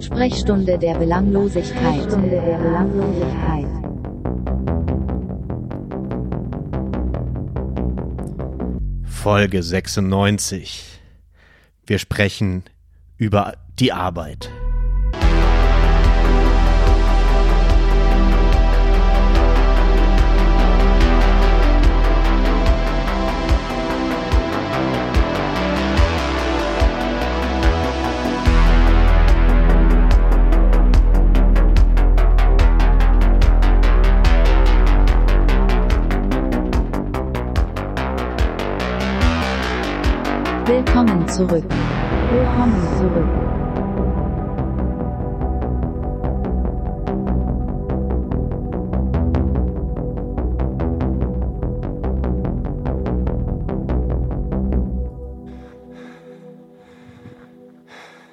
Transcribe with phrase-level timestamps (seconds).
[0.00, 1.94] Sprechstunde der Belanglosigkeit.
[1.96, 3.66] Sprechstunde der Belanglosigkeit.
[9.04, 11.00] Folge 96.
[11.86, 12.62] Wir sprechen
[13.16, 14.50] über die Arbeit.
[40.68, 41.64] Willkommen zurück.
[42.30, 43.26] Willkommen zurück.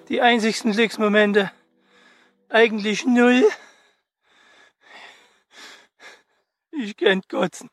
[0.10, 1.54] Die einzigsten Glücksmomente
[2.50, 3.48] eigentlich null.
[6.72, 7.70] Ich kennt kotzen.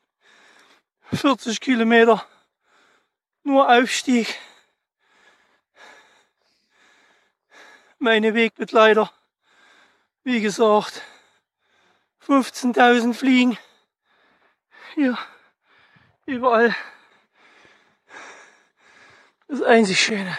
[1.11, 2.25] 40 Kilometer
[3.43, 4.39] nur Aufstieg.
[8.03, 9.13] Meine Wegbegleiter,
[10.25, 11.03] wie gesagt,
[12.27, 13.57] 15.000 Fliegen.
[14.97, 15.17] Hier,
[16.27, 16.75] überall.
[19.47, 20.37] Das einzig Schöne.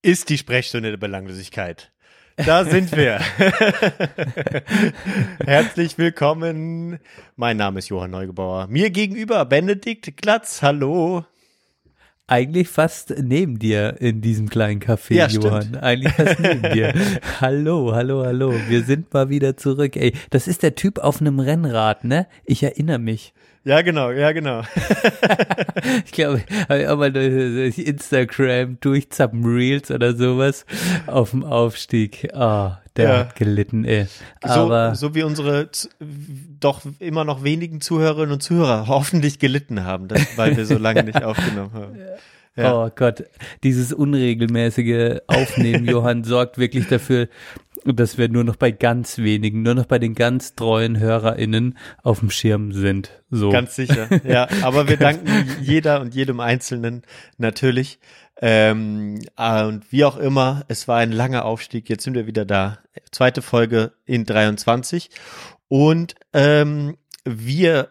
[0.00, 1.90] Ist die Sprechstunde der Belanglosigkeit.
[2.36, 3.18] Da sind wir.
[5.44, 7.00] Herzlich willkommen.
[7.34, 8.68] Mein Name ist Johann Neugebauer.
[8.68, 10.62] Mir gegenüber Benedikt Glatz.
[10.62, 11.24] Hallo.
[12.30, 15.62] Eigentlich fast neben dir in diesem kleinen Café, Ja, Johann.
[15.62, 15.82] stimmt.
[15.82, 16.92] Eigentlich fast neben dir.
[17.40, 18.52] Hallo, hallo, hallo.
[18.68, 19.96] Wir sind mal wieder zurück.
[19.96, 22.26] Ey, das ist der Typ auf einem Rennrad, ne?
[22.44, 23.32] Ich erinnere mich.
[23.64, 24.62] Ja, genau, ja, genau.
[26.04, 30.66] Ich glaube, habe ich auch mal durch Instagram durchzappen Reels oder sowas
[31.06, 32.28] auf dem Aufstieg.
[32.34, 33.18] Ah, der Ja.
[33.20, 34.06] hat gelitten, ey.
[34.44, 35.70] So, Aber so wie unsere
[36.60, 41.04] doch immer noch wenigen Zuhörerinnen und Zuhörer hoffentlich gelitten haben, das, weil wir so lange
[41.04, 41.98] nicht aufgenommen haben.
[42.56, 42.74] Ja.
[42.74, 43.22] Oh Gott,
[43.62, 47.28] dieses unregelmäßige Aufnehmen, Johann, sorgt wirklich dafür,
[47.84, 52.18] dass wir nur noch bei ganz wenigen, nur noch bei den ganz treuen HörerInnen auf
[52.18, 53.12] dem Schirm sind.
[53.30, 53.50] So.
[53.50, 54.48] Ganz sicher, ja.
[54.62, 55.28] Aber wir danken
[55.62, 57.02] jeder und jedem Einzelnen
[57.36, 58.00] natürlich.
[58.40, 61.88] Ähm, äh, und wie auch immer, es war ein langer Aufstieg.
[61.88, 62.78] Jetzt sind wir wieder da.
[63.10, 65.10] Zweite Folge in 23.
[65.68, 67.90] Und ähm, wir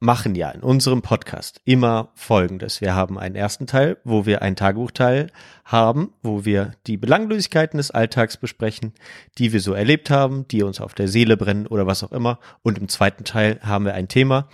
[0.00, 2.80] machen ja in unserem Podcast immer Folgendes.
[2.80, 5.28] Wir haben einen ersten Teil, wo wir einen Tagebuchteil
[5.64, 8.92] haben, wo wir die Belanglosigkeiten des Alltags besprechen,
[9.38, 12.38] die wir so erlebt haben, die uns auf der Seele brennen oder was auch immer.
[12.62, 14.48] Und im zweiten Teil haben wir ein Thema.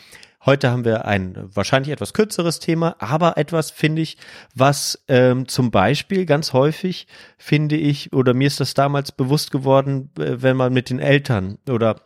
[0.47, 4.17] Heute haben wir ein wahrscheinlich etwas kürzeres Thema, aber etwas, finde ich,
[4.55, 7.07] was ähm, zum Beispiel ganz häufig,
[7.37, 11.59] finde ich, oder mir ist das damals bewusst geworden, äh, wenn man mit den Eltern
[11.69, 12.01] oder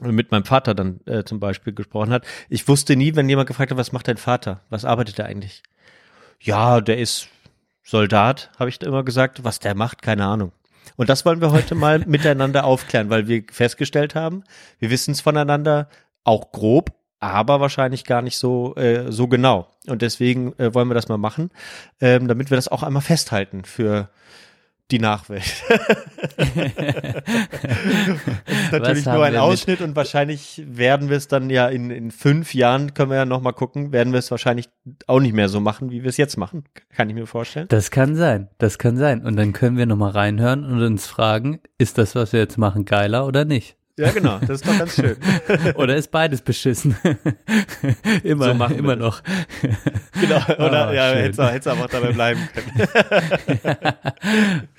[0.00, 2.26] mit meinem Vater dann äh, zum Beispiel gesprochen hat.
[2.48, 4.62] Ich wusste nie, wenn jemand gefragt hat, was macht dein Vater?
[4.70, 5.62] Was arbeitet er eigentlich?
[6.40, 7.28] Ja, der ist
[7.82, 9.44] Soldat, habe ich da immer gesagt.
[9.44, 10.52] Was der macht, keine Ahnung.
[10.96, 14.44] Und das wollen wir heute mal miteinander aufklären, weil wir festgestellt haben,
[14.78, 15.88] wir wissen es voneinander
[16.24, 19.68] auch grob, aber wahrscheinlich gar nicht so äh, so genau.
[19.86, 21.50] Und deswegen äh, wollen wir das mal machen,
[22.00, 24.08] ähm, damit wir das auch einmal festhalten für
[24.92, 25.42] die Nachwelt.
[26.36, 26.46] das
[28.62, 32.10] ist natürlich nur ein mit- Ausschnitt und wahrscheinlich werden wir es dann ja in, in
[32.12, 34.68] fünf Jahren, können wir ja nochmal gucken, werden wir es wahrscheinlich
[35.08, 36.64] auch nicht mehr so machen, wie wir es jetzt machen.
[36.94, 37.66] Kann ich mir vorstellen.
[37.68, 39.24] Das kann sein, das kann sein.
[39.24, 42.84] Und dann können wir nochmal reinhören und uns fragen, ist das, was wir jetzt machen,
[42.84, 43.76] geiler oder nicht?
[43.98, 45.16] Ja, genau, das ist doch ganz schön.
[45.76, 46.96] Oder ist beides beschissen?
[48.22, 49.22] immer, So immer noch.
[50.20, 51.22] Genau, oder Ah, ja, schön.
[51.22, 52.88] hätte hätte aber dabei bleiben können.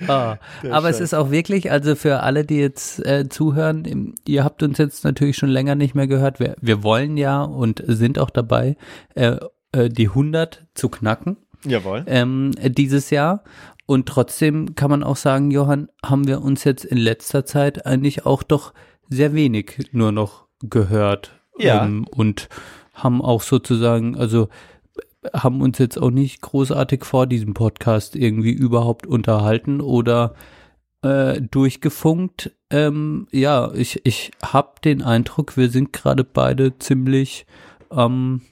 [0.08, 0.38] Der
[0.70, 1.00] aber es Scheiß.
[1.00, 5.36] ist auch wirklich, also für alle, die jetzt äh, zuhören, ihr habt uns jetzt natürlich
[5.36, 6.38] schon länger nicht mehr gehört.
[6.40, 8.76] Wir, wir wollen ja und sind auch dabei,
[9.14, 9.36] äh,
[9.72, 12.04] äh, die 100 zu knacken Jawohl.
[12.06, 13.42] ähm, dieses Jahr.
[13.86, 18.26] Und trotzdem kann man auch sagen, Johann, haben wir uns jetzt in letzter Zeit eigentlich
[18.26, 18.74] auch doch
[19.08, 21.32] sehr wenig nur noch gehört.
[21.58, 21.84] Ja.
[21.84, 22.48] Ähm, und
[22.94, 24.48] haben auch sozusagen, also
[25.32, 30.34] haben uns jetzt auch nicht großartig vor diesem Podcast irgendwie überhaupt unterhalten oder
[31.02, 32.52] äh, durchgefunkt.
[32.70, 37.46] Ähm, ja, ich, ich habe den Eindruck, wir sind gerade beide ziemlich
[37.88, 38.42] am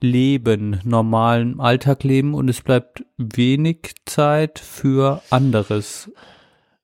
[0.00, 6.10] Leben, normalen Alltag leben und es bleibt wenig Zeit für anderes.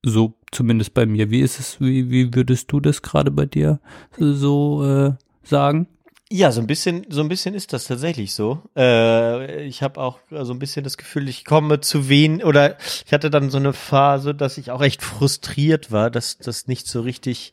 [0.03, 1.31] So zumindest bei mir.
[1.31, 3.81] Wie ist es, wie, wie würdest du das gerade bei dir
[4.19, 5.13] so äh,
[5.43, 5.89] sagen?
[6.35, 8.63] Ja, so ein bisschen, so ein bisschen ist das tatsächlich so.
[8.75, 13.13] Äh, ich habe auch so ein bisschen das Gefühl, ich komme zu wen oder ich
[13.13, 17.03] hatte dann so eine Phase, dass ich auch echt frustriert war, dass das nicht so
[17.03, 17.53] richtig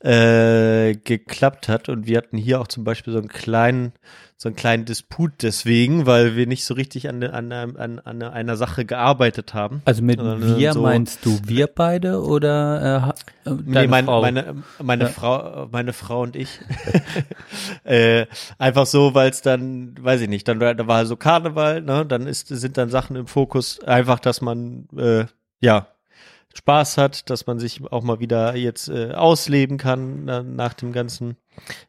[0.00, 1.88] äh, geklappt hat.
[1.88, 3.92] Und wir hatten hier auch zum Beispiel so einen kleinen
[4.40, 8.56] so einen kleinen Disput deswegen, weil wir nicht so richtig an, an, an, an einer
[8.56, 9.82] Sache gearbeitet haben.
[9.84, 13.12] Also mit wir so meinst du wir beide oder
[13.44, 14.20] äh, nee, mein, Frau?
[14.20, 15.10] meine meine ja.
[15.10, 16.60] Frau meine Frau und ich
[17.82, 18.26] äh,
[18.58, 22.28] einfach so, weil es dann weiß ich nicht, dann da war so Karneval, ne, dann
[22.28, 25.24] ist sind dann Sachen im Fokus, einfach, dass man äh,
[25.60, 25.88] ja
[26.54, 30.92] Spaß hat, dass man sich auch mal wieder jetzt äh, ausleben kann na, nach dem
[30.92, 31.36] ganzen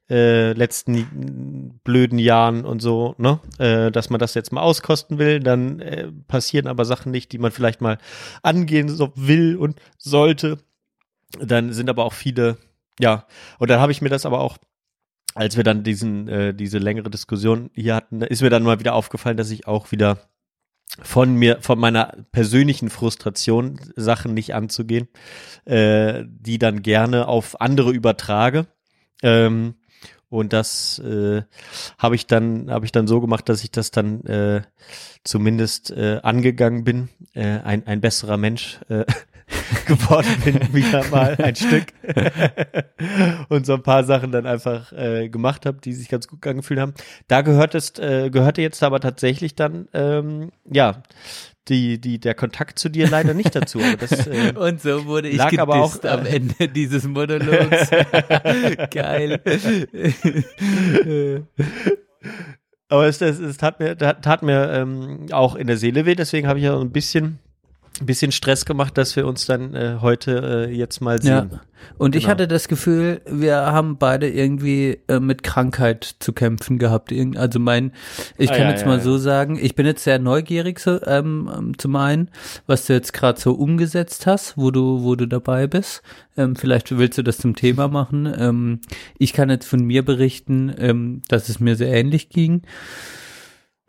[0.09, 5.39] äh, letzten blöden Jahren und so, ne, äh, dass man das jetzt mal auskosten will,
[5.39, 7.97] dann äh, passieren aber Sachen nicht, die man vielleicht mal
[8.43, 10.59] angehen so will und sollte.
[11.39, 12.57] Dann sind aber auch viele,
[12.99, 13.25] ja,
[13.59, 14.57] und dann habe ich mir das aber auch
[15.35, 18.95] als wir dann diesen äh, diese längere Diskussion hier hatten, ist mir dann mal wieder
[18.95, 20.17] aufgefallen, dass ich auch wieder
[21.03, 25.07] von mir, von meiner persönlichen Frustration, Sachen nicht anzugehen,
[25.65, 28.67] äh, die dann gerne auf andere übertrage.
[29.23, 29.75] Ähm,
[30.29, 31.41] und das äh,
[31.97, 34.61] habe ich dann habe ich dann so gemacht, dass ich das dann äh,
[35.23, 39.05] zumindest äh, angegangen bin, äh, ein ein besserer Mensch äh,
[39.87, 41.87] geworden bin, wieder mal ein Stück
[43.49, 46.79] und so ein paar Sachen dann einfach äh, gemacht habe, die sich ganz gut angefühlt
[46.79, 46.93] haben.
[47.27, 51.01] Da gehört es äh, gehörte jetzt aber tatsächlich dann ähm, ja
[51.69, 53.79] die, die, der Kontakt zu dir leider nicht dazu.
[53.99, 57.89] Das, äh, und so wurde ich lag aber auch, am äh, Ende dieses Monologs.
[58.91, 59.41] Geil.
[62.89, 66.47] aber es, es, es tat mir, tat mir ähm, auch in der Seele weh, deswegen
[66.47, 67.39] habe ich ja ein bisschen
[67.99, 71.49] ein bisschen Stress gemacht, dass wir uns dann äh, heute äh, jetzt mal sehen.
[71.51, 71.61] Ja.
[71.97, 72.21] Und genau.
[72.21, 77.13] ich hatte das Gefühl, wir haben beide irgendwie äh, mit Krankheit zu kämpfen gehabt.
[77.35, 77.93] Also mein,
[78.37, 81.01] ich ah, kann ja, jetzt ja, mal so sagen, ich bin jetzt sehr neugierig so,
[81.05, 82.29] ähm, ähm zum einen,
[82.67, 86.01] was du jetzt gerade so umgesetzt hast, wo du, wo du dabei bist.
[86.37, 88.31] Ähm, vielleicht willst du das zum Thema machen.
[88.37, 88.81] Ähm,
[89.17, 92.61] ich kann jetzt von mir berichten, ähm, dass es mir sehr ähnlich ging.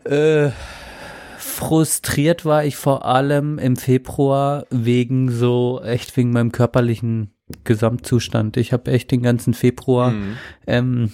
[0.05, 0.51] Äh,
[1.61, 7.35] frustriert war ich vor allem im Februar wegen so, echt wegen meinem körperlichen
[7.65, 8.57] Gesamtzustand.
[8.57, 10.37] Ich habe echt den ganzen Februar mhm.
[10.67, 11.13] ähm,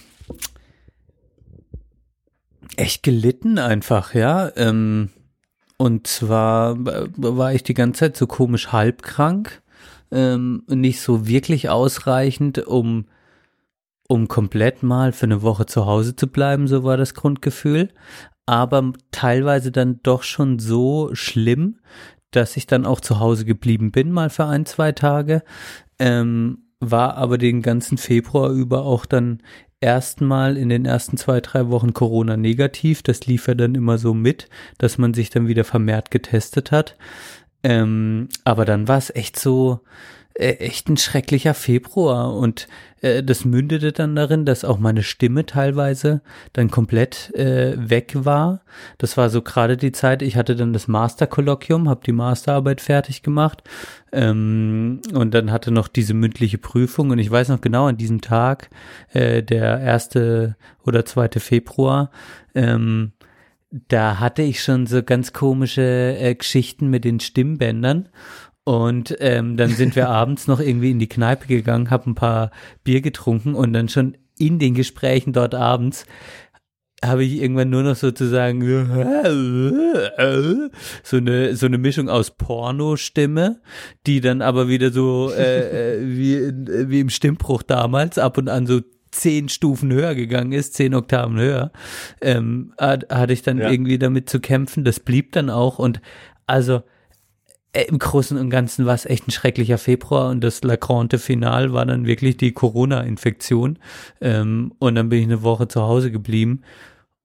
[2.77, 4.53] echt gelitten einfach, ja.
[4.57, 5.11] Ähm,
[5.79, 9.63] und zwar war ich die ganze Zeit so komisch halbkrank,
[10.13, 13.07] ähm, nicht so wirklich ausreichend, um
[14.09, 17.89] um komplett mal für eine Woche zu Hause zu bleiben, so war das Grundgefühl
[18.47, 21.81] aber teilweise dann doch schon so schlimm,
[22.31, 25.43] dass ich dann auch zu Hause geblieben bin, mal für ein, zwei Tage.
[25.99, 29.43] Ähm, war aber den ganzen Februar über auch dann
[29.81, 33.03] erstmal in den ersten zwei, drei Wochen Corona negativ.
[33.03, 36.97] Das lief ja dann immer so mit, dass man sich dann wieder vermehrt getestet hat.
[37.63, 39.81] Ähm, aber dann war es echt so,
[40.39, 42.35] echt ein schrecklicher Februar.
[42.35, 42.69] Und
[43.01, 46.21] äh, das mündete dann darin, dass auch meine Stimme teilweise
[46.53, 48.61] dann komplett äh, weg war.
[48.99, 53.23] Das war so gerade die Zeit, ich hatte dann das Masterkolloquium, habe die Masterarbeit fertig
[53.23, 53.63] gemacht.
[54.13, 57.11] Ähm, und dann hatte noch diese mündliche Prüfung.
[57.11, 58.71] Und ich weiß noch genau an diesem Tag,
[59.13, 62.11] äh, der erste oder zweite Februar,
[62.55, 63.13] ähm,
[63.89, 68.09] da hatte ich schon so ganz komische äh, Geschichten mit den Stimmbändern
[68.67, 72.51] und ähm, dann sind wir abends noch irgendwie in die Kneipe gegangen, haben ein paar
[72.83, 76.05] Bier getrunken und dann schon in den Gesprächen dort abends
[77.05, 78.63] habe ich irgendwann nur noch sozusagen
[81.05, 83.61] so eine so eine Mischung aus Porno-Stimme,
[84.07, 88.67] die dann aber wieder so äh, äh wie wie im Stimmbruch damals ab und an
[88.67, 88.81] so
[89.13, 91.71] zehn Stufen höher gegangen ist, zehn Oktaven höher,
[92.21, 93.71] ähm, hatte ich dann ja.
[93.71, 94.83] irgendwie damit zu kämpfen.
[94.83, 96.01] Das blieb dann auch und
[96.47, 96.83] also
[97.83, 101.73] im Großen und Ganzen war es echt ein schrecklicher Februar und das La Grande Final
[101.73, 103.79] war dann wirklich die Corona-Infektion.
[104.21, 106.63] Ähm, und dann bin ich eine Woche zu Hause geblieben.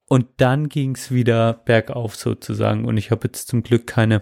[0.07, 2.85] Und dann ging es wieder bergauf sozusagen.
[2.85, 4.21] Und ich habe jetzt zum Glück keine,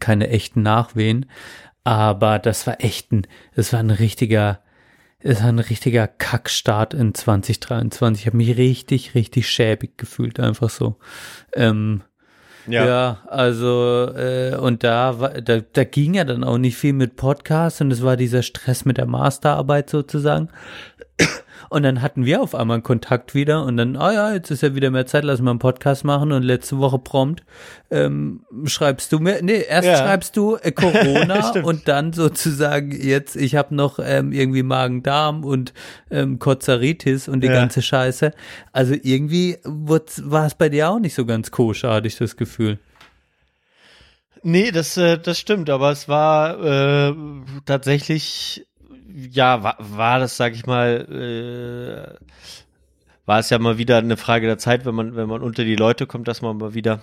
[0.00, 1.26] keine echten Nachwehen.
[1.84, 4.60] Aber das war echt ein, das war ein richtiger,
[5.20, 8.22] es war ein richtiger Kackstart in 2023.
[8.22, 10.96] Ich habe mich richtig, richtig schäbig gefühlt, einfach so.
[11.54, 12.02] Ähm,
[12.66, 17.16] ja, ja also äh, und da, da, da ging ja dann auch nicht viel mit
[17.16, 20.48] Podcasts und es war dieser Stress mit der Masterarbeit sozusagen.
[21.70, 24.74] Und dann hatten wir auf einmal Kontakt wieder und dann, ah ja, jetzt ist ja
[24.74, 26.32] wieder mehr Zeit, lass mal einen Podcast machen.
[26.32, 27.42] Und letzte Woche prompt
[27.90, 29.96] ähm, schreibst du mir, nee, erst Ja.
[29.98, 35.74] schreibst du äh, Corona und dann sozusagen jetzt, ich habe noch ähm, irgendwie Magen-Darm und
[36.10, 37.52] ähm, Kozaritis und die Ja.
[37.54, 38.32] ganze Scheiße.
[38.72, 42.78] Also irgendwie war es bei dir auch nicht so ganz koscher, hatte ich das Gefühl.
[44.42, 47.14] Nee, das, äh, das stimmt, aber es war äh,
[47.66, 48.64] tatsächlich,
[49.08, 52.24] ja, war, war das, sag ich mal, äh,
[53.26, 55.76] war es ja mal wieder eine Frage der Zeit, wenn man, wenn man unter die
[55.76, 57.02] Leute kommt, dass man mal wieder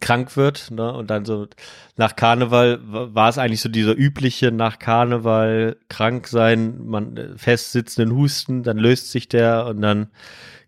[0.00, 0.92] krank wird, ne?
[0.92, 1.48] Und dann so
[1.96, 7.38] nach Karneval wa- war es eigentlich so dieser übliche nach Karneval krank sein, man äh,
[7.38, 10.10] festsitzenden Husten, dann löst sich der und dann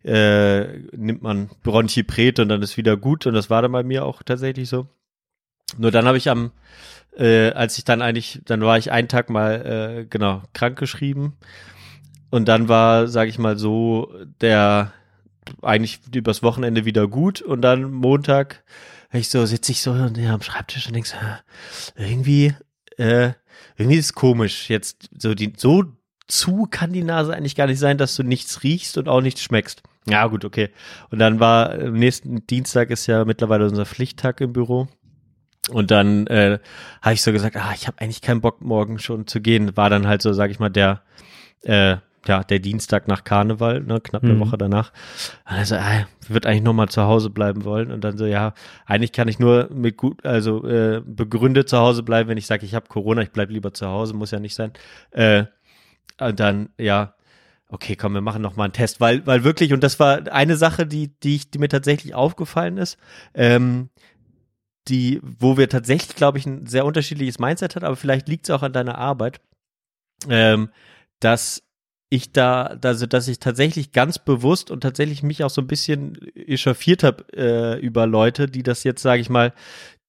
[0.05, 4.05] äh, nimmt man Bronchipret und dann ist wieder gut und das war dann bei mir
[4.05, 4.89] auch tatsächlich so.
[5.79, 6.51] Nur dann habe ich am,
[7.17, 11.37] äh, als ich dann eigentlich, dann war ich einen Tag mal, äh, genau, krank geschrieben.
[12.31, 14.93] Und dann war, sage ich mal so, der
[15.61, 17.43] eigentlich übers Wochenende wieder gut.
[17.43, 18.63] Und dann Montag,
[19.13, 21.17] ich so, sitze ich so ja, am Schreibtisch und denk so,
[21.97, 22.55] irgendwie,
[22.97, 23.33] äh,
[23.77, 24.71] irgendwie ist es komisch.
[24.71, 25.85] Jetzt so die, so
[26.29, 29.43] zu kann die Nase eigentlich gar nicht sein, dass du nichts riechst und auch nichts
[29.43, 29.83] schmeckst.
[30.07, 30.71] Ja, gut, okay.
[31.11, 34.89] Und dann war, am nächsten Dienstag ist ja mittlerweile unser Pflichttag im Büro.
[35.71, 36.59] Und dann äh,
[37.01, 39.77] habe ich so gesagt, ah, ich habe eigentlich keinen Bock, morgen schon zu gehen.
[39.77, 41.03] War dann halt so, sag ich mal, der,
[41.63, 44.41] äh, ja, der Dienstag nach Karneval, ne, knapp eine Mhm.
[44.41, 44.93] Woche danach.
[45.45, 47.91] Also, äh, wird eigentlich noch mal zu Hause bleiben wollen.
[47.93, 48.55] Und dann so, ja,
[48.87, 52.65] eigentlich kann ich nur mit gut, also äh, begründet zu Hause bleiben, wenn ich sage,
[52.67, 54.73] ich habe Corona, ich bleib lieber zu Hause, muss ja nicht sein.
[55.11, 55.45] Äh,
[56.21, 57.15] und dann, ja,
[57.69, 60.57] okay, komm, wir machen noch mal einen Test, weil, weil wirklich, und das war eine
[60.57, 62.99] Sache, die, die, ich, die mir tatsächlich aufgefallen ist,
[63.35, 63.89] ähm,
[64.89, 68.55] die, wo wir tatsächlich, glaube ich, ein sehr unterschiedliches Mindset hat, aber vielleicht liegt es
[68.55, 69.41] auch an deiner Arbeit,
[70.29, 70.71] ähm,
[71.21, 71.63] dass
[72.11, 76.19] ich da, also dass ich tatsächlich ganz bewusst und tatsächlich mich auch so ein bisschen
[76.35, 79.55] echauffiert habe äh, über Leute, die das jetzt, sage ich mal,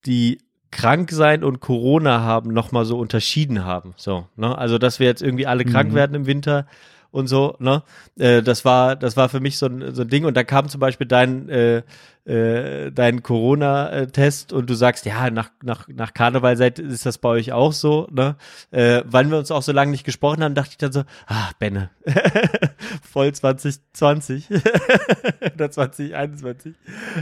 [0.06, 0.40] die
[0.70, 3.94] krank sein und Corona haben nochmal so unterschieden haben.
[3.96, 4.58] So, ne?
[4.58, 5.96] Also dass wir jetzt irgendwie alle krank Mhm.
[5.96, 6.66] werden im Winter
[7.14, 7.84] und so, ne?
[8.18, 10.26] Äh, das war, das war für mich so ein, so ein Ding.
[10.26, 11.84] Und da kam zum Beispiel dein, äh,
[12.26, 17.30] äh, dein Corona-Test und du sagst, ja, nach, nach, nach Karneval seid, ist das bei
[17.30, 18.36] euch auch so, ne?
[18.72, 21.52] Äh, weil wir uns auch so lange nicht gesprochen haben, dachte ich dann so, ah,
[21.60, 21.92] Benne,
[23.04, 24.50] voll 2020
[25.54, 26.74] oder 2021.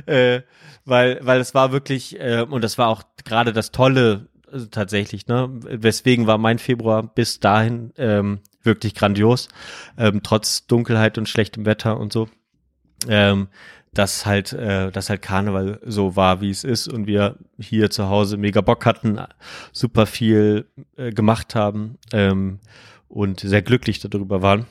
[0.06, 0.42] Äh,
[0.86, 5.28] weil, weil es war wirklich, äh, und das war auch gerade das Tolle äh, tatsächlich,
[5.28, 5.50] ne?
[5.52, 9.50] Weswegen war mein Februar bis dahin ähm, wirklich grandios,
[9.98, 12.30] ähm, trotz Dunkelheit und schlechtem Wetter und so.
[13.08, 13.48] Ähm,
[13.94, 18.08] dass halt, äh, dass halt Karneval so war, wie es ist und wir hier zu
[18.08, 19.20] Hause mega Bock hatten,
[19.74, 22.60] super viel äh, gemacht haben ähm,
[23.10, 24.66] und sehr glücklich darüber waren.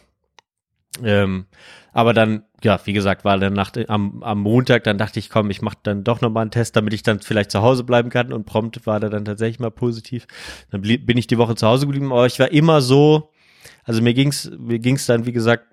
[1.03, 1.47] Ähm,
[1.93, 5.51] aber dann, ja, wie gesagt, war dann nach, am, am Montag, dann dachte ich, komm,
[5.51, 8.33] ich mache dann doch nochmal einen Test, damit ich dann vielleicht zu Hause bleiben kann
[8.33, 10.27] und prompt war der dann tatsächlich mal positiv.
[10.71, 13.31] Dann bin ich die Woche zu Hause geblieben, aber ich war immer so,
[13.85, 15.65] also mir ging's, mir ging's dann, wie gesagt,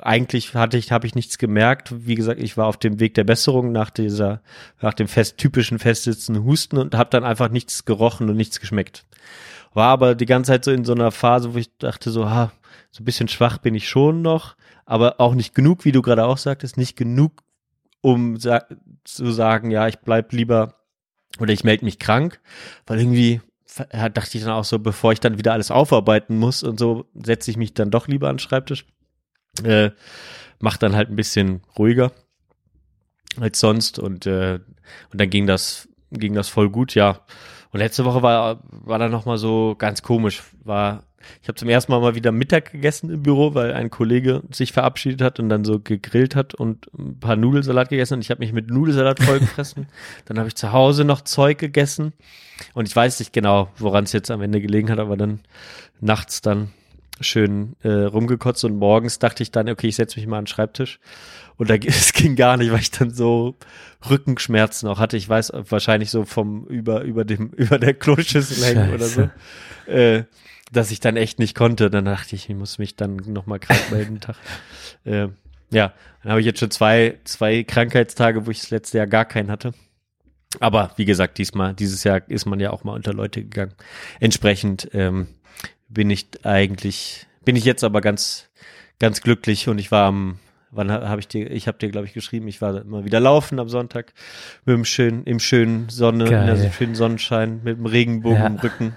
[0.00, 2.06] eigentlich hatte ich, habe ich nichts gemerkt.
[2.06, 4.42] Wie gesagt, ich war auf dem Weg der Besserung nach dieser,
[4.80, 9.04] nach dem fest, typischen festsitzenden Husten und habe dann einfach nichts gerochen und nichts geschmeckt.
[9.74, 12.52] War aber die ganze Zeit so in so einer Phase, wo ich dachte so, ha,
[12.90, 16.24] so ein bisschen schwach bin ich schon noch, aber auch nicht genug, wie du gerade
[16.24, 17.42] auch sagtest, nicht genug,
[18.00, 18.64] um sa
[19.04, 20.76] zu sagen, ja, ich bleib lieber
[21.38, 22.40] oder ich melde mich krank,
[22.86, 23.42] weil irgendwie
[23.84, 27.50] dachte ich dann auch so, bevor ich dann wieder alles aufarbeiten muss und so, setze
[27.50, 28.86] ich mich dann doch lieber an den Schreibtisch.
[29.62, 29.90] Äh,
[30.60, 32.12] macht dann halt ein bisschen ruhiger
[33.40, 34.60] als sonst und äh,
[35.12, 37.20] und dann ging das ging das voll gut, ja.
[37.70, 41.04] Und letzte Woche war war dann noch mal so ganz komisch, war
[41.42, 44.72] ich habe zum ersten Mal mal wieder Mittag gegessen im Büro, weil ein Kollege sich
[44.72, 48.40] verabschiedet hat und dann so gegrillt hat und ein paar Nudelsalat gegessen und ich habe
[48.40, 49.86] mich mit Nudelsalat vollgefressen.
[50.24, 52.12] dann habe ich zu Hause noch Zeug gegessen.
[52.72, 55.40] Und ich weiß nicht genau, woran es jetzt am Ende gelegen hat, aber dann
[56.00, 56.70] nachts dann
[57.20, 60.48] schön äh, rumgekotzt und morgens dachte ich dann, okay, ich setze mich mal an den
[60.48, 60.98] Schreibtisch.
[61.56, 63.56] Und da, es ging gar nicht, weil ich dann so
[64.08, 65.16] Rückenschmerzen auch hatte.
[65.16, 69.30] Ich weiß wahrscheinlich so vom über über dem über der Kloschüssel hängen oder so,
[69.90, 70.24] äh,
[70.72, 71.90] dass ich dann echt nicht konnte.
[71.90, 74.20] Dann dachte ich, ich muss mich dann noch mal krank melden.
[74.20, 74.36] Tag.
[75.04, 75.28] Äh,
[75.70, 75.92] ja,
[76.22, 79.52] dann habe ich jetzt schon zwei zwei Krankheitstage, wo ich das letzte Jahr gar keinen
[79.52, 79.72] hatte.
[80.58, 83.74] Aber wie gesagt, diesmal dieses Jahr ist man ja auch mal unter Leute gegangen.
[84.18, 85.28] Entsprechend ähm,
[85.88, 88.48] bin ich eigentlich, bin ich jetzt aber ganz,
[88.98, 90.38] ganz glücklich und ich war am,
[90.72, 93.60] wann habe ich dir, ich habe dir glaube ich geschrieben, ich war immer wieder laufen
[93.60, 94.12] am Sonntag
[94.64, 96.48] mit dem schönen, im schönen Sonne, Geil.
[96.48, 98.46] also schönen Sonnenschein, mit dem Regenbogen Ja.
[98.46, 98.96] im Rücken.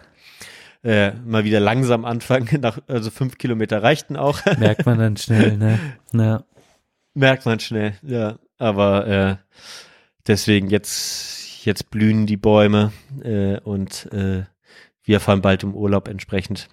[0.84, 2.62] Äh, mal wieder langsam anfangen.
[2.62, 4.44] Nach, also fünf Kilometer reichten auch.
[4.60, 5.80] Merkt man dann schnell, ne?
[6.14, 6.44] Ja.
[7.14, 8.40] Merkt man schnell, ja.
[8.58, 9.36] Aber äh,
[10.28, 12.92] deswegen jetzt, jetzt blühen die Bäume
[13.24, 14.44] äh, und äh,
[15.04, 16.70] wir fahren bald im Urlaub entsprechend.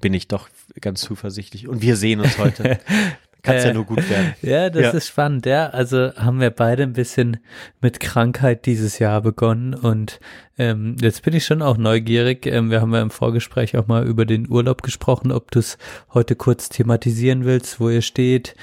[0.00, 0.48] Bin ich doch
[0.80, 1.68] ganz zuversichtlich.
[1.68, 2.80] Und wir sehen uns heute.
[3.44, 4.34] Kann es ja Äh, nur gut werden.
[4.42, 4.90] Ja, das Ja.
[4.90, 5.68] ist spannend, ja.
[5.68, 7.36] Also haben wir beide ein bisschen
[7.80, 10.18] mit Krankheit dieses Jahr begonnen und
[10.58, 12.46] ähm, jetzt bin ich schon auch neugierig.
[12.46, 15.78] Ähm, wir haben ja im Vorgespräch auch mal über den Urlaub gesprochen, ob du es
[16.12, 18.54] heute kurz thematisieren willst, wo ihr steht,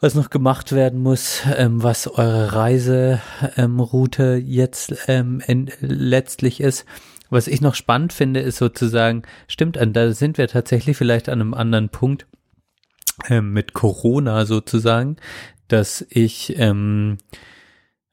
[0.00, 6.84] was noch gemacht werden muss, ähm, was eure Reiseroute ähm, jetzt ähm, in, letztlich ist.
[7.30, 11.40] Was ich noch spannend finde, ist sozusagen, stimmt, an, da sind wir tatsächlich vielleicht an
[11.40, 12.26] einem anderen Punkt
[13.28, 15.16] ähm, mit Corona sozusagen,
[15.68, 17.18] dass ich ähm,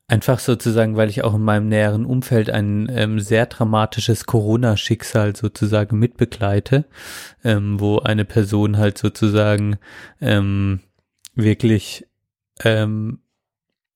[0.07, 5.97] einfach sozusagen, weil ich auch in meinem näheren Umfeld ein ähm, sehr dramatisches Corona-Schicksal sozusagen
[5.97, 6.85] mitbegleite,
[7.43, 9.77] ähm, wo eine Person halt sozusagen
[10.21, 10.81] ähm,
[11.35, 12.07] wirklich
[12.63, 13.19] ähm,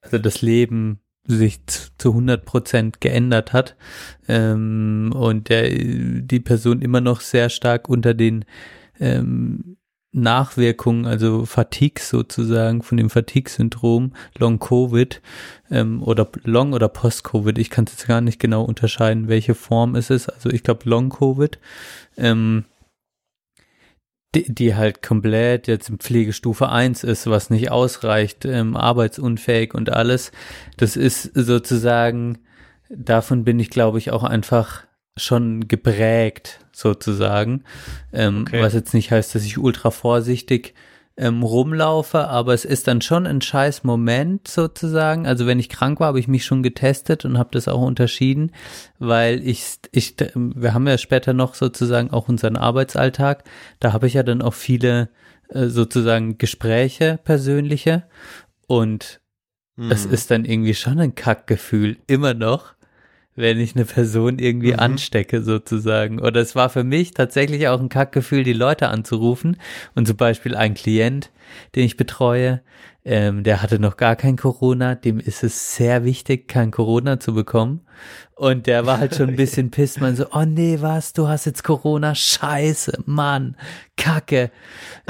[0.01, 3.75] also das Leben sich zu zu 100 Prozent geändert hat
[4.27, 8.45] ähm, und der, die Person immer noch sehr stark unter den
[8.99, 9.76] ähm,
[10.11, 15.21] Nachwirkungen, also Fatigue sozusagen, von dem Fatigue-Syndrom, Long-Covid
[15.69, 19.95] ähm, oder Long- oder Post-Covid, ich kann es jetzt gar nicht genau unterscheiden, welche Form
[19.95, 21.59] es ist, also ich glaube Long-Covid,
[22.17, 22.65] ähm,
[24.35, 29.89] die, die halt komplett jetzt in Pflegestufe 1 ist, was nicht ausreicht, ähm, arbeitsunfähig und
[29.89, 30.31] alles.
[30.77, 32.39] Das ist sozusagen,
[32.89, 34.86] davon bin ich, glaube ich, auch einfach
[35.17, 37.63] schon geprägt, sozusagen.
[38.13, 38.61] Ähm, Okay.
[38.61, 40.73] Was jetzt nicht heißt, dass ich ultra vorsichtig
[41.19, 45.25] ähm, rumlaufe, aber es ist dann schon ein scheiß Moment sozusagen.
[45.25, 48.51] Also wenn ich krank war, habe ich mich schon getestet und habe das auch unterschieden,
[48.99, 53.43] weil ich, ich, wir haben ja später noch sozusagen auch unseren Arbeitsalltag.
[53.79, 55.09] Da habe ich ja dann auch viele
[55.49, 58.03] äh, sozusagen Gespräche persönliche
[58.67, 59.19] und
[59.89, 60.13] es Mhm.
[60.13, 62.73] ist dann irgendwie schon ein Kackgefühl, immer noch,
[63.37, 64.79] wenn ich eine Person irgendwie Mhm.
[64.79, 66.19] anstecke sozusagen.
[66.19, 69.57] Oder es war für mich tatsächlich auch ein Kackgefühl, die Leute anzurufen.
[69.95, 71.29] Und zum Beispiel ein Klient,
[71.75, 72.61] den ich betreue,
[73.09, 77.33] ähm, der hatte noch gar kein Corona, dem ist es sehr wichtig, kein Corona zu
[77.33, 77.85] bekommen.
[78.35, 81.45] Und der war halt schon ein bisschen pisst, man so, oh nee, was, du hast
[81.45, 83.55] jetzt Corona, scheiße, Mann,
[83.95, 84.51] Kacke,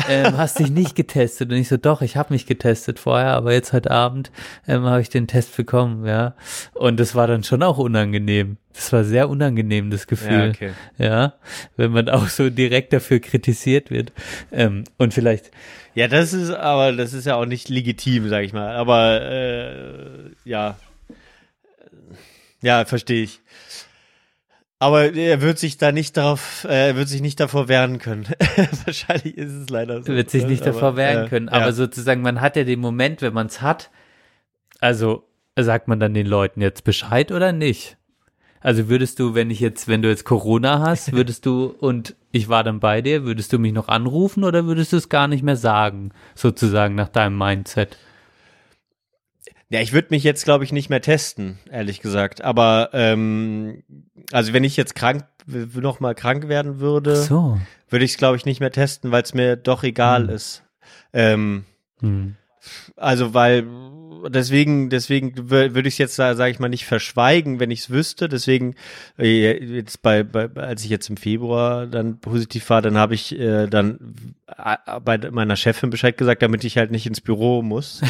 [0.08, 1.52] ähm, hast dich nicht getestet.
[1.52, 4.32] Und ich so, doch, ich habe mich getestet vorher, aber jetzt heute Abend
[4.68, 6.36] ähm, habe ich den Test bekommen, ja.
[6.76, 8.58] Und das war dann schon auch unangenehm.
[8.78, 10.32] Das war sehr unangenehm, das Gefühl.
[10.32, 10.72] Ja, okay.
[11.00, 11.34] Ja,
[11.78, 14.14] wenn man auch so direkt dafür kritisiert wird.
[14.52, 15.50] Ähm, und vielleicht,
[15.96, 18.76] Ja, das ist aber, das ist ja auch nicht legitim, sag ich mal.
[18.76, 20.78] Aber äh, ja,
[22.62, 23.40] ja, verstehe ich.
[24.80, 28.28] Aber er wird sich da nicht darauf, äh, er wird sich nicht davor wehren können.
[28.86, 30.14] Wahrscheinlich ist es leider so.
[30.14, 31.48] wird sich nicht Aber, davor wehren äh, können.
[31.48, 31.54] ja.
[31.54, 33.90] Aber sozusagen, man hat ja den Moment, wenn man es hat,
[34.80, 35.24] also
[35.60, 37.97] sagt man dann den Leuten jetzt Bescheid oder nicht?
[38.62, 42.50] Also würdest du, wenn ich jetzt, wenn du jetzt Corona hast, würdest du und ich
[42.50, 45.44] war dann bei dir, würdest du mich noch anrufen oder würdest du es gar nicht
[45.44, 47.98] mehr sagen, sozusagen nach deinem Mindset?
[49.70, 52.42] Ja, ich würde mich jetzt, glaube ich, nicht mehr testen, ehrlich gesagt.
[52.42, 53.84] Aber ähm,
[54.32, 57.60] also wenn ich jetzt krank, noch mal krank werden würde, So.
[57.90, 60.30] würde ich es, glaube ich, nicht mehr testen, weil es mir doch egal Hm.
[60.30, 60.64] ist.
[61.14, 61.66] Ähm,
[62.00, 62.36] Hm.
[62.96, 63.66] Also weil
[64.30, 67.90] deswegen deswegen wür- würde ich es jetzt sage ich mal nicht verschweigen, wenn ich es
[67.90, 68.28] wüsste.
[68.28, 68.76] Deswegen
[69.20, 73.38] äh, jetzt bei, bei als ich jetzt im Februar dann positiv war, dann habe ich
[73.38, 74.36] äh, dann
[75.06, 78.02] bei meiner Chefin Bescheid gesagt, damit ich halt nicht ins Büro muss.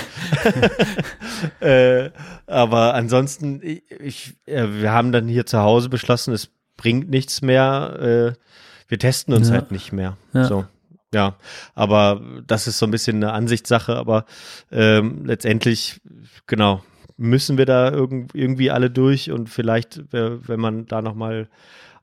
[1.59, 2.09] äh,
[2.45, 7.41] aber ansonsten ich, ich äh, wir haben dann hier zu Hause beschlossen, es bringt nichts
[7.41, 8.35] mehr.
[8.37, 8.39] Äh,
[8.87, 9.55] wir testen uns Ja.
[9.55, 10.15] halt nicht mehr.
[10.33, 10.45] Ja.
[10.45, 10.65] So.
[11.13, 11.37] Ja,
[11.73, 14.25] aber das ist so ein bisschen eine Ansichtssache, aber
[14.71, 16.01] ähm, letztendlich,
[16.47, 16.83] genau,
[17.15, 21.49] müssen wir da irgend, irgendwie alle durch und vielleicht, äh, wenn man da nochmal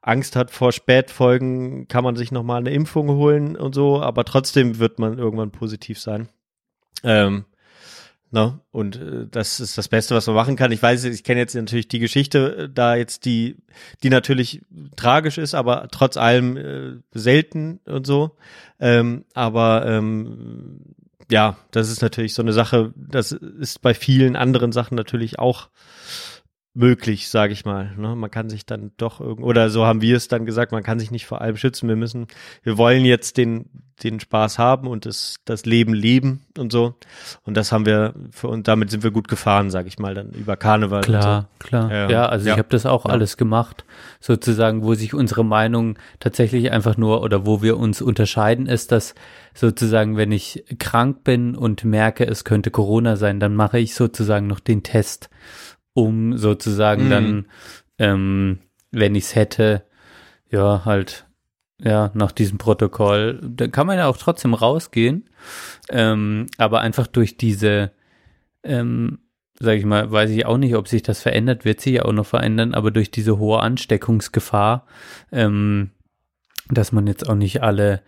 [0.01, 4.79] Angst hat vor Spätfolgen, kann man sich nochmal eine Impfung holen und so, aber trotzdem
[4.79, 6.29] wird man irgendwann positiv sein.
[7.03, 7.45] Ähm,
[8.35, 8.59] Ne?
[8.73, 10.73] Und äh, das ist das Beste, was man machen kann.
[10.73, 13.59] Ich weiß, ich kenne jetzt natürlich die Geschichte, äh, da jetzt die,
[14.03, 14.61] die natürlich
[14.97, 18.37] tragisch ist, aber trotz allem äh, selten und so.
[18.81, 20.81] Ähm, aber ähm,
[21.31, 25.69] ja, das ist natürlich so eine Sache, das ist bei vielen anderen Sachen natürlich auch
[26.75, 27.95] möglich, sage ich mal.
[27.97, 28.17] Ne?
[28.17, 30.99] Man kann sich dann doch irgend oder so haben wir es dann gesagt, man kann
[30.99, 31.89] sich nicht vor allem schützen.
[31.89, 32.27] Wir müssen,
[32.65, 33.71] wir wollen jetzt den
[34.03, 36.95] den Spaß haben und das das Leben leben und so.
[37.45, 40.31] Und das haben wir für und damit sind wir gut gefahren, sage ich mal, dann
[40.31, 41.03] über Karneval.
[41.03, 41.91] Klar, und klar.
[41.93, 42.55] Ähm, ja, also ja.
[42.55, 43.13] ich habe das auch Ja.
[43.13, 43.85] alles gemacht,
[44.21, 49.15] sozusagen, wo sich unsere Meinung tatsächlich einfach nur oder wo wir uns unterscheiden, ist, dass
[49.55, 54.47] sozusagen, wenn ich krank bin und merke, es könnte Corona sein, dann mache ich sozusagen
[54.49, 55.31] noch den Test,
[55.93, 57.11] um sozusagen Mhm.
[57.11, 57.47] dann,
[57.99, 58.59] ähm,
[58.91, 59.85] wenn ich es hätte,
[60.51, 61.27] ja, halt,
[61.81, 65.29] ja, nach diesem Protokoll, dann kann man ja auch trotzdem rausgehen,
[65.91, 67.93] ähm, aber einfach durch diese,
[68.63, 69.19] ähm,
[69.59, 72.13] sag ich mal, weiß ich auch nicht, ob sich das verändert, wird sich ja auch
[72.13, 74.87] noch verändern, aber durch diese hohe Ansteckungsgefahr,
[75.33, 75.91] ähm,
[76.69, 78.03] dass man jetzt auch nicht alle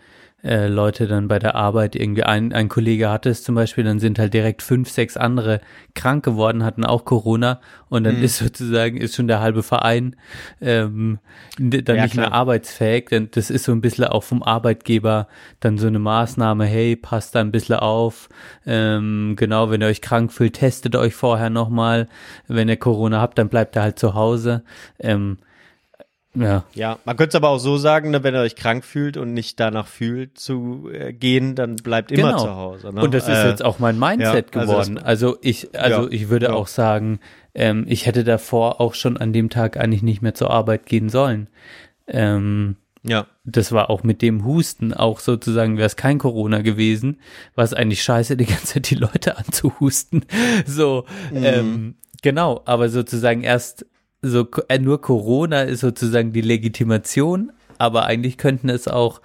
[0.44, 3.98] äh, Leute dann bei der Arbeit irgendwie ein, ein Kollege hatte es zum Beispiel, dann
[3.98, 5.60] sind halt direkt fünf, sechs andere
[5.94, 8.22] krank geworden, hatten auch Corona und dann Mhm.
[8.22, 10.14] ist sozusagen, ist schon der halbe Verein
[10.60, 11.18] ähm,
[11.58, 12.32] dann Ja, nicht mehr klar.
[12.32, 15.26] arbeitsfähig, denn das ist so ein bisschen auch vom Arbeitgeber
[15.60, 18.28] dann so eine Maßnahme, hey, passt da ein bisschen auf,
[18.66, 22.08] ähm, genau, wenn ihr euch krank fühlt, testet euch vorher nochmal,
[22.46, 24.62] wenn ihr Corona habt, dann bleibt ihr halt zu Hause,
[24.98, 25.38] ähm,
[26.36, 29.16] ja, Ja, man könnte es aber auch so sagen, ne, wenn ihr euch krank fühlt
[29.16, 32.42] und nicht danach fühlt zu äh, gehen, dann bleibt immer Genau.
[32.44, 32.92] zu Hause.
[32.92, 33.00] Ne?
[33.00, 34.94] Und das ist Äh, jetzt auch mein Mindset ja, also geworden.
[34.96, 36.52] das- Also, ich, also Ja, ich würde ja.
[36.52, 37.20] auch sagen,
[37.54, 41.08] ähm, ich hätte davor auch schon an dem Tag eigentlich nicht mehr zur Arbeit gehen
[41.08, 41.48] sollen.
[42.06, 47.20] Ähm, Ja, das war auch mit dem Husten auch sozusagen, wäre es kein Corona gewesen,
[47.54, 50.24] war es eigentlich scheiße, die ganze Zeit die Leute anzuhusten.
[50.66, 51.44] So, Mhm.
[51.44, 53.86] ähm, genau, aber sozusagen erst
[54.30, 59.20] so, äh, nur Corona ist sozusagen die Legitimation, aber eigentlich könnten es auch,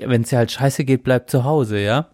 [0.00, 2.08] wenn es dir halt scheiße geht, bleib zu Hause, ja?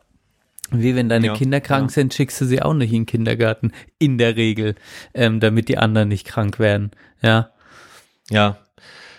[0.70, 1.94] Wie wenn deine Ja, Kinder krank ja.
[1.94, 4.74] sind, schickst du sie auch nicht in den Kindergarten, in der Regel,
[5.12, 6.90] ähm, damit die anderen nicht krank werden,
[7.22, 7.50] ja?
[8.30, 8.56] ja.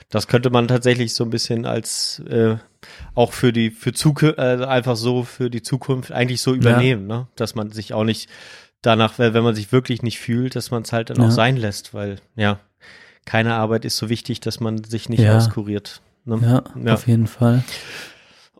[0.09, 2.55] Das könnte man tatsächlich so ein bisschen als äh,
[3.15, 7.27] auch für die für Zukunft äh, einfach so für die Zukunft eigentlich so übernehmen, ne?
[7.35, 8.29] Dass man sich auch nicht
[8.81, 11.25] danach, wenn wenn man sich wirklich nicht fühlt, dass man es halt dann Ja.
[11.27, 12.59] auch sein lässt, weil ja
[13.25, 15.37] keine Arbeit ist so wichtig, dass man sich nicht Ja.
[15.37, 16.01] auskuriert.
[16.25, 16.39] Ne?
[16.41, 16.93] Ja, Ja.
[16.93, 17.63] auf jeden Fall.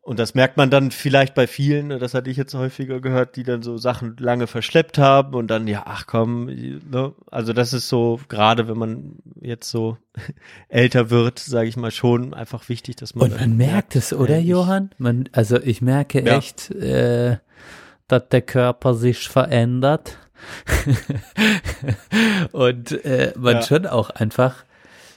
[0.02, 3.44] Und das merkt man dann vielleicht bei vielen, das hatte ich jetzt häufiger gehört, die
[3.44, 7.14] dann so Sachen lange verschleppt haben und dann, ja, ach komm, ne?
[7.32, 9.98] also das ist so, gerade wenn man jetzt so
[10.70, 13.32] älter wird, sage ich mal, schon einfach wichtig, dass man.
[13.32, 14.92] Und man merkt es, oder ich- Johann?
[15.00, 16.38] Man, also ich merke Ja.
[16.38, 17.38] echt, äh,
[18.08, 20.20] dass der Körper sich verändert.
[22.52, 23.62] Und äh, man Ja.
[23.62, 24.64] schon auch einfach,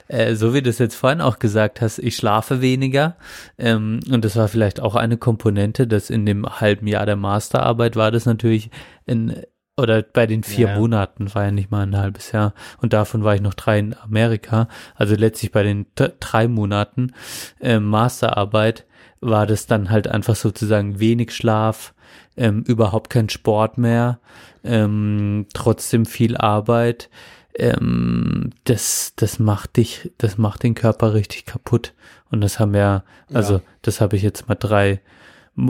[0.07, 3.15] äh, so wie du es jetzt vorhin auch gesagt hast, ich schlafe weniger.
[3.57, 7.95] Ähm, und das war vielleicht auch eine Komponente, dass in dem halben Jahr der Masterarbeit
[7.95, 8.69] war das natürlich
[9.05, 9.35] in
[9.77, 10.77] oder bei den vier Ja.
[10.77, 13.95] Monaten war ja nicht mal ein halbes Jahr und davon war ich noch drei in
[13.97, 14.67] Amerika.
[14.95, 17.13] Also letztlich bei den drei Monaten
[17.61, 18.85] ähm, Masterarbeit
[19.21, 21.93] war das dann halt einfach sozusagen wenig Schlaf,
[22.37, 24.19] ähm, überhaupt kein Sport mehr,
[24.63, 27.09] ähm, trotzdem viel Arbeit.
[27.55, 31.93] Ähm, das, das macht dich, das macht den Körper richtig kaputt.
[32.31, 33.61] Und das haben wir, also Ja.
[33.81, 35.01] das habe ich jetzt mal drei,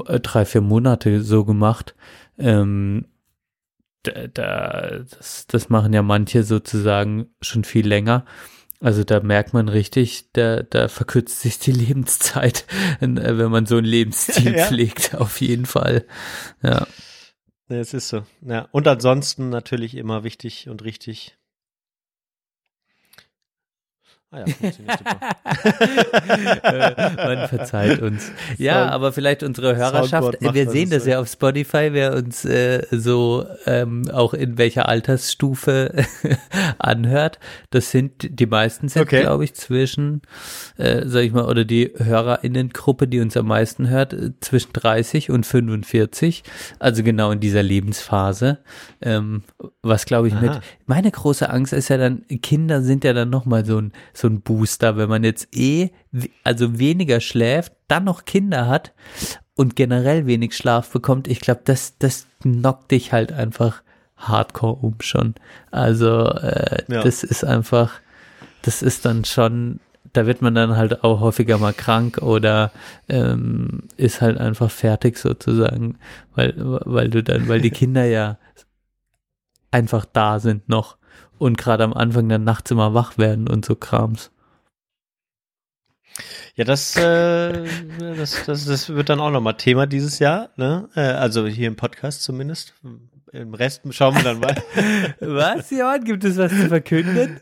[0.07, 1.95] äh, drei, vier Monate so gemacht.
[2.37, 3.05] Ähm,
[4.03, 8.25] da, da, das, das machen ja manche sozusagen schon viel länger.
[8.81, 12.65] Also da merkt man richtig, da, da verkürzt sich die Lebenszeit,
[13.01, 14.65] äh, wenn man so einen Lebensstil Ja.
[14.67, 16.05] pflegt, auf jeden Fall.
[16.63, 16.87] Ja.
[17.69, 18.23] Ja, es ist so.
[18.41, 18.67] Ja.
[18.71, 21.37] Und ansonsten natürlich immer wichtig und richtig.
[24.31, 25.19] Ah ja, funktioniert super.
[26.63, 28.31] Äh, man verzeiht uns.
[28.57, 32.85] Ja, Sound- aber vielleicht unsere Hörerschaft, wir sehen das ja auf Spotify, wer uns äh,
[32.91, 35.93] so ähm, auch in welcher Altersstufe
[36.79, 37.39] anhört.
[37.71, 39.21] Das sind, die meisten sind, Okay.
[39.21, 40.21] glaube ich, zwischen,
[40.77, 45.31] äh, sag ich mal, oder die HörerInnengruppe, die uns am meisten hört, äh, zwischen 30
[45.31, 46.43] und 45.
[46.79, 48.59] Also genau in dieser Lebensphase.
[49.01, 49.43] Ähm,
[49.81, 50.61] was, glaube ich, mit, Aha.
[50.85, 54.41] meine große Angst ist ja dann, Kinder sind ja dann nochmal so ein, so ein
[54.41, 55.89] Booster, wenn man jetzt eh,
[56.43, 58.93] also weniger schläft, dann noch Kinder hat
[59.55, 61.27] und generell wenig Schlaf bekommt.
[61.27, 63.81] Ich glaube, das, das knockt dich halt einfach
[64.17, 65.35] hardcore um schon.
[65.71, 67.03] Also, äh, Ja.
[67.03, 67.93] das ist einfach,
[68.61, 69.79] das ist dann schon,
[70.11, 72.71] da wird man dann halt auch häufiger mal krank oder
[73.07, 75.97] ähm, ist halt einfach fertig sozusagen,
[76.35, 78.37] weil, weil du dann, weil die Kinder ja
[79.71, 80.97] einfach da sind noch
[81.39, 84.31] und gerade am Anfang dann nachts immer wach werden und so Krams.
[86.55, 87.65] Ja, das, äh,
[87.99, 90.89] das, das, das wird dann auch nochmal Thema dieses Jahr, ne?
[90.95, 92.73] Äh, also hier im Podcast zumindest.
[93.31, 94.55] Im Rest schauen wir dann mal.
[95.19, 96.03] Was, Johann?
[96.03, 97.39] Gibt es was zu verkünden?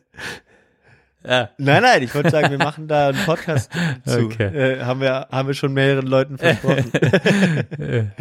[1.26, 1.50] Ja.
[1.58, 3.72] Nein, nein, ich wollte sagen, wir machen da einen Podcast
[4.06, 4.26] zu.
[4.26, 4.46] Okay.
[4.78, 6.90] Äh, haben wir haben wir schon mehreren Leuten versprochen.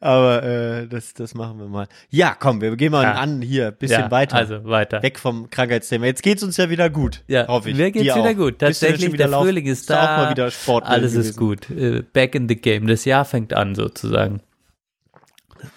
[0.00, 1.88] Aber äh, das das machen wir mal.
[2.08, 3.14] Ja, komm, wir gehen mal Ja.
[3.14, 4.36] an hier bisschen ja, weiter.
[4.36, 5.02] Also weiter.
[5.02, 6.06] Weg vom Krankheitsthema.
[6.06, 7.22] Jetzt geht's uns ja wieder gut.
[7.26, 7.76] Ja, hoffe ich.
[7.76, 8.34] mir geht's Dir wieder auch.
[8.36, 8.58] gut.
[8.58, 9.46] Tatsächlich, wieder der laufen?
[9.48, 10.16] Frühling ist Ist auch da.
[10.16, 10.86] mal wieder Sport.
[10.86, 11.68] Alles ist gut.
[11.70, 12.86] Äh, Back in the game.
[12.86, 14.40] Das Jahr fängt an sozusagen.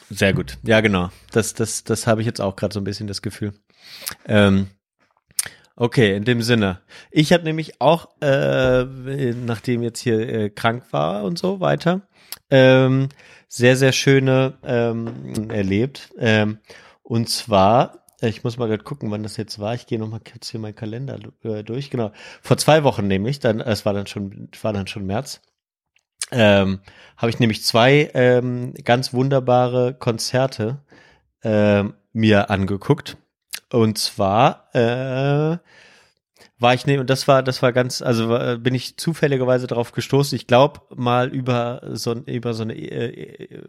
[0.09, 0.57] Sehr gut.
[0.63, 1.09] Ja, genau.
[1.31, 3.53] Das, das, das habe ich jetzt auch gerade so ein bisschen das Gefühl.
[4.27, 4.67] Ähm,
[5.75, 6.81] okay, in dem Sinne.
[7.11, 12.01] Ich habe nämlich auch, äh, nachdem jetzt hier äh, krank war und so weiter,
[12.49, 13.09] ähm,
[13.47, 16.11] sehr, sehr schöne ähm, erlebt.
[16.17, 16.59] Ähm,
[17.03, 19.75] und zwar, äh, ich muss mal gerade gucken, wann das jetzt war.
[19.75, 21.89] Ich gehe noch mal kurz hier meinen Kalender äh, durch.
[21.89, 23.39] Genau, vor zwei Wochen nämlich.
[23.39, 25.41] Dann, es war dann schon, war dann schon März
[26.33, 26.79] ähm,
[27.17, 30.79] habe ich nämlich zwei ähm, ganz wunderbare Konzerte
[31.43, 33.17] ähm, mir angeguckt.
[33.73, 35.57] Und zwar äh,
[36.59, 39.91] war ich ne und das war das war ganz also war, bin ich zufälligerweise darauf
[39.91, 40.35] gestoßen.
[40.35, 43.63] Ich glaube mal über so über so eine äh, äh,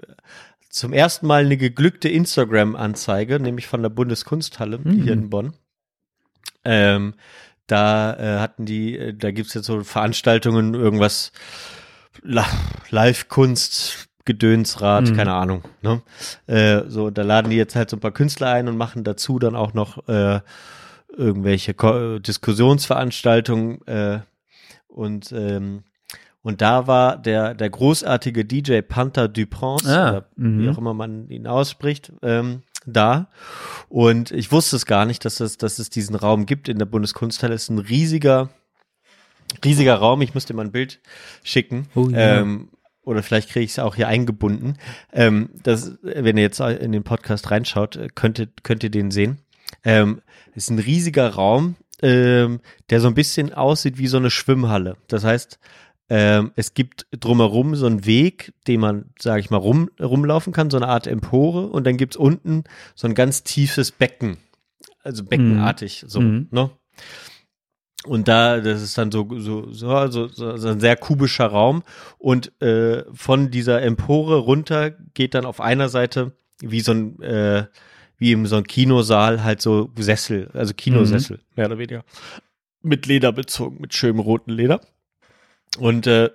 [0.69, 5.03] zum ersten Mal eine geglückte Instagram Anzeige, nämlich von der Bundeskunsthalle Mhm.
[5.03, 5.55] hier in Bonn.
[6.65, 7.15] Ähm,
[7.67, 11.33] da äh, hatten die, äh, da gibt's jetzt so Veranstaltungen, irgendwas
[12.91, 15.17] Live-Kunst, Gedönsrat, Mhm.
[15.17, 15.63] keine Ahnung.
[15.83, 16.01] Ne?
[16.47, 19.39] Äh, so, da laden die jetzt halt so ein paar Künstler ein und machen dazu
[19.39, 20.41] dann auch noch äh,
[21.17, 24.21] irgendwelche Ko Diskussionsveranstaltungen äh,
[24.89, 25.85] und ähm,
[26.43, 30.61] und da war der der großartige DJ Panther Dupont, Ah, oder mhm.
[30.63, 33.29] wie auch immer man ihn ausspricht, ähm, da.
[33.89, 36.85] Und ich wusste es gar nicht, dass es, dass es diesen Raum gibt in der
[36.87, 37.55] Bundeskunsthalle.
[37.55, 38.51] Es ist ein riesiger,
[39.65, 40.21] riesiger Raum.
[40.21, 41.01] Ich musste mal ein Bild
[41.43, 41.89] schicken.
[41.95, 42.41] Oh ja.
[42.41, 42.69] ähm,
[43.05, 44.75] oder vielleicht kriege ich es auch hier eingebunden.
[45.13, 49.39] Ähm, das, wenn ihr jetzt in den Podcast reinschaut, könnt ihr, könnt ihr den sehen.
[49.85, 50.21] Ähm,
[50.55, 54.97] es ist ein riesiger Raum, ähm, der so ein bisschen aussieht wie so eine Schwimmhalle.
[55.09, 55.59] Das heißt,
[56.11, 60.71] ähm, es gibt drumherum so einen Weg, den man, sage ich mal, rum, rumlaufen kann,
[60.71, 62.65] so eine Art Empore und dann gibt's unten
[62.95, 64.37] so ein ganz tiefes Becken,
[65.03, 66.49] also beckenartig, so, Mhm.
[66.51, 66.71] ne?
[68.07, 71.83] Und da, das ist dann so, so, so, so, so, so ein sehr kubischer Raum
[72.19, 77.67] und äh, von dieser Empore runter geht dann auf einer Seite wie so ein, äh,
[78.19, 82.05] wie in so ein Kinosaal halt so Sessel, also Kinosessel, mehr oder weniger.
[82.83, 84.81] Mit Leder bezogen, mit schönem roten Leder.
[85.79, 86.31] Und, äh,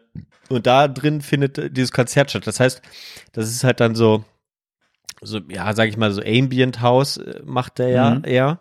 [0.50, 2.48] und da drin findet dieses Konzert statt.
[2.48, 2.82] Das heißt,
[3.32, 4.26] das ist halt dann so,
[5.22, 8.24] so ja, sag ich mal, so Ambient House äh, macht der ja Mhm.
[8.26, 8.60] eher.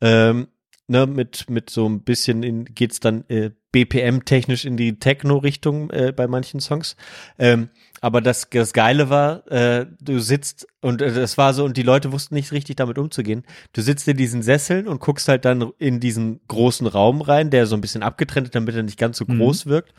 [0.00, 0.48] Ähm,
[0.90, 6.12] ne, mit, mit so ein bisschen in, geht's dann äh, BPM-technisch in die Techno-Richtung äh,
[6.14, 6.96] bei manchen Songs.
[7.38, 11.76] Ähm, aber das, das Geile war, äh, du sitzt und äh, das war so, und
[11.76, 13.44] die Leute wussten nicht richtig damit umzugehen.
[13.72, 17.66] Du sitzt in diesen Sesseln und guckst halt dann in diesen großen Raum rein, der
[17.66, 19.38] so ein bisschen abgetrennt ist, damit er nicht ganz so Mhm.
[19.38, 19.94] groß wirkt.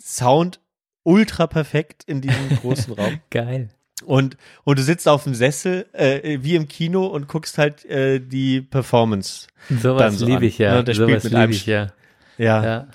[0.00, 0.60] Sound
[1.04, 3.20] ultra perfekt in diesem großen Raum.
[3.30, 3.70] Geil.
[4.04, 8.20] Und, und du sitzt auf dem Sessel, äh, wie im Kino und guckst halt äh,
[8.20, 9.46] die Performance.
[9.68, 10.76] Sowas so liebe ich ja.
[10.76, 10.84] ne?
[10.84, 11.92] Der spielt Sowas mit liebe einem ich ja.
[12.38, 12.88] Ja, ja.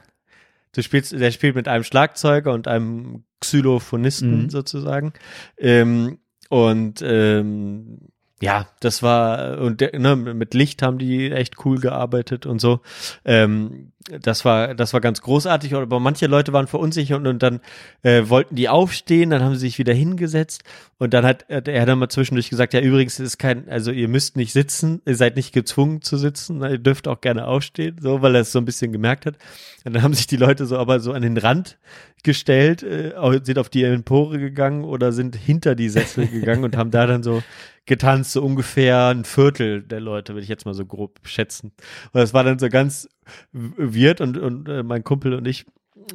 [0.74, 4.50] du spielst, der spielt mit einem Schlagzeuger und einem Xylophonisten Mhm.
[4.50, 5.14] sozusagen.
[5.58, 8.00] Ähm, und ähm,
[8.40, 12.82] ja, das war und ne, mit Licht haben die echt cool gearbeitet und so.
[13.26, 15.74] Ähm, das war das war ganz großartig.
[15.74, 17.62] Aber manche Leute waren verunsichert und, und dann
[18.04, 20.64] äh, wollten die aufstehen, dann haben sie sich wieder hingesetzt
[21.00, 24.08] und dann hat, hat er dann mal zwischendurch gesagt, ja übrigens ist kein, also ihr
[24.08, 28.22] müsst nicht sitzen, ihr seid nicht gezwungen zu sitzen, ihr dürft auch gerne aufstehen, so
[28.22, 29.38] weil er es so ein bisschen gemerkt hat.
[29.84, 31.80] Und dann haben sich die Leute so aber so an den Rand
[32.24, 36.92] gestellt, äh, sind auf die Empore gegangen oder sind hinter die Sessel gegangen und haben
[36.92, 37.42] da dann so
[37.88, 41.72] getanzt, so ungefähr ein Viertel der Leute, würde ich jetzt mal so grob schätzen.
[42.12, 43.10] Und das war dann so ganz
[43.52, 45.66] weird und, und äh, mein Kumpel und ich,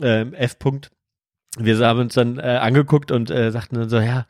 [0.00, 0.56] ähm, F.
[0.60, 0.90] -Punkt,
[1.58, 4.26] wir haben uns dann äh, angeguckt und äh, sagten dann so, ja,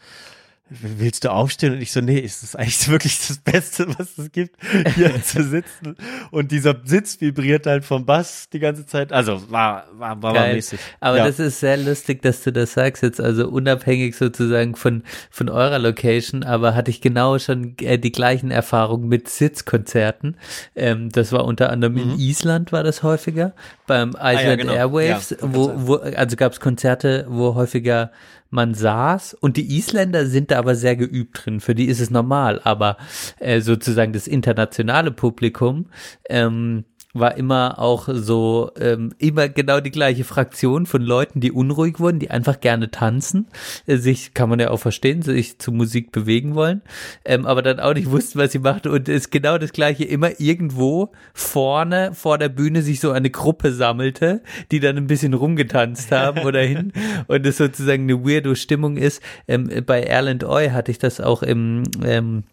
[0.80, 1.74] willst du aufstehen?
[1.74, 4.56] Und ich so, nee, ist das eigentlich wirklich das Beste, was es gibt,
[4.94, 5.96] hier zu sitzen.
[6.30, 9.12] Und dieser Sitz vibriert halt vom Bass die ganze Zeit.
[9.12, 10.80] Also war, war, war, war mäßig.
[11.00, 11.26] Aber ja.
[11.26, 15.78] das ist sehr lustig, dass du das sagst jetzt, also unabhängig sozusagen von, von eurer
[15.78, 20.36] Location, aber hatte ich genau schon äh, die gleichen Erfahrungen mit Sitzkonzerten.
[20.74, 23.54] Ähm, das war unter anderem in Island war das häufiger,
[23.86, 24.72] beim Iceland genau.
[24.72, 28.10] Airwaves, Ja, wo, wo, also gab es Konzerte, wo häufiger
[28.52, 32.10] man saß und die Isländer sind da aber sehr geübt drin, für die ist es
[32.10, 32.98] normal, aber
[33.40, 35.86] äh, sozusagen das internationale Publikum,
[36.28, 42.00] ähm, war immer auch so, ähm, immer genau die gleiche Fraktion von Leuten, die unruhig
[42.00, 43.48] wurden, die einfach gerne tanzen,
[43.86, 46.82] äh, sich, kann man ja auch verstehen, sich zu Musik bewegen wollen,
[47.24, 50.04] ähm, aber dann auch nicht wussten, was sie machten und es ist genau das gleiche,
[50.04, 55.34] immer irgendwo vorne vor der Bühne sich so eine Gruppe sammelte, die dann ein bisschen
[55.34, 56.92] rumgetanzt haben oder hin.
[57.28, 59.22] Und es sozusagen eine weirdo Stimmung ist.
[59.48, 62.44] Ähm, bei Erland Oy hatte ich das auch im, ähm,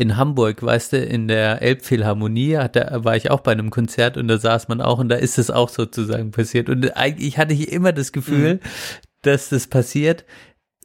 [0.00, 4.16] in Hamburg, weißt du, in der Elbphilharmonie, hat, da war ich auch bei einem Konzert
[4.16, 6.70] und da saß man auch und da ist es auch sozusagen passiert.
[6.70, 8.60] Und eigentlich hatte ich immer das Gefühl, mhm.
[9.20, 10.24] dass das passiert.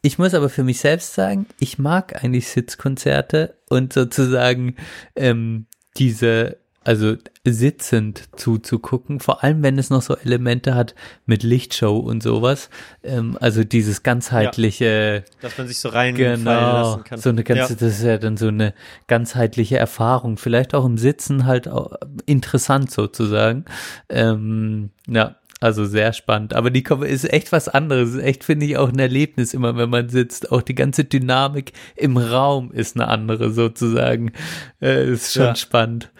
[0.02, 4.76] Ich muss aber für mich selbst sagen, ich mag eigentlich Sitzkonzerte und sozusagen
[5.16, 10.96] ähm, diese also sitzend zuzugucken, vor allem wenn es noch so Elemente hat
[11.26, 12.70] mit Lichtshow und sowas.
[13.04, 17.20] Ähm, also dieses ganzheitliche, ja, dass man sich so rein genau, lassen kann.
[17.20, 17.80] So eine ganze, ja.
[17.80, 18.74] das ist ja dann so eine
[19.08, 20.38] ganzheitliche Erfahrung.
[20.38, 21.96] Vielleicht auch im Sitzen halt auch
[22.26, 23.66] interessant sozusagen.
[24.08, 26.54] Ähm, ja, also sehr spannend.
[26.54, 28.16] Aber die Cover ist echt was anderes.
[28.18, 30.52] Echt finde ich auch ein Erlebnis immer, wenn man sitzt.
[30.52, 34.34] Auch die ganze Dynamik im Raum ist eine andere sozusagen.
[34.82, 35.56] Äh, ist schon ja.
[35.56, 36.12] spannend.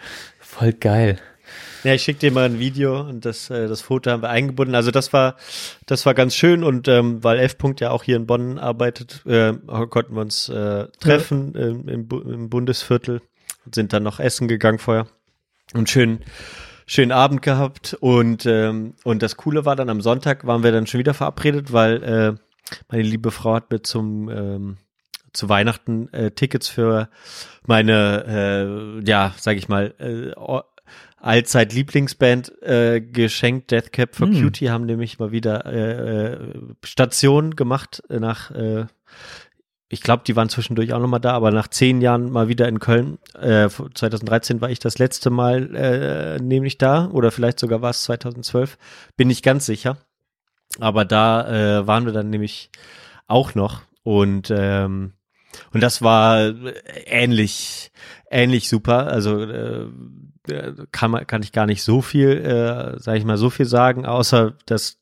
[0.58, 1.18] Voll geil.
[1.84, 4.74] Ja, ich schicke dir mal ein Video und das, äh, das Foto haben wir eingebunden.
[4.74, 5.36] Also das war,
[5.84, 9.52] das war ganz schön und ähm, weil F-Punkt ja auch hier in Bonn arbeitet, äh,
[9.90, 11.66] konnten wir uns äh, treffen ja.
[11.66, 13.20] im, im, im Bundesviertel
[13.66, 15.06] und sind dann noch essen gegangen vorher
[15.74, 16.20] und schön
[16.86, 20.86] schönen Abend gehabt und ähm, und das Coole war dann am Sonntag waren wir dann
[20.86, 22.34] schon wieder verabredet, weil äh,
[22.88, 24.76] meine liebe Frau hat mir zum ähm,
[25.36, 27.08] zu Weihnachten äh, Tickets für
[27.66, 30.32] meine, äh, ja, sag ich mal, äh,
[31.16, 33.70] allzeit Lieblingsband äh, geschenkt.
[33.70, 34.42] Death Cap for hm.
[34.42, 36.38] Cutie haben nämlich mal wieder äh, äh
[36.84, 38.86] Station gemacht nach, äh,
[39.88, 42.80] ich glaube, die waren zwischendurch auch nochmal da, aber nach zehn Jahren mal wieder in
[42.80, 43.18] Köln.
[43.34, 48.02] Äh, 2013 war ich das letzte Mal äh, nämlich da oder vielleicht sogar war es
[48.02, 48.78] 2012,
[49.16, 49.98] bin ich ganz sicher.
[50.80, 52.70] Aber da äh, waren wir dann nämlich
[53.28, 55.12] auch noch und ähm,
[55.72, 56.52] und das war
[57.06, 57.92] ähnlich,
[58.30, 59.06] ähnlich super.
[59.08, 59.86] Also äh,
[60.92, 64.06] kann man, kann ich gar nicht so viel, äh, sage ich mal, so viel sagen,
[64.06, 64.98] außer dass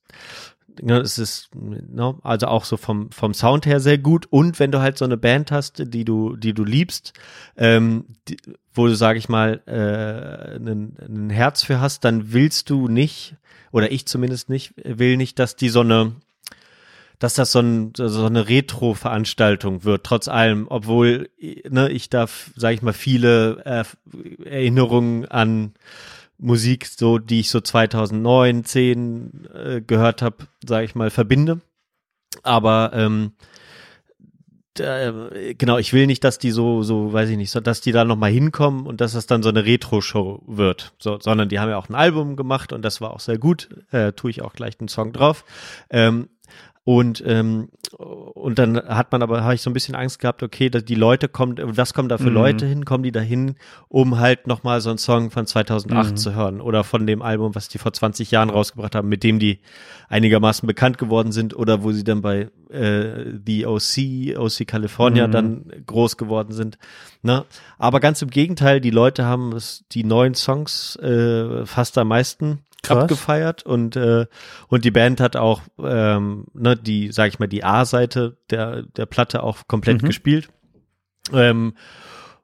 [0.81, 4.27] ne, es ist, ne, also auch so vom vom Sound her sehr gut.
[4.31, 7.13] Und wenn du halt so eine Band hast, die du, die du liebst,
[7.57, 8.37] ähm, die,
[8.73, 13.37] wo du, sage ich mal, äh, ein Herz für hast, dann willst du nicht,
[13.71, 16.13] oder ich zumindest nicht, will nicht, dass die so eine
[17.19, 21.31] dass das so, ein, so eine Retro-Veranstaltung wird, trotz allem, obwohl
[21.69, 23.85] ne, ich da, sage ich mal, viele äh,
[24.45, 25.75] Erinnerungen an
[26.39, 31.61] Musik, so die ich so 2009, 10 äh, gehört habe, sage ich mal, verbinde.
[32.43, 33.33] Aber ähm,
[34.79, 37.93] äh, genau, ich will nicht, dass die so, so, weiß ich nicht, so, dass die
[37.93, 41.71] da nochmal hinkommen und dass das dann so eine Retro-Show wird, so, sondern die haben
[41.71, 44.53] ja auch ein Album gemacht und das war auch sehr gut, äh, tue ich auch
[44.53, 45.45] gleich den Song drauf.
[45.91, 46.29] Ähm,
[46.87, 50.69] und, ähm, und dann hat man aber, habe ich so ein bisschen Angst gehabt, okay,
[50.69, 52.35] die Leute kommen, was kommen da für mhm.
[52.35, 52.85] Leute hin?
[52.85, 53.57] Kommen die da hin,
[53.89, 56.17] um halt nochmal so einen Song von 2008 mhm.
[56.19, 59.39] zu hören oder von dem Album, was die vor 20 Jahren rausgebracht haben, mit dem
[59.39, 59.61] die
[60.11, 65.33] einigermaßen bekannt geworden sind oder wo sie dann bei äh, The OC, OC California mhm.
[65.33, 66.77] dann groß geworden sind.
[67.23, 67.47] Ne?
[67.79, 72.59] Aber ganz im Gegenteil, die Leute haben es, die neuen Songs äh, fast am meisten
[72.85, 73.03] Krass.
[73.05, 74.27] abgefeiert und äh,
[74.69, 79.07] und die Band hat auch ähm, ne, die sag ich mal die A-Seite der der
[79.07, 80.07] Platte auch komplett mhm.
[80.07, 80.49] gespielt
[81.33, 81.75] ähm,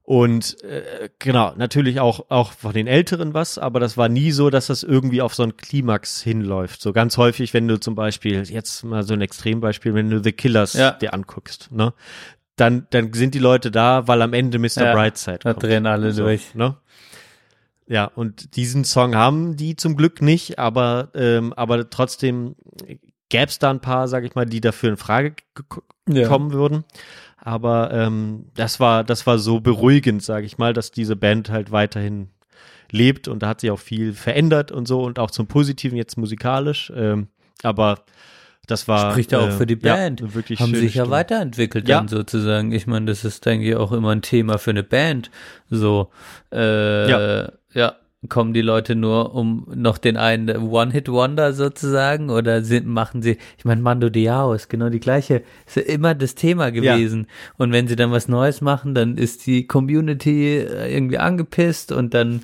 [0.03, 4.51] und äh, genau natürlich auch auch von den Älteren was aber das war nie so
[4.51, 8.43] dass das irgendwie auf so einen Klimax hinläuft so ganz häufig wenn du zum Beispiel
[8.43, 10.93] jetzt mal so ein Extrembeispiel wenn du The Killers ja.
[10.93, 11.93] dir anguckst ne
[12.57, 14.85] dann dann sind die Leute da weil am Ende Mr.
[14.85, 16.77] Ja, Brightside da drehen alle so, durch ne
[17.91, 22.55] ja, und diesen Song haben die zum Glück nicht, aber, ähm, aber trotzdem
[23.29, 25.35] gäbe es da ein paar, sag ich mal, die dafür in Frage
[26.09, 26.29] ja.
[26.29, 26.85] kommen würden.
[27.37, 31.73] Aber ähm, das war, das war so beruhigend, sage ich mal, dass diese Band halt
[31.73, 32.29] weiterhin
[32.93, 36.17] lebt und da hat sich auch viel verändert und so und auch zum Positiven jetzt
[36.17, 36.93] musikalisch.
[36.95, 37.27] Ähm,
[37.65, 38.05] aber
[38.69, 40.21] das war spricht ja auch äh, für die Band.
[40.21, 41.17] Ja, wirklich haben sich ja Stimme.
[41.17, 41.99] weiterentwickelt ja.
[41.99, 42.71] dann sozusagen.
[42.71, 45.33] Ich meine, das ist denke ich auch immer ein Thema für eine Band.
[45.69, 46.11] So
[46.53, 47.51] äh, ja.
[47.73, 47.97] Ja
[48.29, 53.65] kommen die Leute nur um noch den einen One-Hit-Wonder sozusagen oder sind, machen sie, ich
[53.65, 57.21] meine, Mando Diao ist genau die gleiche, ist ja immer das Thema gewesen.
[57.29, 57.55] Ja.
[57.57, 62.43] Und wenn sie dann was Neues machen, dann ist die Community irgendwie angepisst und dann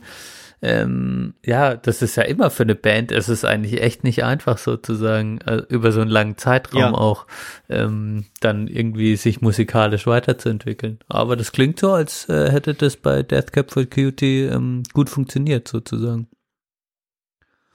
[0.62, 4.58] ähm, ja, das ist ja immer für eine Band, es ist eigentlich echt nicht einfach
[4.58, 6.92] sozusagen, äh, über so einen langen Zeitraum ja.
[6.92, 7.26] auch
[7.68, 10.98] ähm, dann irgendwie sich musikalisch weiterzuentwickeln.
[11.08, 15.10] Aber das klingt so, als äh, hätte das bei Death Cap for Cutie ähm, gut
[15.10, 16.28] funktioniert sozusagen.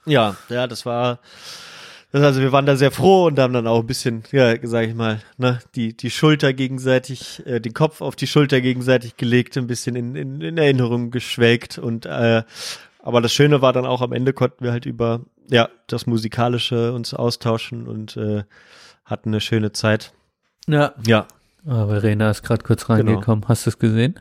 [0.04, 1.20] Ja, ja, das war,
[2.12, 4.86] das, also wir waren da sehr froh und haben dann auch ein bisschen, ja, sag
[4.86, 9.56] ich mal, ne, die, die Schulter gegenseitig, äh, den Kopf auf die Schulter gegenseitig gelegt,
[9.56, 12.42] ein bisschen in, in, in Erinnerung geschwelgt und, äh,
[12.98, 16.92] aber das Schöne war dann auch am Ende konnten wir halt über, ja, das Musikalische
[16.92, 18.44] uns austauschen und, äh,
[19.04, 20.12] hatten eine schöne Zeit.
[20.66, 20.94] Ja.
[21.06, 21.26] Ja.
[21.64, 23.44] Aber Verena ist gerade kurz reingekommen.
[23.46, 24.18] Hast du es gesehen?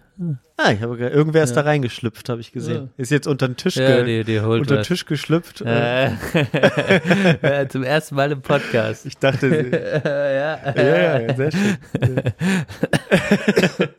[0.58, 1.64] Ah, ich habe ge- irgendwer ist Ja.
[1.64, 2.92] da reingeschlupft, habe ich gesehen.
[2.98, 4.84] Ist jetzt unter den Tisch, Ja, die, die unter den.
[4.84, 5.62] Tisch geschlüpft.
[5.62, 6.12] Äh,
[7.42, 9.08] Äh, Zum ersten Mal im Podcast.
[9.08, 9.48] Ich dachte,
[10.06, 10.84] ja.
[10.84, 11.78] ja, ja, sehr schön.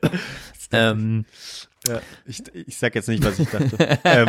[0.75, 1.25] Ähm,
[1.89, 3.77] Ja, ich, ich sag jetzt nicht, was ich dachte.
[4.05, 4.29] ähm,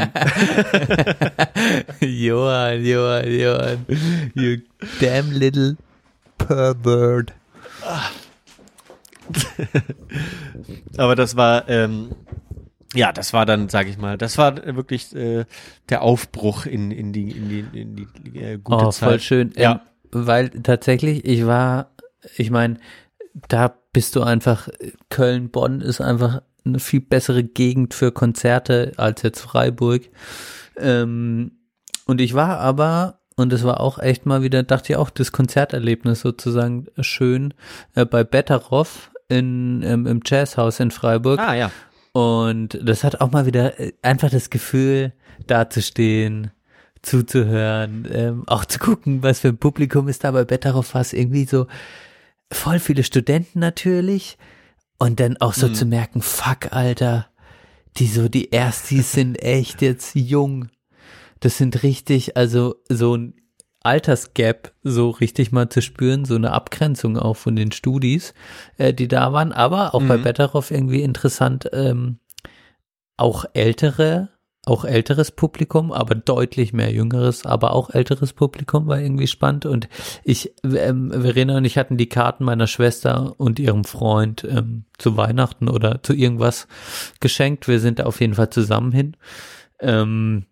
[2.01, 3.86] Johann, Johann, Johann.
[4.34, 4.57] You
[4.99, 5.78] damn little
[6.39, 7.32] pervert.
[10.97, 12.09] aber das war, ähm,
[12.93, 15.45] ja, das war dann, sag ich mal, das war wirklich äh,
[15.89, 19.09] der Aufbruch in, in die, in die, in die äh, gute Oh, Zeit.
[19.09, 19.53] voll schön.
[19.57, 19.74] Ja.
[19.74, 19.80] Ähm,
[20.26, 21.91] weil tatsächlich, ich war,
[22.38, 22.78] ich meine,
[23.47, 24.69] da bist du einfach,
[25.09, 30.03] Köln, Bonn ist einfach eine viel bessere Gegend für Konzerte als jetzt Freiburg.
[30.78, 31.51] Ähm,
[32.05, 35.32] und ich war aber, und es war auch echt mal wieder, dachte ich auch, das
[35.32, 37.53] Konzerterlebnis sozusagen schön,
[37.95, 41.39] äh, bei Betteroff in, ähm, im Jazzhaus in Freiburg.
[41.39, 41.71] Ah, ja.
[42.13, 45.13] Und das hat auch mal wieder äh, einfach das Gefühl,
[45.47, 46.51] dazustehen,
[47.01, 51.45] zuzuhören, ähm, auch zu gucken, was für ein Publikum ist da bei Betteroff was irgendwie
[51.45, 51.67] so
[52.51, 54.38] voll viele Studenten natürlich
[54.99, 55.73] und dann auch so Mhm.
[55.73, 57.27] zu merken, fuck, Alter,
[57.97, 60.69] die so, die Erstis sind echt jetzt jung.
[61.39, 63.34] Das sind richtig, also so ein
[63.84, 68.34] Altersgap so richtig mal zu spüren, so eine Abgrenzung auch von den Studis,
[68.77, 70.23] äh, die da waren, aber auch bei Mhm.
[70.23, 72.19] Betteroff irgendwie interessant, ähm,
[73.17, 74.29] auch ältere,
[74.65, 79.89] auch älteres Publikum, aber deutlich mehr jüngeres, aber auch älteres Publikum war irgendwie spannend und
[80.23, 85.17] ich, ähm, Verena und ich hatten die Karten meiner Schwester und ihrem Freund ähm, zu
[85.17, 86.67] Weihnachten oder zu irgendwas
[87.19, 87.67] geschenkt.
[87.67, 89.17] Wir sind da auf jeden Fall zusammen hin.
[89.81, 90.45] Ähm,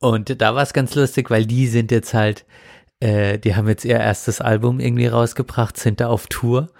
[0.00, 2.44] und da war es ganz lustig, weil die sind jetzt halt,
[3.00, 6.70] äh, die haben jetzt ihr erstes Album irgendwie rausgebracht, sind da auf Tour.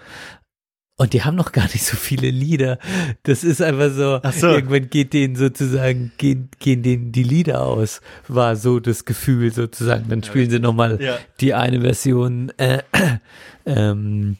[0.97, 2.77] Und die haben noch gar nicht so viele Lieder.
[3.23, 4.47] Das ist einfach so, so.
[4.49, 10.09] irgendwann geht denen sozusagen, gehen, gehen denen die Lieder aus, war so das Gefühl sozusagen.
[10.09, 11.17] Dann spielen sie nochmal Ja.
[11.39, 12.83] die eine Version, äh,
[13.65, 14.35] ähm,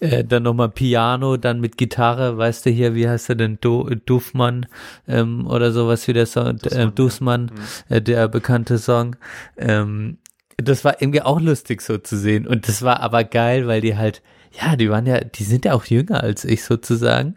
[0.00, 3.90] äh, dann nochmal Piano, dann mit Gitarre, weißt du hier, wie heißt er denn, Do,
[4.06, 4.66] Duffmann
[5.08, 7.50] ähm, oder sowas wie der Song, äh, Dussmann,
[7.88, 9.16] äh, der bekannte Song.
[9.56, 10.18] Ähm,
[10.56, 13.96] das war irgendwie auch lustig so zu sehen und das war aber geil, weil die
[13.96, 14.22] halt,
[14.52, 17.34] ja, die waren ja, die sind ja auch jünger als ich sozusagen.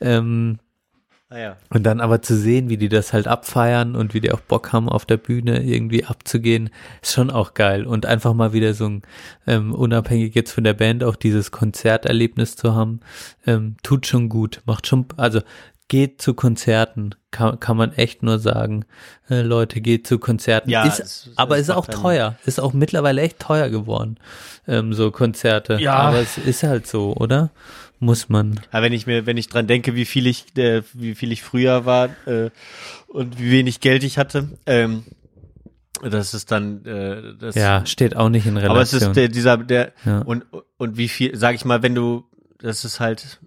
[0.00, 0.58] Ähm,
[1.30, 1.56] Ah, ja.
[1.68, 4.72] und dann aber zu sehen, wie die das halt abfeiern und wie die auch Bock
[4.72, 6.70] haben, auf der Bühne irgendwie abzugehen,
[7.02, 7.84] ist schon auch geil.
[7.86, 9.02] Und einfach mal wieder so ein,
[9.46, 13.00] ähm, unabhängig jetzt von der Band, auch dieses Konzerterlebnis zu haben,
[13.46, 15.40] ähm, tut schon gut, macht schon, also
[15.88, 18.84] geht zu Konzerten, kann, kann man echt nur sagen.
[19.30, 20.70] Äh, Leute, geht zu Konzerten.
[20.70, 24.18] Ja, ist, es- aber es ist auch teuer, ist auch mittlerweile echt teuer geworden,
[24.66, 25.78] ähm, so Konzerte.
[25.80, 25.94] Ja.
[25.94, 27.50] Aber es ist halt so, oder?
[28.00, 28.60] Muss man.
[28.70, 31.42] Aber wenn ich mir, wenn ich dran denke, wie viel ich, äh, wie viel ich
[31.42, 32.50] früher war äh,
[33.08, 35.04] und wie wenig Geld ich hatte, ähm,
[36.02, 38.70] das ist dann, äh, das, Ja, steht auch nicht in Relation.
[38.70, 40.20] aber es ist der, dieser, der Ja.
[40.20, 40.44] und
[40.76, 42.24] und wie viel, sag ich mal, wenn du,
[42.60, 43.40] das ist halt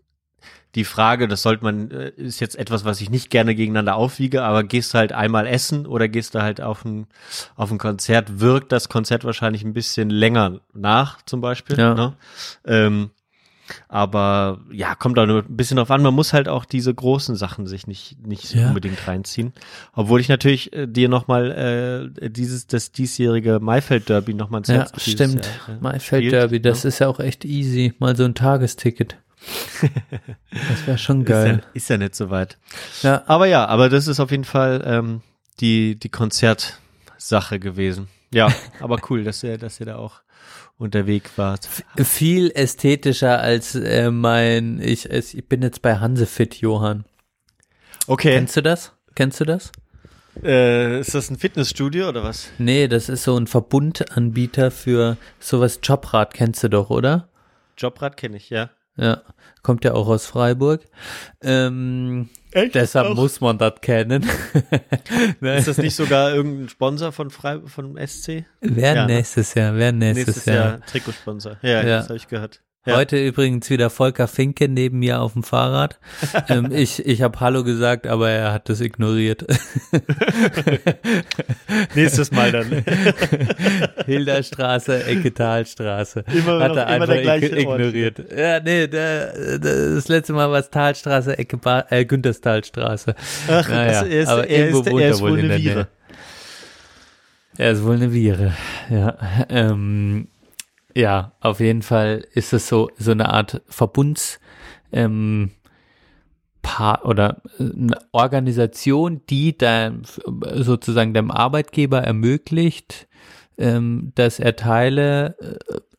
[0.75, 4.43] die Frage, das sollte man, äh, ist jetzt etwas, was ich nicht gerne gegeneinander aufwiege,
[4.43, 7.07] aber gehst du halt einmal essen oder gehst du halt auf ein,
[7.55, 11.77] auf ein Konzert, wirkt das Konzert wahrscheinlich ein bisschen länger nach, zum Beispiel.
[11.77, 11.93] Ja.
[11.93, 12.13] Ne?
[12.65, 13.11] Ähm,
[13.87, 16.01] aber ja, kommt auch nur ein bisschen drauf an.
[16.01, 18.67] Man muss halt auch diese großen Sachen sich nicht, nicht Ja.
[18.69, 19.53] unbedingt reinziehen.
[19.93, 24.85] Obwohl ich natürlich äh, dir nochmal äh, dieses, das diesjährige Maifeld Derby nochmal ins Ja,
[24.97, 25.45] stimmt.
[25.67, 26.87] Jahr, äh, Maifeld spielt, Derby, das ne?
[26.89, 27.93] ist ja auch echt easy.
[27.99, 29.17] Mal so ein Tagesticket.
[30.51, 31.63] Das wäre schon Ist ja, geil.
[31.73, 32.57] ist ja nicht so weit.
[33.01, 35.21] Ja, Aber ja, aber das ist auf jeden Fall ähm,
[35.59, 38.07] die, die Konzertsache gewesen.
[38.33, 38.49] Ja,
[38.79, 40.21] aber cool, dass ihr, dass ihr da auch
[40.81, 41.67] unterwegs wart.
[41.97, 47.05] viel ästhetischer als äh, mein, ich, ich bin jetzt bei Hansefit, Johann.
[48.07, 48.91] Okay, Kennst du das?
[49.15, 49.71] Kennst du das?
[50.43, 52.49] äh, ist das ein Fitnessstudio oder was?
[52.57, 57.27] Nee, das ist so ein Verbundanbieter für sowas Jobrad, kennst du doch, oder?
[57.77, 58.69] Jobrad kenne ich, ja.
[58.97, 59.21] Ja,
[59.61, 60.81] kommt ja auch aus Freiburg.
[61.41, 62.75] Ähm, Echt?
[62.75, 63.15] deshalb Auch?
[63.15, 64.25] muss man das kennen.
[65.39, 65.57] Ne?
[65.57, 68.45] Ist das nicht sogar irgendein Sponsor von Frei von SC?
[68.61, 69.15] Wer Ja, ne?
[69.15, 70.65] nächstes Jahr, wer nächstes, Nächstes Jahr.
[70.71, 71.57] Jahr Trikotsponsor.
[71.61, 71.97] Ja, Ja.
[71.97, 72.61] das habe ich gehört.
[72.83, 72.95] Ja.
[72.95, 75.99] Heute übrigens wieder Volker Finke neben mir auf dem Fahrrad.
[76.49, 79.45] ähm, ich ich habe Hallo gesagt, aber er hat das ignoriert.
[81.95, 82.67] Nächstes Mal dann.
[84.07, 86.23] Hilderstraße, Ecke Talstraße.
[86.33, 88.17] Immer hat er immer einfach der ignoriert.
[88.35, 91.59] Ja, nee, der, der, das letzte Mal war es Talstraße, Ecke
[91.91, 93.13] äh, Günterstalstraße.
[93.47, 95.87] Ach, Naja, das, er ist, aber er ist, er ist wohl wohl in eine Viere.
[97.57, 98.53] Er ist wohl eine Viere,
[98.89, 99.17] ja.
[99.49, 100.29] Ähm,
[100.95, 104.39] ja, auf jeden Fall ist es so, so eine Art Verbunds,
[104.91, 105.51] ähm,
[106.61, 110.03] Paar oder äh, eine Organisation, die dein,
[110.55, 113.07] sozusagen dem Arbeitgeber ermöglicht,
[113.57, 115.35] ähm, dass er Teile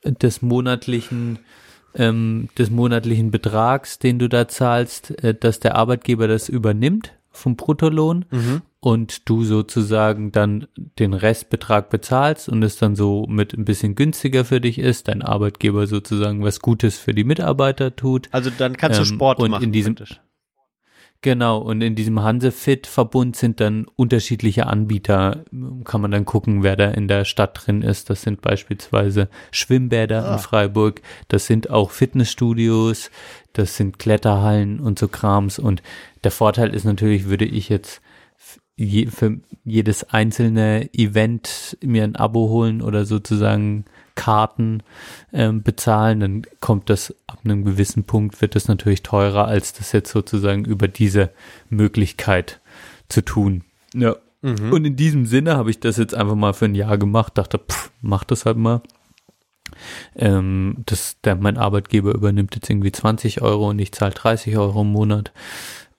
[0.05, 1.39] äh, des monatlichen
[1.95, 7.57] ähm, des monatlichen Betrags, den du da zahlst, äh, dass der Arbeitgeber das übernimmt vom
[7.57, 8.63] Bruttolohn Mhm.
[8.85, 10.67] Und du sozusagen dann
[10.99, 15.23] den Restbetrag bezahlst und es dann so mit ein bisschen günstiger für dich ist, dein
[15.23, 18.29] Arbeitgeber sozusagen was Gutes für die Mitarbeiter tut.
[18.33, 19.63] Also dann kannst du Ähm, Sport und machen.
[19.65, 20.21] in diesem- praktisch.
[21.25, 25.45] Genau, und in diesem Hansefit-Verbund sind dann unterschiedliche Anbieter.
[25.85, 28.11] Kann man dann gucken, wer da in der Stadt drin ist.
[28.11, 30.33] Das sind beispielsweise Schwimmbäder Ah.
[30.33, 33.13] in Freiburg, das sind auch Fitnessstudios,
[33.53, 35.61] das sind Kletterhallen und so Krams.
[35.61, 35.81] Und
[36.25, 38.03] der Vorteil ist natürlich, würde ich jetzt
[38.77, 44.83] je, für jedes einzelne Event mir ein Abo holen oder sozusagen Karten
[45.33, 49.93] ähm, bezahlen, dann kommt das ab einem gewissen Punkt, wird das natürlich teurer, als das
[49.93, 51.31] jetzt sozusagen über diese
[51.71, 52.61] Möglichkeit
[53.09, 53.65] zu tun.
[53.95, 54.17] Ja.
[54.43, 54.73] Mhm.
[54.73, 57.59] Und in diesem Sinne habe ich das jetzt einfach mal für ein Jahr gemacht, dachte,
[57.59, 58.83] pff, mach das halt mal.
[60.17, 64.83] Ähm, das, der, mein Arbeitgeber übernimmt jetzt irgendwie 20 Euro und ich zahle 30 Euro
[64.83, 65.33] im Monat.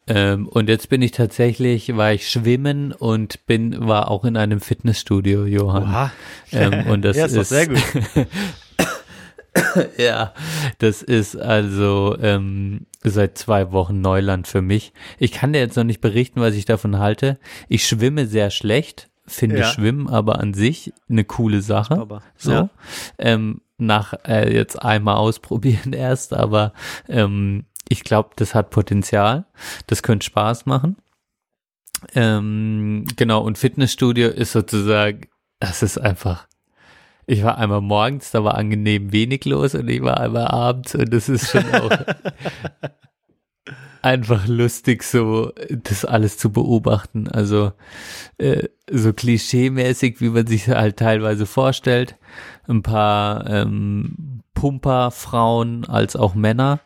[0.07, 4.59] Ähm, und jetzt bin ich tatsächlich, war ich schwimmen und bin, war auch in einem
[4.59, 5.83] Fitnessstudio, Johann.
[5.83, 6.11] Oha.
[6.51, 7.81] Ähm, und das ja, ist ist, sehr gut.
[9.97, 10.33] ja,
[10.79, 14.93] das ist also ähm, seit zwei Wochen Neuland für mich.
[15.19, 17.39] Ich kann dir jetzt noch nicht berichten, was ich davon halte.
[17.69, 19.65] Ich schwimme sehr schlecht, finde Ja.
[19.65, 21.97] Schwimmen aber an sich eine coole Sache.
[21.97, 22.51] Aber, So.
[22.51, 22.69] ja.
[23.17, 26.73] Ähm, nach äh, jetzt einmal ausprobieren erst, aber
[27.09, 29.45] ähm, ich glaube, das hat Potenzial.
[29.87, 30.97] Das könnte Spaß machen.
[32.15, 35.27] Ähm, genau, und Fitnessstudio ist sozusagen,
[35.59, 36.47] das ist einfach.
[37.25, 41.13] Ich war einmal morgens, da war angenehm wenig los und ich war einmal abends und
[41.13, 41.89] das ist schon auch
[44.01, 47.29] einfach lustig, so das alles zu beobachten.
[47.29, 47.71] Also
[48.37, 52.17] äh, so klischee-mäßig, wie man sich halt teilweise vorstellt.
[52.67, 54.32] Ein paar ähm,
[54.63, 56.79] Pumperfrauen als auch Männer,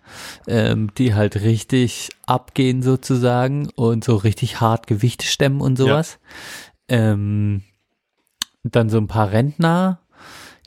[0.48, 6.18] ähm, die halt richtig abgehen sozusagen und so richtig hart Gewichte stemmen und sowas.
[6.88, 7.62] Ähm,
[8.64, 10.00] dann so ein paar Rentner,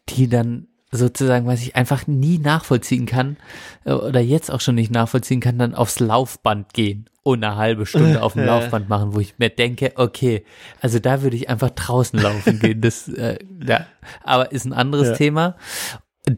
[0.09, 3.39] die dann sozusagen, was ich einfach nie nachvollziehen kann
[3.85, 7.87] äh, oder jetzt auch schon nicht nachvollziehen kann, dann aufs Laufband gehen und eine halbe
[7.87, 8.57] Stunde auf dem Ja.
[8.61, 10.45] Laufband machen, wo ich mir denke, okay,
[10.81, 12.81] also da würde ich einfach draußen laufen gehen.
[12.81, 13.87] Das, äh, ja,
[14.23, 15.15] aber ist ein anderes Ja.
[15.17, 15.57] Thema.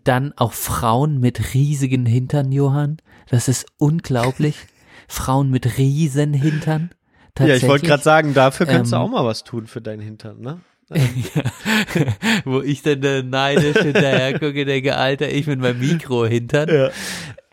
[0.05, 2.99] Dann auch Frauen mit riesigen Hintern, Johann.
[3.29, 4.57] Das ist unglaublich.
[5.09, 6.91] Frauen mit riesen Hintern.
[7.39, 10.01] Ja, ich wollte gerade sagen, dafür kannst du Ähm, auch mal was tun für deinen
[10.01, 10.61] Hintern, ne?
[12.45, 16.69] Wo ich dann äh, neidisch hinterher gucke, denke, Alter, ich mit meinem Mikro hintern.
[16.69, 16.91] Ja.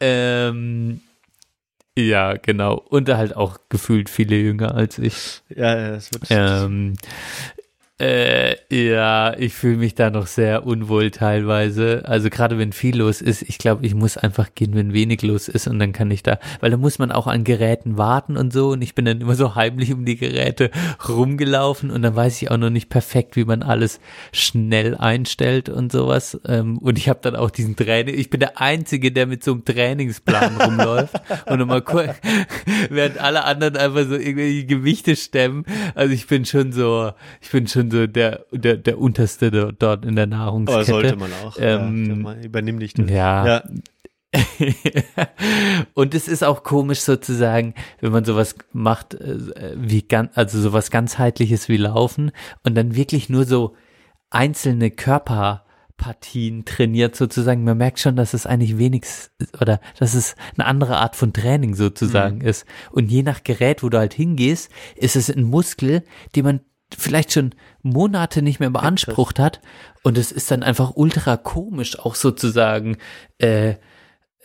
[0.01, 1.01] Ähm,
[1.97, 2.75] ja, genau.
[2.75, 5.41] Und halt auch gefühlt viele jünger als ich.
[5.49, 6.95] Ja, ja, das wird Ähm,
[7.99, 12.03] äh, ja, ich fühle mich da noch sehr unwohl teilweise.
[12.05, 15.49] Also gerade wenn viel los ist, ich glaube, ich muss einfach gehen, wenn wenig los
[15.49, 18.53] ist und dann kann ich da, weil da muss man auch an Geräten warten und
[18.53, 20.71] so und ich bin dann immer so heimlich um die Geräte
[21.09, 23.99] rumgelaufen und dann weiß ich auch noch nicht perfekt, wie man alles
[24.31, 26.39] schnell einstellt und sowas.
[26.47, 29.51] Ähm, und ich habe dann auch diesen Training, ich bin der Einzige, der mit so
[29.51, 31.15] einem Trainingsplan rumläuft
[31.47, 32.15] und nochmal kurz,
[32.89, 35.65] während alle anderen einfach so irgendwelche Gewichte stemmen.
[35.95, 40.05] Also ich bin schon so, ich bin schon so der, der, der unterste do- dort
[40.05, 40.85] in der Aber Nahrungskette.
[40.85, 41.57] sollte man auch.
[41.59, 43.09] Ähm, ja, übernimm dich das.
[43.09, 43.45] ja.
[43.47, 43.63] ja.
[45.95, 50.91] und es ist auch komisch sozusagen, wenn man sowas macht, äh, wie ganz, also sowas
[50.91, 52.31] ganzheitliches wie Laufen
[52.63, 53.75] und dann wirklich nur so
[54.29, 57.63] einzelne Körperpartien trainiert sozusagen.
[57.63, 59.03] Man merkt schon, dass es eigentlich wenig
[59.59, 62.65] oder dass es eine andere Art von Training sozusagen ist.
[62.91, 66.03] Und je nach Gerät, wo du halt hingehst, ist es ein Muskel,
[66.35, 66.59] den man
[66.97, 69.61] vielleicht schon Monate nicht mehr beansprucht hat.
[70.03, 72.97] Und es ist dann einfach ultra komisch auch sozusagen
[73.37, 73.75] äh,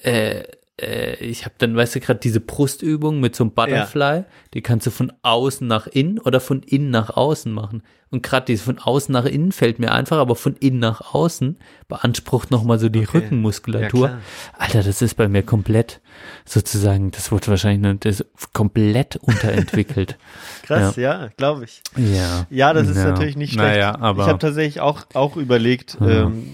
[0.02, 0.44] äh,
[0.80, 4.86] äh, ich habe dann, weißt du, gerade diese Brustübung mit so einem Butterfly, die kannst
[4.86, 7.82] du von außen nach innen oder von innen nach außen machen.
[8.10, 11.58] Und gerade dieses von außen nach innen fällt mir einfach, aber von innen nach außen
[11.88, 13.18] beansprucht nochmal so die Okay.
[13.18, 14.08] Rückenmuskulatur.
[14.08, 14.18] Ja.
[14.56, 16.00] Alter, das ist bei mir komplett
[16.44, 20.16] sozusagen, das wird wahrscheinlich nur, das ist komplett unterentwickelt.
[20.62, 21.82] Krass, ja, glaube ich.
[21.96, 22.46] ja.
[22.50, 23.06] Ja, das ist Ja.
[23.10, 23.66] natürlich nicht schlecht.
[23.68, 26.24] Naja, aber- ich habe tatsächlich auch, auch überlegt, Ja.
[26.26, 26.46] ähm,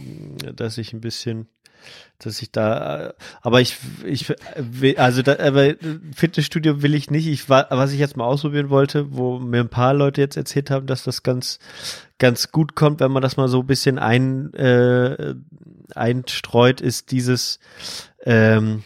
[0.57, 1.47] dass ich ein bisschen,
[2.27, 3.13] dass ich da, äh,
[3.43, 5.75] aber ich, ich, will- also da, aber
[6.15, 7.27] Fitnessstudio will ich nicht.
[7.27, 10.71] Ich war, was ich jetzt mal ausprobieren wollte, wo mir ein paar Leute jetzt erzählt
[10.71, 11.59] haben, dass das ganz,
[12.19, 15.35] ganz gut kommt, wenn man das mal so ein bisschen ein, äh,
[15.95, 17.59] einstreut, ist dieses,
[18.25, 18.85] ähm,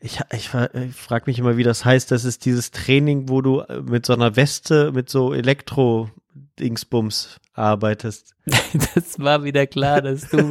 [0.00, 2.10] ich, ich, ich frage mich immer, wie das heißt.
[2.12, 8.34] Das ist dieses Training, wo du mit so einer Weste, mit so Elektro-Dingsbums arbeitest.
[8.94, 10.42] Das war wieder klar, dass du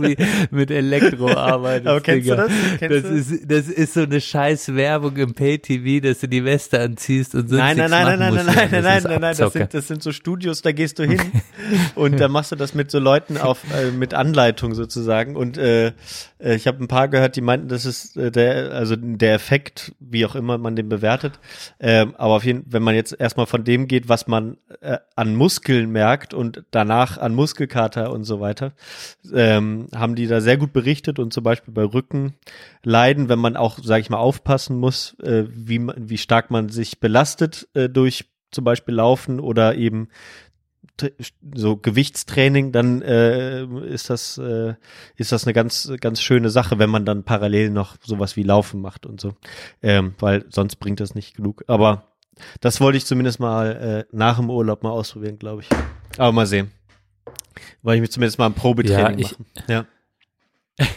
[0.51, 1.87] mit Elektro arbeitest.
[1.87, 2.47] Aber kennst du Digga.
[2.47, 2.51] das?
[2.79, 3.15] Kennst das du?
[3.17, 7.49] ist, das ist so eine scheiß Werbung im Pay-TV, dass du die Weste anziehst und
[7.49, 8.45] sonst Nein, nein, nein, nein, nein, musst.
[8.45, 10.99] nein, nein, Das nein, ist nein, nein, das sind, das sind so Studios, da gehst
[10.99, 11.19] du hin
[11.95, 15.87] und da machst du das mit so Leuten auf, äh, mit Anleitung sozusagen und äh,
[16.39, 19.93] äh, ich habe ein paar gehört, die meinten, das ist äh, der, also der Effekt,
[19.99, 21.39] wie auch immer man den bewertet,
[21.79, 25.35] ähm, aber auf jeden wenn man jetzt erstmal von dem geht, was man äh, an
[25.35, 28.73] Muskeln merkt und danach an Muskelkater und so weiter,
[29.33, 33.79] ähm, haben die da sehr gut berichtet und zum Beispiel bei Rückenleiden, wenn man auch,
[33.81, 38.63] sage ich mal, aufpassen muss, äh, wie, wie stark man sich belastet äh, durch zum
[38.63, 40.09] Beispiel Laufen oder eben
[41.53, 44.73] so Gewichtstraining, dann äh, ist das äh,
[45.15, 48.81] ist das eine ganz ganz schöne Sache, wenn man dann parallel noch sowas wie Laufen
[48.81, 49.33] macht und so,
[49.83, 51.63] ähm, weil sonst bringt das nicht genug.
[51.67, 52.07] Aber
[52.61, 55.69] das wollte ich zumindest mal äh, nach dem Urlaub mal ausprobieren, glaube ich.
[56.17, 56.71] Aber mal sehen.
[57.81, 59.45] Wollte ich mir zumindest mal ein Probetraining Ja, ich- machen.
[59.67, 59.85] Ja.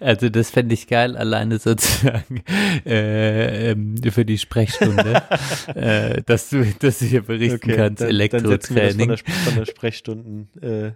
[0.00, 2.42] Also das fände ich geil, alleine sozusagen
[2.86, 5.22] äh, ähm, für die Sprechstunde,
[5.74, 9.16] äh, dass du, dass du hier berichten kannst, dann, dann setzen wir das von Elektrotraining.
[9.46, 10.92] der, der Sprechstunden äh,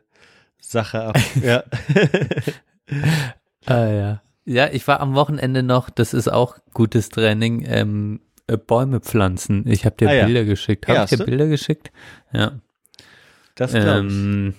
[0.96, 1.18] ab.
[1.42, 1.64] Ja.
[3.66, 4.22] Ah, ja.
[4.44, 9.64] Ja, ich war am Wochenende noch, das ist auch gutes Training, ähm, äh, Bäume pflanzen.
[9.68, 10.24] Ich habe dir Ah, ja.
[10.24, 10.88] Bilder geschickt.
[10.88, 11.24] Habe ich dir?
[11.24, 11.92] Bilder geschickt?
[12.32, 12.58] Ja.
[13.54, 14.12] Das glaube ich.
[14.12, 14.54] Ähm,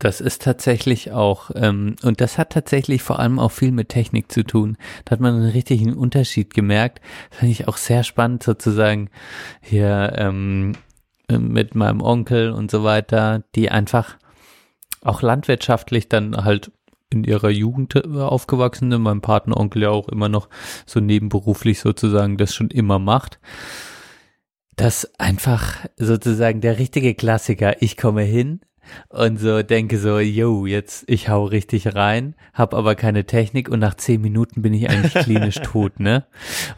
[0.00, 4.32] das ist tatsächlich auch, ähm, und das hat tatsächlich vor allem auch viel mit Technik
[4.32, 4.76] zu tun.
[5.04, 7.00] Da hat man einen richtigen Unterschied gemerkt.
[7.30, 9.10] Das fand ich auch sehr spannend sozusagen
[9.60, 10.72] hier ähm,
[11.30, 14.16] mit meinem Onkel und so weiter, die einfach
[15.02, 16.72] auch landwirtschaftlich dann halt
[17.10, 20.48] in ihrer Jugend äh, aufgewachsen sind, mein Patenonkel ja auch immer noch
[20.86, 23.38] so nebenberuflich sozusagen das schon immer macht.
[24.76, 27.82] Das einfach sozusagen der richtige Klassiker.
[27.82, 28.60] Ich komme hin
[29.08, 33.80] und so denke so, yo, jetzt ich hau richtig rein, hab aber keine Technik und
[33.80, 36.26] nach zehn Minuten bin ich eigentlich klinisch tot, ne?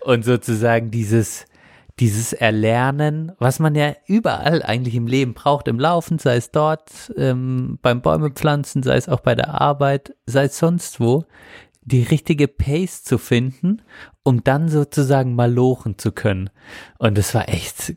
[0.01, 1.47] Und sozusagen dieses
[1.99, 7.13] dieses Erlernen, was man ja überall eigentlich im Leben braucht, im Laufen, sei es dort,
[7.17, 11.25] ähm, beim Bäume pflanzen, sei es auch bei der Arbeit, sei es sonst wo,
[11.83, 13.83] die richtige Pace zu finden,
[14.23, 16.51] um dann sozusagen mal lochen zu können.
[16.99, 17.95] Und das war echt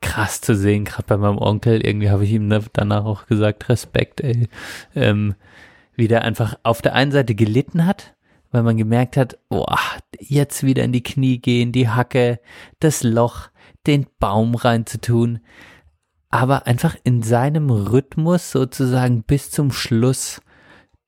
[0.00, 1.84] krass zu sehen, gerade bei meinem Onkel.
[1.84, 4.48] Irgendwie habe ich ihm ne, danach auch gesagt, Respekt, ey.
[4.94, 5.34] Ähm,
[5.94, 8.14] wie der einfach auf der einen Seite gelitten hat,
[8.52, 9.78] weil man gemerkt hat, boah,
[10.20, 12.40] jetzt wieder in die Knie gehen, die Hacke,
[12.78, 13.48] das Loch,
[13.86, 15.40] den Baum reinzutun,
[16.30, 20.40] aber einfach in seinem Rhythmus sozusagen bis zum Schluss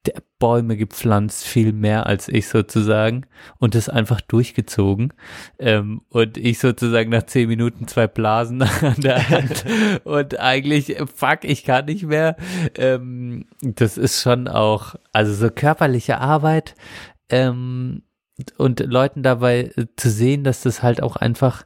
[0.07, 3.27] der Bäume gepflanzt, viel mehr als ich sozusagen
[3.59, 5.13] und das einfach durchgezogen.
[5.59, 9.65] Ähm, und ich sozusagen nach zehn Minuten zwei Blasen an der Hand
[10.05, 12.37] und eigentlich, fuck, ich kann nicht mehr.
[12.77, 16.75] Ähm, das ist schon auch, also so körperliche Arbeit
[17.29, 18.03] ähm,
[18.57, 21.65] und Leuten dabei zu sehen, dass das halt auch einfach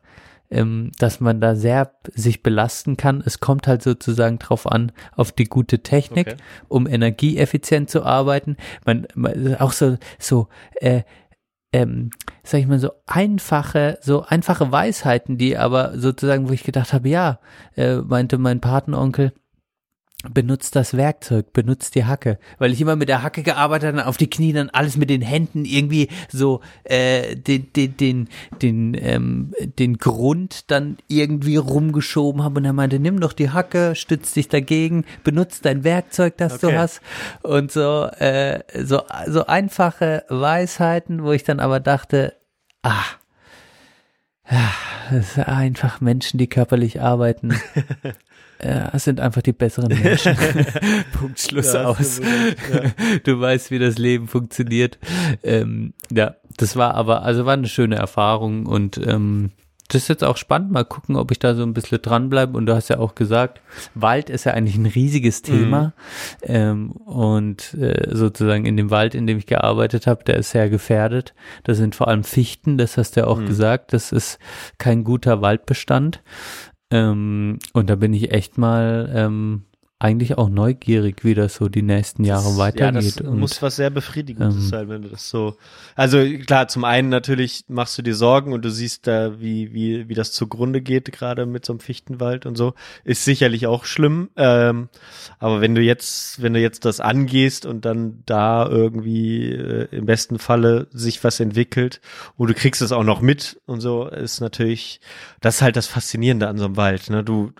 [0.50, 3.22] ähm, dass man da sehr sich belasten kann.
[3.24, 6.36] Es kommt halt sozusagen drauf an, auf die gute Technik, Okay.
[6.68, 8.56] um energieeffizient zu arbeiten.
[8.84, 11.02] Man, man auch so, so, äh,
[11.72, 12.10] ähm,
[12.44, 17.08] sag ich mal, so einfache, so einfache Weisheiten, die aber sozusagen, wo ich gedacht habe,
[17.08, 17.40] ja,
[17.76, 19.32] äh, meinte mein Patenonkel,
[20.32, 22.38] benutzt das Werkzeug, benutzt die Hacke.
[22.58, 25.22] Weil ich immer mit der Hacke gearbeitet habe, auf die Knie, dann alles mit den
[25.22, 28.28] Händen irgendwie so äh, den, den, den,
[28.62, 33.94] den, ähm, den Grund dann irgendwie rumgeschoben habe und er meinte, nimm doch die Hacke,
[33.94, 36.72] stütz dich dagegen, benutz dein Werkzeug, das Okay.
[36.72, 37.00] du hast.
[37.42, 42.34] Und so, äh, so, so einfache Weisheiten, wo ich dann aber dachte,
[42.82, 43.04] ah,
[44.50, 44.70] ja,
[45.10, 47.54] das sind einfach Menschen, die körperlich arbeiten.
[48.62, 50.36] Ja, es sind einfach die besseren Menschen.
[51.18, 52.16] Punkt Schluss Ja, aus.
[52.16, 52.94] du gesagt,
[53.24, 54.98] Du weißt, wie das Leben funktioniert.
[55.42, 59.50] Ähm, ja, das war aber, also war eine schöne Erfahrung und ähm,
[59.88, 60.72] das ist jetzt auch spannend.
[60.72, 62.56] Mal gucken, ob ich da so ein bisschen dranbleibe.
[62.56, 63.60] Und du hast ja auch gesagt,
[63.94, 65.92] Wald ist ja eigentlich ein riesiges Thema.
[66.42, 66.54] Mhm.
[66.54, 70.70] Ähm, und äh, sozusagen in dem Wald, in dem ich gearbeitet habe, der ist sehr
[70.70, 71.34] gefährdet.
[71.64, 73.46] Das sind vor allem Fichten, das hast du ja auch mhm.
[73.46, 73.92] gesagt.
[73.92, 74.38] Das ist
[74.78, 76.22] kein guter Waldbestand.
[76.94, 79.62] Ähm, und da bin ich echt mal ähm,
[80.04, 83.16] eigentlich auch neugierig, wie das so die nächsten Jahre das, weitergeht.
[83.16, 85.56] Ja, das und, muss was sehr Befriedigendes ähm, sein, wenn du das so.
[85.96, 90.06] Also klar, zum einen natürlich machst du dir Sorgen und du siehst da, wie wie
[90.06, 94.28] wie das zugrunde geht gerade mit so einem Fichtenwald und so, ist sicherlich auch schlimm.
[94.36, 94.90] Ähm,
[95.38, 100.04] aber wenn du jetzt wenn du jetzt das angehst und dann da irgendwie äh, im
[100.04, 102.02] besten Falle sich was entwickelt
[102.36, 105.00] und du kriegst es auch noch mit und so, ist natürlich
[105.40, 107.08] das ist halt das Faszinierende an so einem Wald.
[107.08, 107.24] Ne?
[107.24, 107.52] Du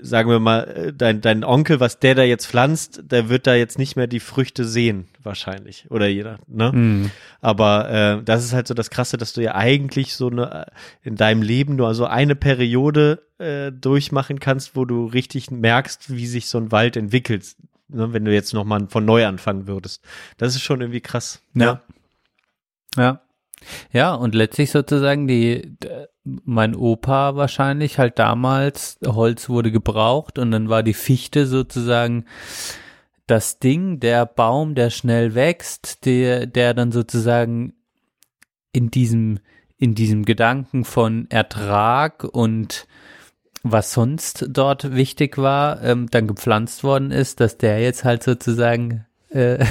[0.00, 3.54] sagen wir mal, äh, dein, dein Onkel, was der da jetzt pflanzt, der wird da
[3.54, 5.90] jetzt nicht mehr die Früchte sehen, wahrscheinlich.
[5.90, 6.72] Oder jeder, ne?
[6.72, 7.10] Mm.
[7.40, 10.70] Aber äh, das ist halt so das Krasse, dass du ja eigentlich so eine äh,
[11.02, 16.26] in deinem Leben nur so eine Periode äh, durchmachen kannst, wo du richtig merkst, wie
[16.26, 17.56] sich so ein Wald entwickelt.
[17.88, 18.12] Ne?
[18.12, 20.02] Wenn du jetzt nochmal von neu anfangen würdest.
[20.38, 21.42] Das ist schon irgendwie krass.
[21.54, 21.82] Ja.
[22.96, 23.22] Ja.
[23.92, 25.76] Ja, und letztlich sozusagen die,
[26.44, 32.24] mein Opa wahrscheinlich halt damals, Holz wurde gebraucht und dann war die Fichte sozusagen
[33.26, 37.74] das Ding, der Baum, der schnell wächst, der, der dann sozusagen
[38.72, 39.38] in diesem,
[39.76, 42.86] in diesem Gedanken von Ertrag und
[43.62, 49.06] was sonst dort wichtig war, ähm, dann gepflanzt worden ist, dass der jetzt halt sozusagen
[49.28, 49.64] äh,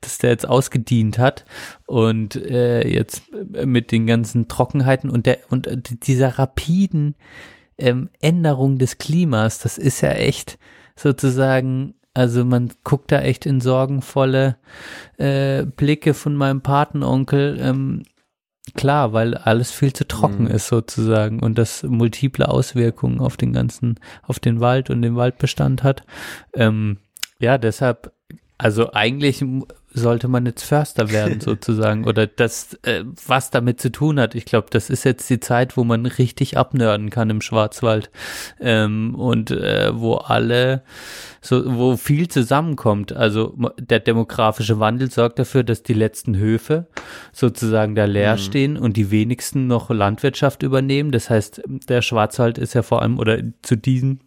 [0.00, 1.44] dass der jetzt ausgedient hat
[1.86, 7.14] und äh, jetzt mit den ganzen Trockenheiten und der und dieser rapiden
[7.78, 10.58] ähm, Änderung des Klimas, das ist ja echt
[10.96, 14.56] sozusagen also man guckt da echt in sorgenvolle
[15.16, 17.58] äh, Blicke von meinem Patenonkel.
[17.58, 18.02] Ähm,
[18.74, 20.50] klar, weil alles viel zu trocken mhm.
[20.50, 25.82] ist sozusagen und das multiple Auswirkungen auf den ganzen, auf den Wald und den Waldbestand
[25.82, 26.04] hat.
[26.54, 26.98] Ähm,
[27.38, 28.12] ja, deshalb
[28.58, 29.44] also eigentlich
[29.94, 34.34] sollte man jetzt Förster werden sozusagen oder das, äh, was damit zu tun hat.
[34.34, 38.10] Ich glaube, das ist jetzt die Zeit, wo man richtig abnörden kann im Schwarzwald
[38.60, 40.82] ähm, und äh, wo alle,
[41.40, 43.12] so, wo viel zusammenkommt.
[43.12, 46.86] Also der demografische Wandel sorgt dafür, dass die letzten Höfe
[47.32, 48.38] sozusagen da leer mhm.
[48.38, 51.10] stehen und die wenigsten noch Landwirtschaft übernehmen.
[51.10, 54.20] Das heißt, der Schwarzwald ist ja vor allem oder zu diesen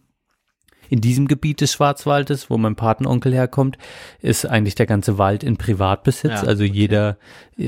[0.88, 3.78] in diesem Gebiet des Schwarzwaldes, wo mein Patenonkel herkommt,
[4.20, 6.42] ist eigentlich der ganze Wald in Privatbesitz.
[6.42, 6.72] Ja, also okay.
[6.72, 7.18] jeder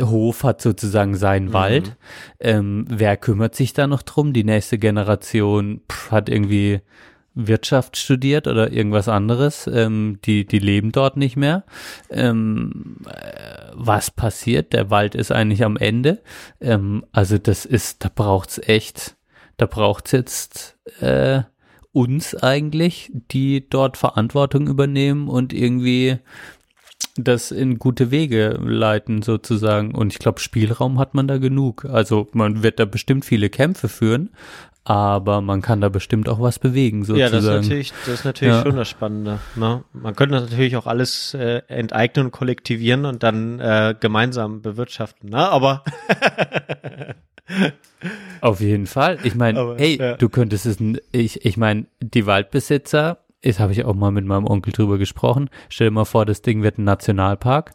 [0.00, 1.52] Hof hat sozusagen seinen mhm.
[1.52, 1.96] Wald.
[2.40, 4.32] Ähm, wer kümmert sich da noch drum?
[4.32, 6.80] Die nächste Generation pff, hat irgendwie
[7.38, 9.68] Wirtschaft studiert oder irgendwas anderes.
[9.72, 11.64] Ähm, die, die leben dort nicht mehr.
[12.10, 14.72] Ähm, äh, was passiert?
[14.72, 16.20] Der Wald ist eigentlich am Ende.
[16.60, 19.16] Ähm, also das ist, da braucht's echt,
[19.56, 21.42] da braucht's jetzt äh,
[21.98, 26.18] uns eigentlich, die dort Verantwortung übernehmen und irgendwie
[27.16, 29.96] das in gute Wege leiten sozusagen.
[29.96, 31.84] Und ich glaube, Spielraum hat man da genug.
[31.86, 34.30] Also man wird da bestimmt viele Kämpfe führen,
[34.84, 37.34] aber man kann da bestimmt auch was bewegen sozusagen.
[37.34, 38.62] Ja, das ist natürlich, das ist natürlich ja.
[38.62, 39.40] schon das Spannende.
[39.56, 39.82] Ne?
[39.92, 45.30] Man könnte natürlich auch alles äh, enteignen und kollektivieren und dann äh, gemeinsam bewirtschaften.
[45.30, 45.48] Ne?
[45.48, 45.82] Aber
[48.40, 49.18] Auf jeden Fall.
[49.24, 50.16] Ich meine, hey, ja.
[50.16, 50.78] du könntest es,
[51.12, 55.50] ich, ich meine, die Waldbesitzer, das habe ich auch mal mit meinem Onkel drüber gesprochen.
[55.68, 57.72] Stell dir mal vor, das Ding wird ein Nationalpark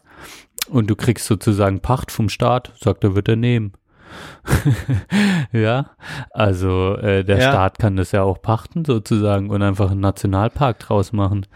[0.68, 3.72] und du kriegst sozusagen Pacht vom Staat, sagt er, wird er nehmen.
[5.52, 5.90] ja,
[6.30, 7.50] also äh, der ja.
[7.50, 11.46] Staat kann das ja auch pachten sozusagen und einfach einen Nationalpark draus machen.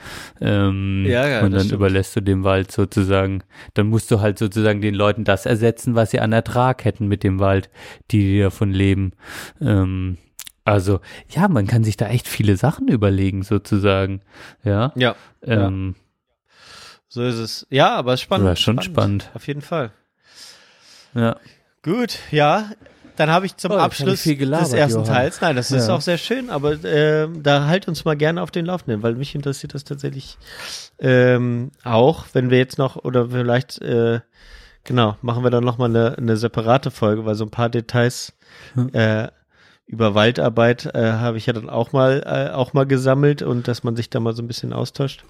[0.41, 1.75] Ähm, ja, ja, und dann stimmt.
[1.75, 3.43] überlässt du dem Wald sozusagen,
[3.75, 7.25] dann musst du halt sozusagen den Leuten das ersetzen, was sie an Ertrag hätten mit
[7.25, 7.71] dem Wald,
[8.11, 9.13] die davon leben.
[9.61, 10.19] Ähm,
[10.65, 11.01] also
[11.31, 14.21] ja, man kann sich da echt viele Sachen überlegen sozusagen.
[14.65, 14.93] Ja.
[14.97, 15.17] Ja.
[15.43, 16.05] Ähm, ja.
[17.09, 17.67] So ist es.
[17.71, 18.49] Ja, aber es ist spannend.
[18.49, 19.23] Ja, schon spannend.
[19.23, 19.31] spannend.
[19.35, 19.93] Auf jeden Fall.
[21.15, 21.37] Ja.
[21.83, 22.70] Gut, ja.
[23.16, 25.12] Dann habe ich zum oh, Abschluss gelabert, des ersten Johann.
[25.12, 25.79] Teils, nein, das ja.
[25.79, 29.16] ist auch sehr schön, aber äh, da halt uns mal gerne auf den Laufenden, weil
[29.16, 30.39] mich interessiert das tatsächlich
[31.01, 34.20] ähm, auch, wenn wir jetzt noch oder vielleicht äh,
[34.85, 38.35] genau machen wir dann noch mal eine, eine separate Folge, weil so ein paar Details
[38.74, 38.95] hm.
[38.95, 39.29] äh,
[39.89, 43.83] über Waldarbeit äh, habe ich ja dann auch mal äh, auch mal gesammelt und dass
[43.83, 45.24] man sich da mal so ein bisschen austauscht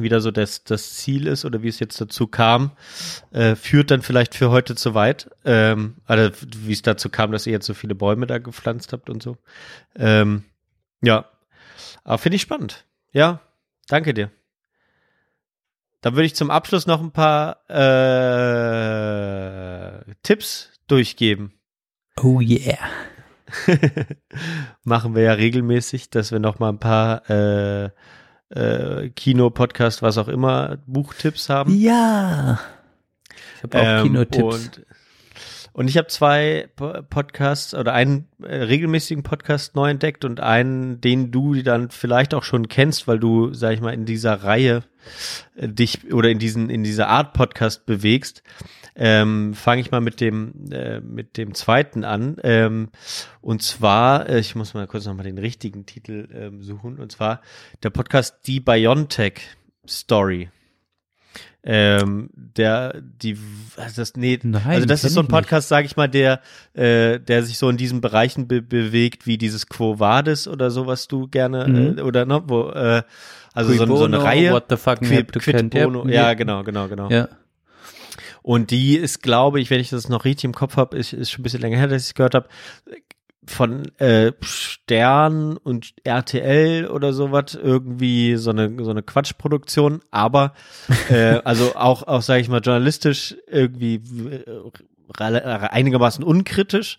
[0.00, 2.72] wieder so das, das Ziel ist oder wie es jetzt dazu kam,
[3.32, 5.30] äh, führt dann vielleicht für heute zu weit.
[5.44, 9.10] Ähm, also wie es dazu kam, dass ihr jetzt so viele Bäume da gepflanzt habt
[9.10, 9.36] und so.
[9.96, 10.44] Ähm,
[11.02, 11.26] ja,
[12.04, 12.84] aber finde ich spannend.
[13.12, 13.40] Ja,
[13.88, 14.30] danke dir.
[16.00, 17.82] Dann würde ich zum Abschluss noch ein paar äh,
[20.22, 21.52] Tipps durchgeben.
[22.20, 22.78] Oh yeah.
[24.84, 27.90] Machen wir ja regelmäßig, dass wir noch mal ein paar äh,
[28.54, 31.74] äh, Kino, Podcast, was auch immer, Buchtipps haben.
[31.74, 32.60] Ja.
[33.56, 34.54] Ich habe auch Ähm, Kinotipps.
[34.54, 34.86] Und,
[35.72, 41.00] und ich habe zwei Po- Podcasts oder einen äh, regelmäßigen Podcast neu entdeckt und einen,
[41.00, 44.82] den du dann vielleicht auch schon kennst, weil du, sag ich mal, in dieser Reihe
[45.56, 48.42] äh, dich oder in diesen in dieser Art Podcast bewegst.
[48.94, 52.36] Ähm, Fange ich mal mit dem äh, mit dem zweiten an.
[52.42, 52.90] Ähm,
[53.40, 56.98] und zwar, äh, ich muss mal kurz noch mal den richtigen Titel ähm, suchen.
[56.98, 57.40] Und zwar
[57.82, 59.40] der Podcast Die Biontech
[59.88, 60.50] Story.
[61.64, 63.38] Ähm, der, die,
[63.76, 65.28] also das, nee, Nein, also das ist so ein.
[65.28, 66.40] Podcast, sage ich mal, der,
[66.74, 70.86] äh, der sich so in diesen Bereichen be bewegt, wie dieses Quo Vadis oder so,
[70.88, 71.98] was du gerne, Mhm.
[71.98, 73.02] äh, oder ne, wo, äh,
[73.54, 74.52] also so, so eine bono, Reihe.
[74.52, 76.28] What the fuck to Quid Kent, bono, ja.
[76.28, 77.08] ja, genau, genau, genau.
[77.10, 77.28] Ja.
[78.42, 81.30] Und die ist, glaube ich, wenn ich das noch richtig im Kopf habe, ist, ist
[81.30, 82.48] schon ein bisschen länger her, dass ich es gehört habe,
[83.46, 90.52] von äh, Stern und RTL oder sowas irgendwie so eine so eine Quatschproduktion, aber
[91.10, 94.70] äh, also auch auch sage ich mal journalistisch irgendwie äh,
[95.18, 96.98] einigermaßen unkritisch,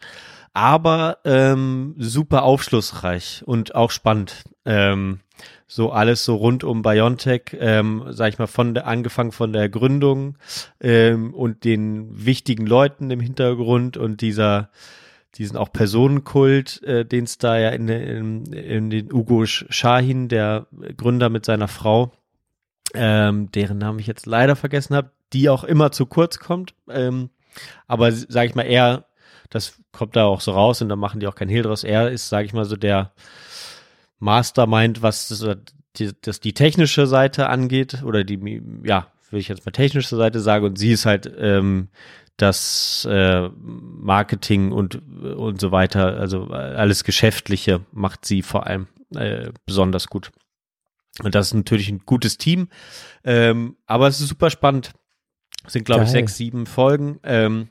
[0.54, 4.44] aber ähm, super aufschlussreich und auch spannend.
[4.66, 5.20] Ähm,
[5.66, 9.70] so alles so rund um Biontech, ähm, sag ich mal, von der angefangen von der
[9.70, 10.38] Gründung
[10.80, 14.70] ähm, und den wichtigen Leuten im Hintergrund und dieser
[15.36, 20.68] diesen auch Personenkult, äh, den es da ja in, in, in den Ugo Shahin, der
[20.96, 22.12] Gründer mit seiner Frau,
[22.94, 26.76] ähm, deren Namen ich jetzt leider vergessen habe, die auch immer zu kurz kommt.
[26.90, 27.30] Ähm,
[27.88, 29.06] aber sage ich mal, er,
[29.50, 31.84] das kommt da auch so raus und da machen die auch kein Hehl draus.
[31.84, 33.14] Er ist, sage ich mal, so der
[34.20, 35.58] Mastermind, was das,
[35.98, 40.40] die, das die technische Seite angeht oder die, ja, will ich jetzt mal technische Seite
[40.40, 41.90] sagen und sie ist halt ähm,
[42.38, 49.52] das äh, Marketing und und so weiter, also alles Geschäftliche macht sie vor allem äh,
[49.66, 50.32] besonders gut.
[51.22, 52.70] Und das ist natürlich ein gutes Team,
[53.24, 54.94] ähm, aber es ist super spannend.
[55.66, 57.20] Es sind glaube ich sechs, sieben Folgen.
[57.24, 57.70] Ähm,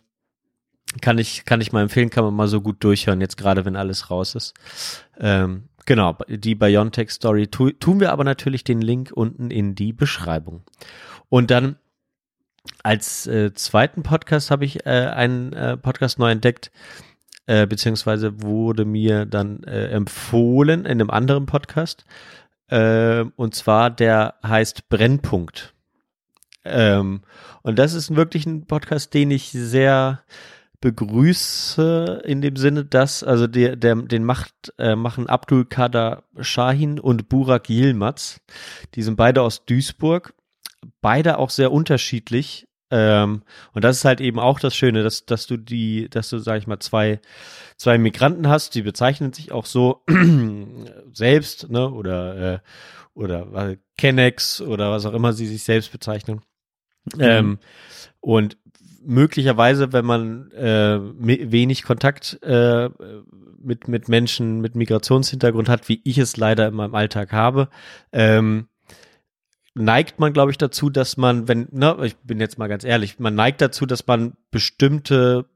[1.00, 3.76] kann ich kann ich mal empfehlen, kann man mal so gut durchhören jetzt gerade, wenn
[3.76, 4.54] alles raus ist.
[5.18, 9.92] Ähm, genau, die Biontech Story tu, tun wir aber natürlich den Link unten in die
[9.92, 10.62] Beschreibung.
[11.28, 11.76] Und dann
[12.82, 16.70] als äh, zweiten Podcast habe ich äh, einen äh, Podcast neu entdeckt,
[17.46, 22.04] äh, beziehungsweise wurde mir dann äh, empfohlen in einem anderen Podcast.
[22.68, 25.74] Äh, und zwar der heißt Brennpunkt.
[26.64, 27.22] Ähm,
[27.62, 30.22] und das ist wirklich ein Podcast, den ich sehr
[30.80, 36.98] begrüße in dem Sinne, dass also der, der den macht äh, machen Abdul Kader Shahin
[36.98, 38.40] und Burak Yilmaz.
[38.94, 40.34] Die sind beide aus Duisburg,
[41.01, 42.66] beide auch sehr unterschiedlich.
[42.91, 46.39] Ähm, und das ist halt eben auch das Schöne, dass dass du die, dass du
[46.39, 47.20] sag ich mal zwei
[47.76, 50.03] zwei Migranten hast, die bezeichnen sich auch so
[51.12, 52.59] selbst, ne oder äh,
[53.14, 56.43] oder äh, Kennex oder was auch immer sie sich selbst bezeichnen.
[57.18, 57.59] Ähm,
[58.20, 58.57] und
[59.05, 62.91] möglicherweise, wenn man äh, wenig Kontakt äh,
[63.59, 67.68] mit, mit Menschen mit Migrationshintergrund hat, wie ich es leider in meinem Alltag habe,
[68.12, 68.68] ähm,
[69.75, 73.18] neigt man, glaube ich, dazu, dass man, wenn, ne, ich bin jetzt mal ganz ehrlich,
[73.18, 75.47] man neigt dazu, dass man bestimmte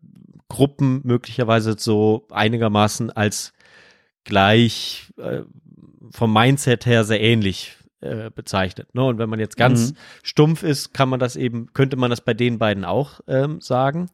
[0.49, 3.53] Gruppen möglicherweise so einigermaßen als
[4.25, 5.41] gleich äh,
[6.11, 8.95] vom Mindset her sehr ähnlich äh, bezeichnet.
[8.95, 9.05] Ne?
[9.05, 9.97] Und wenn man jetzt ganz Mhm.
[10.23, 14.09] stumpf ist, kann man das eben, könnte man das bei den beiden auch ähm, sagen.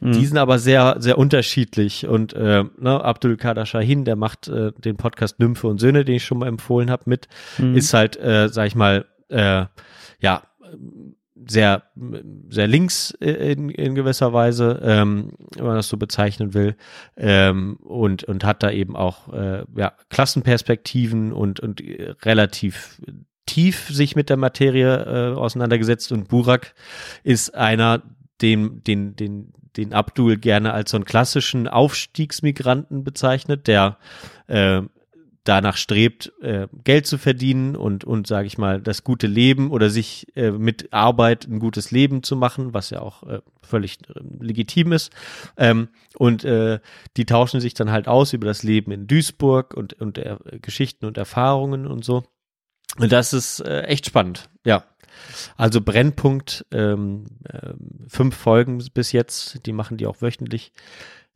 [0.00, 0.12] Mhm.
[0.12, 2.06] Die sind aber sehr, sehr unterschiedlich.
[2.06, 6.16] Und äh, ne, Abdul Kader Shahin, der macht äh, den Podcast Nymphe und Söhne, den
[6.16, 7.28] ich schon mal empfohlen habe, mit,
[7.58, 7.74] Mhm.
[7.76, 9.66] ist halt, äh, sag ich mal, äh,
[10.20, 10.42] ja,
[11.46, 11.84] sehr,
[12.50, 16.76] sehr links in, in gewisser Weise, ähm, wenn man das so bezeichnen will,
[17.16, 21.82] ähm, und, und hat da eben auch äh, ja, Klassenperspektiven und, und
[22.24, 23.00] relativ
[23.46, 26.12] tief sich mit der Materie äh, auseinandergesetzt.
[26.12, 26.74] Und Burak
[27.22, 28.02] ist einer,
[28.42, 33.98] den, den, den, den Abdul gerne als so einen klassischen Aufstiegsmigranten bezeichnet, der
[34.48, 34.82] äh,
[35.48, 39.88] danach strebt, äh, Geld zu verdienen und, und sage ich mal, das gute Leben oder
[39.88, 44.20] sich äh, mit Arbeit ein gutes Leben zu machen, was ja auch äh, völlig äh,
[44.40, 45.10] legitim ist.
[45.56, 46.80] Ähm, und äh,
[47.16, 51.06] die tauschen sich dann halt aus über das Leben in Duisburg und, und äh, Geschichten
[51.06, 52.24] und Erfahrungen und so.
[52.98, 54.84] Und das ist äh, echt spannend, ja.
[55.56, 60.72] Also Brennpunkt, ähm, ähm, fünf Folgen bis jetzt, die machen die auch wöchentlich,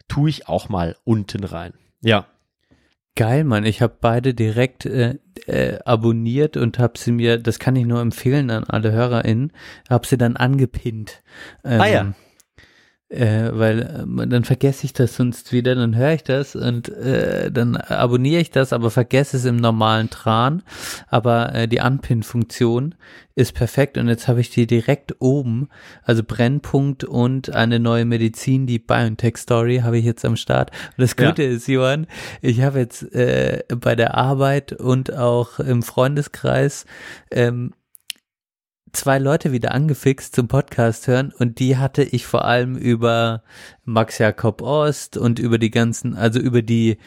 [0.06, 1.74] tue ich auch mal unten rein.
[2.00, 2.26] Ja,
[3.14, 3.64] Geil, Mann.
[3.64, 8.00] Ich habe beide direkt äh, äh, abonniert und habe sie mir, das kann ich nur
[8.00, 9.52] empfehlen an alle HörerInnen,
[9.90, 11.22] habe sie dann angepinnt.
[11.62, 12.14] Ähm, Ah ja.
[13.12, 17.50] Äh, weil äh, dann vergesse ich das sonst wieder, dann höre ich das und äh,
[17.52, 20.62] dann abonniere ich das, aber vergesse es im normalen Tran.
[21.08, 22.94] Aber äh, die Unpin-Funktion
[23.34, 25.68] ist perfekt und jetzt habe ich die direkt oben,
[26.02, 30.70] also Brennpunkt und eine neue Medizin, die BioNTech-Story habe ich jetzt am Start.
[30.70, 31.50] Und das Gute Ja.
[31.50, 32.06] ist, Johann,
[32.40, 36.86] ich habe jetzt äh, bei der Arbeit und auch im Freundeskreis
[37.30, 37.72] ähm,
[38.93, 43.43] zwei Leute wieder angefixt zum Podcast hören und die hatte ich vor allem über
[43.84, 46.99] Max Jakob Ost und über die ganzen, also über die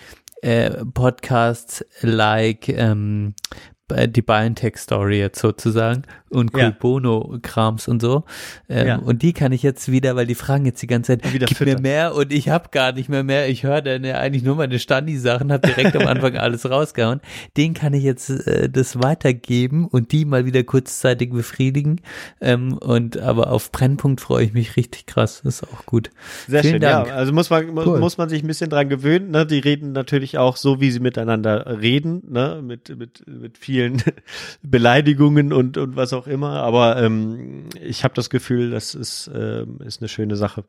[0.41, 6.69] äh, Podcasts like ähm, äh, die BioNTech-Story jetzt sozusagen und Cool Ja.
[6.71, 8.23] Bono-Krams und so.
[8.67, 8.95] Ähm, Ja.
[8.97, 11.47] Und die kann ich jetzt wieder, weil die fragen jetzt die ganze Zeit, gib mir
[11.47, 11.81] füttern.
[11.83, 13.47] mehr und ich habe gar nicht mehr mehr.
[13.47, 17.21] Ich höre dann ja eigentlich nur meine Standi-Sachen, habe direkt am Anfang alles rausgehauen.
[17.57, 22.01] Den kann ich jetzt äh, das weitergeben und die mal wieder kurzzeitig befriedigen.
[22.41, 25.41] Ähm, und aber auf Brennpunkt freue ich mich richtig krass.
[25.43, 26.09] Das ist auch gut.
[26.47, 27.07] Sehr Vielen schön, Dank.
[27.07, 27.13] ja.
[27.15, 27.99] Also muss man, Cool.
[27.99, 29.29] muss man sich ein bisschen dran gewöhnen.
[29.31, 29.45] Ne?
[29.45, 32.61] Die reden natürlich auch so, wie sie miteinander reden, ne?
[32.63, 34.01] mit, mit, mit vielen
[34.61, 36.63] Beleidigungen und, und was auch immer.
[36.63, 40.63] Aber ähm, ich habe das Gefühl, das ist, ähm, ist eine schöne Sache.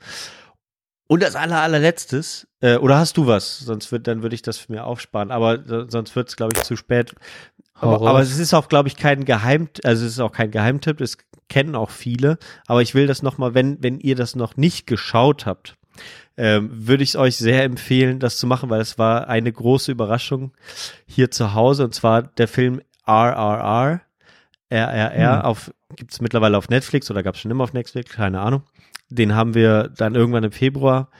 [1.09, 3.61] Und das aller, allerletztes, äh, oder hast du was?
[3.61, 5.31] Sonst wird, dann würde ich das für mir aufsparen.
[5.31, 7.15] Aber so- sonst wird es, glaube ich, zu spät.
[7.75, 10.97] Aber, aber es ist auch, glaube ich, kein Geheim, also es ist auch kein Geheimtipp,
[10.99, 12.39] das kennen auch viele.
[12.67, 15.77] Aber ich will das nochmal, wenn, wenn ihr das noch nicht geschaut habt,
[16.39, 19.93] ähm, würde ich es euch sehr empfehlen, das zu machen, weil es war eine große
[19.93, 20.53] Überraschung
[21.07, 24.01] hier zu Hause und zwar der Film RRR,
[24.71, 25.45] RRR, Hm.
[25.45, 28.63] auf, gibt es mittlerweile auf Netflix oder gab es schon immer auf Netflix, keine Ahnung.
[29.09, 31.11] Den haben wir dann irgendwann im Februar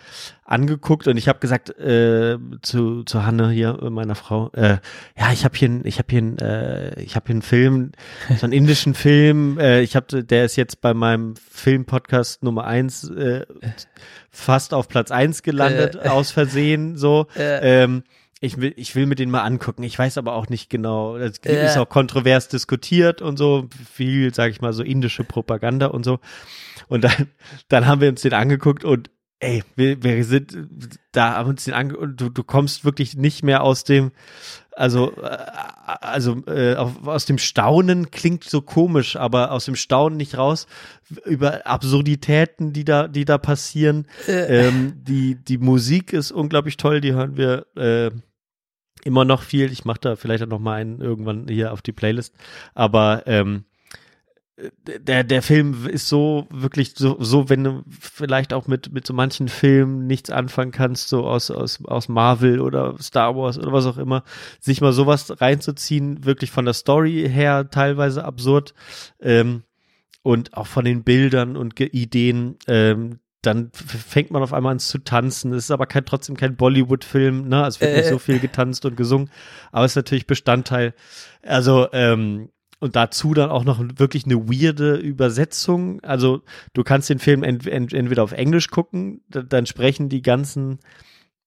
[0.45, 4.79] angeguckt und ich habe gesagt äh, zu zu Hanne hier äh, meiner Frau äh,
[5.17, 7.93] ja ich habe hier ich habe hier äh, ich habe hier einen Film
[8.39, 13.09] so einen indischen Film äh, ich habe der ist jetzt bei meinem Filmpodcast Nummer eins
[13.09, 13.47] äh,
[14.31, 16.09] fast auf Platz eins gelandet Äh.
[16.09, 17.85] aus Versehen so Äh.
[17.85, 18.03] ähm,
[18.41, 19.83] ich will, ich will mir den mal angucken.
[19.83, 21.19] Ich weiß aber auch nicht genau.
[21.19, 21.67] Das Äh.
[21.67, 23.69] ist auch kontrovers diskutiert und so.
[23.93, 26.21] Viel, sage ich mal, so indische Propaganda und so.
[26.89, 27.29] Und dann,
[27.69, 29.11] dann haben wir uns den angeguckt und
[29.41, 30.57] ey, wir, wir sind
[31.13, 34.13] da, haben uns den angeguckt und du, du kommst wirklich nicht mehr aus dem,
[34.77, 35.39] also, äh,
[35.85, 40.67] also äh, aus dem Staunen klingt so komisch, aber aus dem Staunen nicht raus
[41.25, 44.07] über Absurditäten, die da, die da passieren.
[44.29, 48.11] Äh, Ähm, die, die Musik ist unglaublich toll, die hören wir äh,
[49.05, 49.73] immer noch viel.
[49.73, 52.35] Ich mache da vielleicht auch noch mal einen irgendwann hier auf die Playlist.
[52.75, 53.65] Aber ähm,
[54.87, 59.13] der, der Film ist so wirklich so, so, wenn du vielleicht auch mit, mit so
[59.13, 63.85] manchen Filmen nichts anfangen kannst, so aus, aus, aus Marvel oder Star Wars oder was
[63.85, 64.25] auch immer,
[64.59, 68.73] sich mal sowas reinzuziehen, wirklich von der Story her teilweise absurd
[69.21, 69.63] ähm,
[70.23, 74.79] und auch von den Bildern und Ge Ideen, ähm, dann fängt man auf einmal an
[74.81, 75.53] zu tanzen.
[75.53, 77.65] Es ist aber kein, trotzdem kein Bollywood-Film, ne?
[77.67, 78.11] Es wird nicht Äh.
[78.11, 79.31] so viel getanzt und gesungen,
[79.71, 80.95] aber es ist natürlich Bestandteil.
[81.43, 82.49] Also, ähm,
[82.79, 86.01] und dazu dann auch noch wirklich eine weirde Übersetzung.
[86.03, 86.43] Also
[86.75, 90.79] du kannst den Film ent ent entweder auf Englisch gucken, da- dann sprechen die ganzen,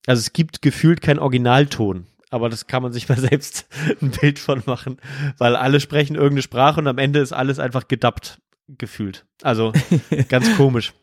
[0.07, 2.07] also es gibt gefühlt keinen Originalton.
[2.31, 3.67] Aber das kann man sich mal selbst
[4.01, 4.97] ein Bild von machen,
[5.37, 8.39] weil alle sprechen irgendeine Sprache und am Ende ist alles einfach gedubbt
[8.77, 9.25] gefühlt.
[9.41, 9.73] Also
[10.29, 10.93] ganz komisch.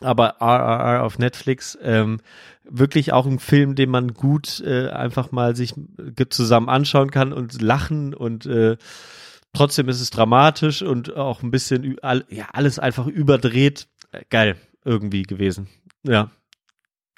[0.00, 2.18] Aber RRR auf Netflix, ähm,
[2.68, 7.32] wirklich auch ein Film, den man gut äh, einfach mal sich ge- zusammen anschauen kann
[7.32, 8.76] und lachen und äh,
[9.54, 11.96] trotzdem ist es dramatisch und auch ein bisschen,
[12.28, 13.88] ja, alles einfach überdreht.
[14.12, 15.68] Äh, Geil irgendwie gewesen.
[16.02, 16.30] Ja.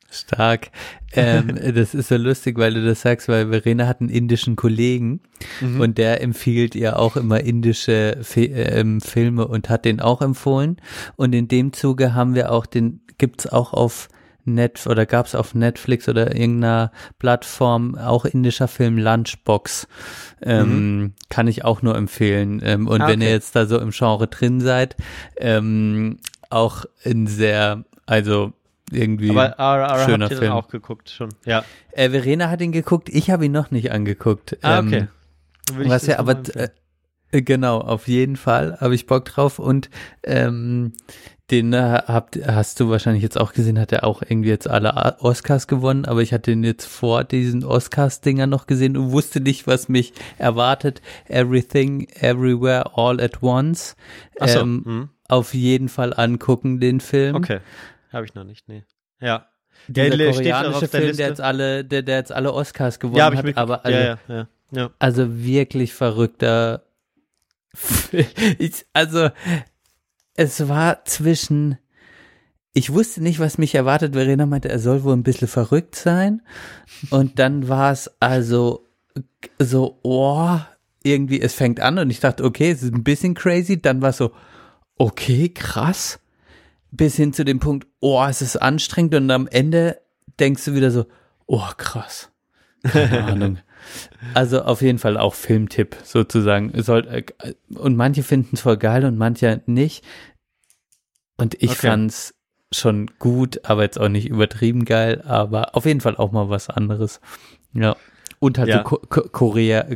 [0.09, 0.71] Stark.
[1.13, 5.21] Ähm, das ist so lustig, weil du das sagst, weil Verena hat einen indischen Kollegen
[5.61, 5.81] Mhm.
[5.81, 10.77] und der empfiehlt ihr auch immer indische Fi ähm, Filme und hat den auch empfohlen.
[11.17, 14.09] Und in dem Zuge haben wir auch den, gibt's auch auf
[14.47, 19.87] Net oder gab's auf Netflix oder irgendeiner Plattform auch indischer Film Lunchbox.
[20.43, 22.61] Ähm, Kann ich auch nur empfehlen.
[22.65, 23.35] Ähm, und Ah, wenn ihr okay.
[23.35, 24.97] jetzt da so im Genre drin seid,
[25.37, 26.19] ähm,
[26.51, 28.53] auch ein sehr, also
[28.93, 29.31] irgendwie.
[29.31, 30.53] Aber RRR schöner habt ihr Film.
[30.53, 31.31] auch geguckt schon.
[31.45, 31.65] Ja.
[31.93, 34.57] Äh, Verena hat ihn geguckt, ich habe ihn noch nicht angeguckt.
[34.63, 35.07] Ah, Ähm, okay.
[35.89, 36.41] Was ja, aber
[37.31, 39.91] genau, auf jeden Fall habe ich Bock drauf und
[40.23, 40.93] ähm,
[41.51, 45.21] den äh, habt, hast du wahrscheinlich jetzt auch gesehen, hat er auch irgendwie jetzt alle
[45.21, 49.67] Oscars gewonnen, aber ich hatte ihn jetzt vor diesen Oscars-Dinger noch gesehen und wusste nicht,
[49.67, 51.03] was mich erwartet.
[51.29, 53.95] Everything, Everywhere, All at Once.
[54.41, 55.09] Ach so, Ähm, hm.
[55.29, 57.37] Auf jeden Fall angucken, den Film.
[57.37, 57.59] Okay.
[58.13, 58.85] Habe ich noch nicht, nee.
[59.21, 59.47] Ja.
[59.89, 63.33] Dieser Der koreanische der Film, der jetzt alle, der, der jetzt alle Oscars gewonnen Ja,
[63.33, 64.91] hat, aber also, ja, ja, ja, ja.
[64.99, 66.86] also wirklich verrückter.
[68.59, 69.31] ich, also
[70.35, 71.79] es war zwischen
[72.77, 74.13] ich wusste nicht, was mich erwartet.
[74.13, 76.43] Verena meinte, er soll wohl ein bisschen verrückt sein.
[77.09, 78.87] Und dann war es also
[79.59, 80.59] so, oh,
[81.03, 83.81] irgendwie, es fängt an und ich dachte, okay, es ist ein bisschen crazy.
[83.81, 84.33] Dann war es so,
[84.99, 86.21] okay, krass.
[86.91, 89.99] Bis hin zu dem Punkt, oh, es ist anstrengend und am Ende
[90.39, 91.07] denkst du wieder so,
[91.47, 92.31] oh, krass.
[92.83, 93.59] Keine Ahnung.
[94.35, 96.73] Also auf jeden Fall auch Filmtipp sozusagen.
[96.75, 97.23] Äh,
[97.75, 100.05] und manche finden es voll geil und manche nicht.
[101.37, 101.89] Und ich Okay.
[101.89, 102.35] fand's
[102.73, 106.69] schon gut, aber jetzt auch nicht übertrieben geil, aber auf jeden Fall auch mal was
[106.69, 107.21] anderes.
[107.73, 107.97] Ja.
[108.39, 108.79] Und halt Ja.
[108.79, 109.87] so Ko Ko Korea,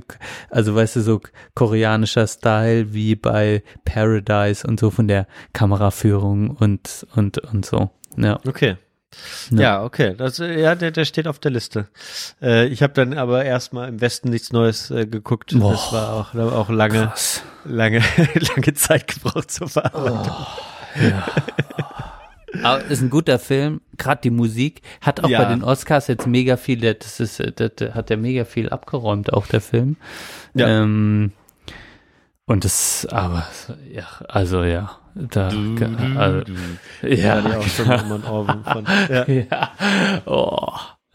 [0.48, 1.20] also weißt du, so
[1.54, 7.90] koreanischer Style wie bei Paradise und so von der Kameraführung und, und, und so.
[8.16, 8.38] Ja.
[8.46, 8.76] Okay.
[9.50, 9.60] Ja.
[9.60, 10.14] Ja, okay.
[10.16, 11.88] Das, äh, ja, der, der steht auf der Liste.
[12.40, 15.52] Äh, ich habe dann aber erstmal im Westen nichts Neues äh, geguckt.
[15.58, 15.72] Boah.
[15.72, 17.42] Das war auch, da war auch lange, Krass.
[17.64, 18.02] lange,
[18.34, 20.36] lange Zeit gebraucht zur Verarbeitung.
[21.00, 21.24] Ja.
[22.64, 25.44] Aber ist ein guter Film, gerade die Musik hat auch Ja.
[25.44, 29.32] bei den Oscars jetzt mega viel, das ist, das, das hat ja mega viel abgeräumt,
[29.32, 29.96] auch der Film.
[30.54, 30.82] Ja.
[30.82, 31.30] Ähm,
[32.50, 33.46] und das, aber
[33.92, 35.48] ja, also ja, da,
[36.16, 36.42] also,
[37.02, 38.86] Ja, ja, die auch schon immer ein Ohrwurm von.
[39.08, 39.24] Ja.
[39.28, 39.70] ja,
[40.26, 40.72] oh,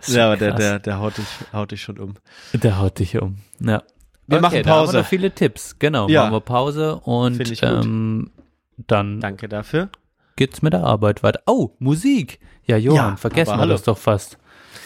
[0.08, 2.14] Ja, aber der, der, der haut dich, haut dich schon um.
[2.54, 3.38] der haut dich um.
[3.60, 3.84] Ja.
[4.28, 4.94] Wir machen da haben Pause.
[4.94, 6.24] wir noch viele Tipps, genau, Ja.
[6.24, 8.32] machen wir Pause und ähm,
[8.78, 9.90] dann Danke dafür.
[10.38, 11.42] geht's mit der Arbeit weiter.
[11.48, 12.40] Oh, Musik.
[12.66, 14.38] Ja, Johann, Ja, vergessen wir das doch fast.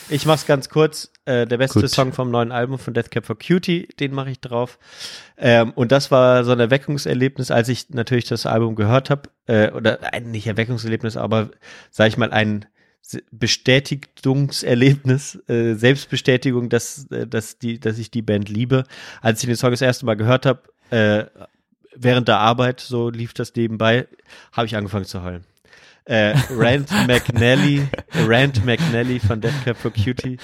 [0.09, 1.11] Ich mach's ganz kurz.
[1.29, 1.91] Äh, der beste Gut.
[1.91, 4.79] Song vom neuen Album von Death Cab for Cutie, den mache ich drauf.
[5.37, 9.29] Ähm, und das war so ein Erweckungserlebnis, als ich natürlich das Album gehört habe.
[9.45, 11.51] Äh, oder ein, nicht Erweckungserlebnis, aber
[11.91, 12.65] sag ich mal ein
[13.31, 18.85] Bestätigungserlebnis, äh, Selbstbestätigung, dass, äh, dass, die, dass ich die Band liebe.
[19.21, 21.25] Als ich den Song das erste Mal gehört habe, äh,
[21.95, 24.07] während der Arbeit, so lief das nebenbei,
[24.51, 25.43] habe ich angefangen zu heulen.
[26.05, 27.87] Äh, Rand McNally,
[28.27, 30.39] Rand McNally von Death Cab for Cutie.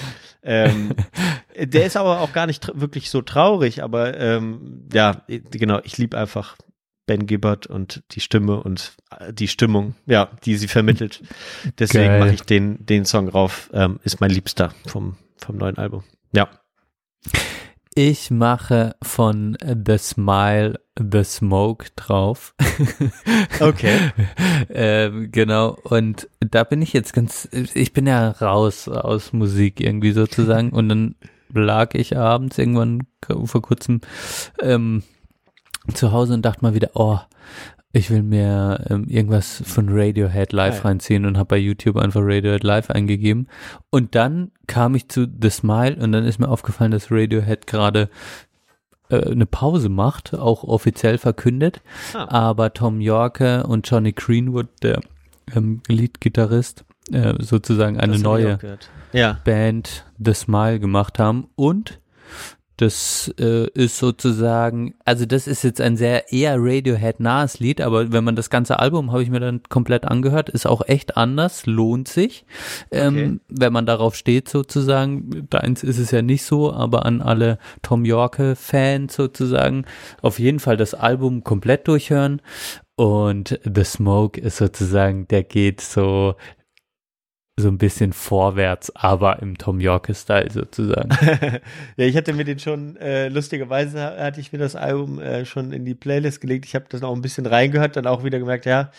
[0.46, 0.96] Ähm,
[1.60, 6.18] der ist aber auch gar nicht wirklich so traurig, aber ähm, ja, genau, ich liebe
[6.18, 6.56] einfach
[7.08, 11.22] Ben Gibbard und die Stimme und äh, die Stimmung, ja, die sie vermittelt.
[11.80, 16.04] Deswegen mache ich den, den Song rauf, ähm, ist mein Liebster vom, vom neuen Album.
[16.32, 16.50] Ja.
[17.98, 22.54] Ich mache von The Smile The Smoke drauf.
[23.62, 24.12] Okay.
[24.70, 25.78] ähm, genau.
[25.84, 30.72] Und da bin ich jetzt ganz, ich bin ja raus aus Musik irgendwie sozusagen.
[30.72, 31.16] Und dann
[31.54, 33.08] lag ich abends irgendwann
[33.46, 34.02] vor kurzem
[34.62, 35.04] ähm,
[35.93, 37.20] zu Hause und dachte mal wieder, oh,
[37.96, 40.82] ich will mir ähm, irgendwas von Radiohead live Geil.
[40.82, 43.48] reinziehen und habe bei YouTube einfach Radiohead live eingegeben.
[43.89, 48.10] Und dann kam ich zu The Smile und dann ist mir aufgefallen, dass Radiohead gerade
[49.08, 51.82] äh, eine Pause macht, auch offiziell verkündet.
[52.14, 52.50] Ah.
[52.50, 55.00] Aber Tom Yorke und Johnny Greenwood, der
[55.56, 56.84] ähm, Leadgitarrist,
[57.14, 58.60] äh, sozusagen eine Das neue.
[59.14, 59.39] Ja.
[59.46, 62.02] Band The Smile gemacht haben und
[62.78, 68.23] das äh, ist sozusagen, also das ist jetzt ein sehr eher Radiohead-nahes Lied, aber wenn
[68.23, 72.07] man das ganze Album habe ich mir dann komplett angehört, ist auch echt anders, lohnt
[72.07, 72.45] sich,
[72.91, 75.47] ähm, wenn man darauf steht sozusagen.
[75.49, 79.86] Deins ist es ja nicht so, aber an alle Tom Yorke-Fans sozusagen
[80.21, 82.41] auf jeden Fall das Album komplett durchhören.
[82.97, 86.36] Und The Smoke ist sozusagen, der geht so
[87.58, 91.10] so ein bisschen vorwärts, aber im Tom Yorke-Style sozusagen.
[91.95, 95.72] ja, ich hatte mir den schon, äh, lustigerweise hatte ich mir das Album äh, schon
[95.72, 96.66] in die Playlist gelegt.
[96.66, 98.91] Ich habe das auch ein bisschen reingehört, dann auch wieder gemerkt, ja,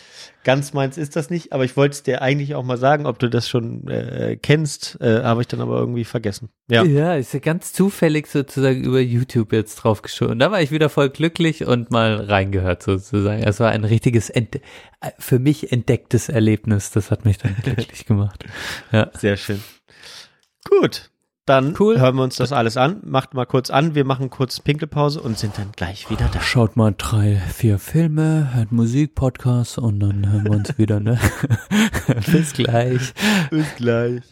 [0.43, 1.53] ganz meins ist das nicht.
[1.53, 4.99] Aber ich wollte es dir eigentlich auch mal sagen, ob du das schon äh, kennst,
[5.01, 6.49] äh, habe ich dann aber irgendwie vergessen.
[6.67, 6.83] Ja.
[6.83, 10.39] Ja, ist ja ganz zufällig sozusagen über YouTube jetzt drauf geschoben.
[10.39, 13.43] Da war ich wieder voll glücklich und mal reingehört sozusagen.
[13.43, 16.89] Es war ein richtiges, ent äh, für mich entdecktes Erlebnis.
[16.89, 18.46] Das hat mich dann glücklich gemacht.
[18.91, 19.09] Ja.
[19.17, 19.61] Sehr schön.
[20.69, 21.09] Gut.
[21.45, 21.97] Dann Cool.
[21.97, 22.99] hören wir uns das alles an.
[23.05, 23.95] Macht mal kurz an.
[23.95, 26.41] Wir machen kurz Pinkelpause und sind dann gleich wieder da.
[26.41, 31.17] Schaut mal drei, vier Filme, hört Musik, Podcasts und dann hören wir uns wieder, ne?
[32.31, 33.13] Bis gleich.
[33.49, 34.23] Bis gleich.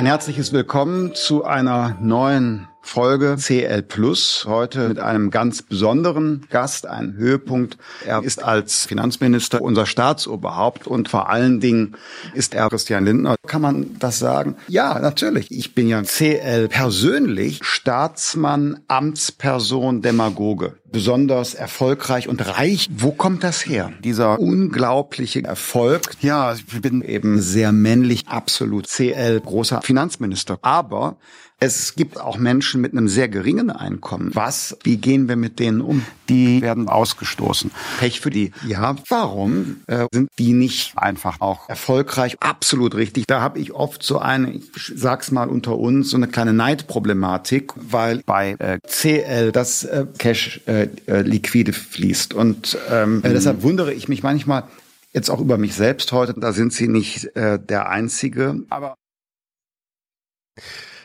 [0.00, 4.46] Ein herzliches Willkommen zu einer neuen Folge CL Plus.
[4.48, 7.78] Heute mit einem ganz besonderen Gast, ein Höhepunkt.
[8.04, 11.94] Er ist als Finanzminister unser Staatsoberhaupt und vor allen Dingen
[12.34, 13.36] ist er Christian Lindner.
[13.46, 14.56] Kann man das sagen?
[14.66, 15.52] Ja, natürlich.
[15.52, 22.88] Ich bin ja CL persönlich Staatsmann, Amtsperson, Demagoge besonders erfolgreich und reich.
[22.92, 23.92] Wo kommt das her?
[24.02, 26.02] Dieser unglaubliche Erfolg.
[26.20, 30.58] Ja, ich bin eben sehr männlich, absolut CL, großer Finanzminister.
[30.62, 31.18] Aber
[31.62, 34.30] es gibt auch Menschen mit einem sehr geringen Einkommen.
[34.32, 34.78] Was?
[34.82, 36.06] Wie gehen wir mit denen um?
[36.30, 37.70] Die werden ausgestoßen.
[37.98, 38.52] Pech für die.
[38.66, 42.38] Ja, warum äh, sind die nicht einfach auch erfolgreich?
[42.40, 43.26] Absolut richtig.
[43.26, 47.72] Da habe ich oft so eine, ich sag's mal unter uns, so eine kleine Neidproblematik,
[47.76, 52.32] weil bei äh, CL das äh, Cash äh, äh, liquide fließt.
[52.32, 54.64] Und ähm, äh, deshalb wundere ich mich manchmal,
[55.12, 58.62] jetzt auch über mich selbst heute, da sind Sie nicht äh, der Einzige.
[58.70, 58.94] Aber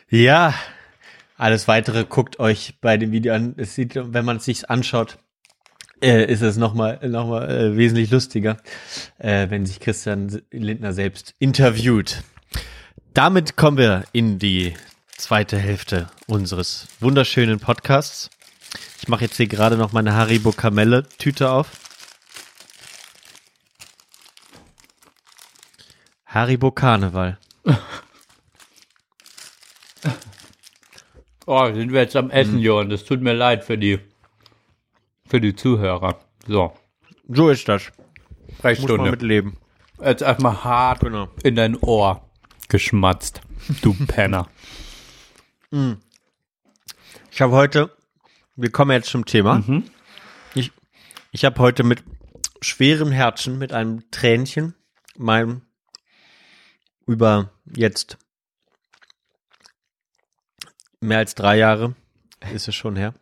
[0.08, 0.54] Ja,
[1.36, 3.54] alles weitere guckt euch bei dem Video an.
[3.56, 5.18] Es sieht, wenn man es sich anschaut,
[6.00, 8.56] äh, ist es nochmal noch mal, äh, wesentlich lustiger,
[9.18, 12.22] äh, wenn sich Christian Lindner selbst interviewt.
[13.14, 14.74] Damit kommen wir in die
[15.16, 18.30] zweite Hälfte unseres wunderschönen Podcasts.
[19.00, 21.68] Ich mache jetzt hier gerade noch meine Haribo Kamelle Tüte auf.
[26.26, 27.38] Haribo Karneval.
[31.46, 32.88] Oh, sind wir jetzt am Essen, Johann.
[32.90, 34.00] Das tut mir leid für die,
[35.26, 36.18] für die Zuhörer.
[36.46, 36.72] So,
[37.28, 37.84] So ist das.
[37.86, 37.96] Muss
[38.48, 39.10] man Sprechstunde.
[39.12, 39.56] mitleben.
[40.02, 41.28] Jetzt erstmal hart Genau.
[41.44, 42.28] in dein Ohr
[42.68, 43.40] geschmatzt.
[43.82, 44.48] Du Penner.
[47.30, 47.90] Ich habe heute,
[48.56, 49.62] wir kommen jetzt zum Thema.
[50.54, 50.72] Ich,
[51.32, 52.02] ich habe heute mit
[52.60, 54.74] schwerem Herzen, mit einem Tränchen,
[55.16, 55.62] mein
[57.06, 58.18] über jetzt
[61.00, 61.94] mehr als drei Jahre
[62.52, 63.14] ist es schon her.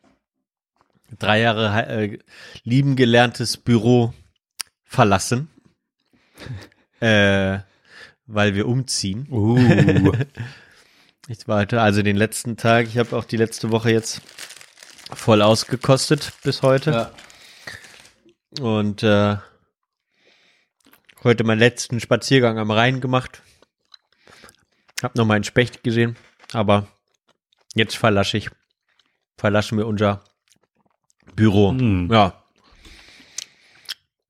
[1.18, 2.18] Drei Jahre äh,
[2.64, 4.12] lieben gelerntes Büro
[4.84, 5.48] verlassen,
[7.00, 7.58] äh,
[8.26, 9.26] weil wir umziehen.
[9.30, 10.12] Uh.
[11.26, 12.86] Ich warte also den letzten Tag.
[12.86, 14.20] Ich habe auch die letzte Woche jetzt
[15.10, 17.12] voll ausgekostet bis heute.
[18.60, 19.36] Und äh,
[21.22, 23.42] heute meinen letzten Spaziergang am Rhein gemacht.
[25.02, 26.16] Hab noch meinen Specht gesehen,
[26.52, 26.88] aber
[27.74, 28.50] jetzt verlasse ich,
[29.36, 30.22] verlassen wir unser
[31.36, 31.72] Büro.
[31.72, 32.08] Hm.
[32.10, 32.42] Ja.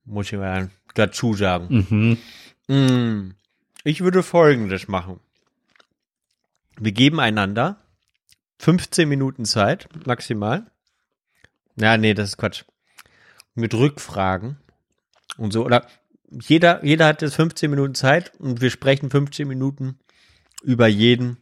[0.04, 1.86] Muss ich mal dazu sagen.
[2.68, 2.74] Mhm.
[2.74, 3.34] Mm,
[3.84, 5.20] Ich würde folgendes machen.
[6.78, 7.80] Wir geben einander
[8.58, 10.66] 15 Minuten Zeit, maximal.
[11.76, 12.64] Ja, nee, das ist Quatsch.
[13.54, 14.56] Mit Rückfragen
[15.36, 15.64] und so.
[15.64, 15.86] Oder
[16.30, 19.98] jeder, jeder hat jetzt 15 Minuten Zeit und wir sprechen 15 Minuten
[20.62, 21.36] über jeden,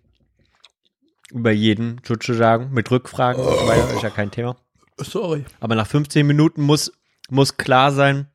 [1.33, 3.43] über jeden sozusagen, mit Rückfragen.
[3.45, 4.57] Weil ist ja kein Thema.
[4.99, 5.45] Sorry.
[5.61, 6.93] Aber nach 15 Minuten muss,
[7.31, 8.29] muss klar sein,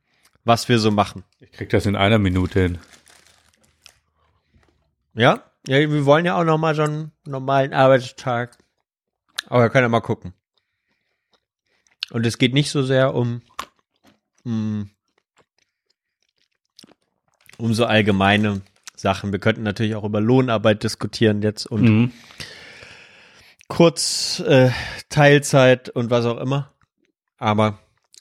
[0.44, 1.24] was wir so machen.
[1.40, 2.78] Ich krieg das in einer Minute hin.
[5.14, 5.42] Ja?
[5.66, 8.56] Ja, wir wollen ja auch noch mal so einen normalen Arbeitstag.
[9.46, 10.32] Aber wir können ja mal gucken.
[12.10, 13.42] Und es geht nicht so sehr um,
[14.44, 14.90] um,
[17.58, 18.62] um so allgemeine
[18.96, 19.30] Sachen.
[19.32, 22.12] Wir könnten natürlich auch über Lohnarbeit diskutieren jetzt und Mhm.
[23.68, 24.70] Kurz äh,
[25.08, 26.72] Teilzeit und was auch immer.
[27.38, 27.78] Aber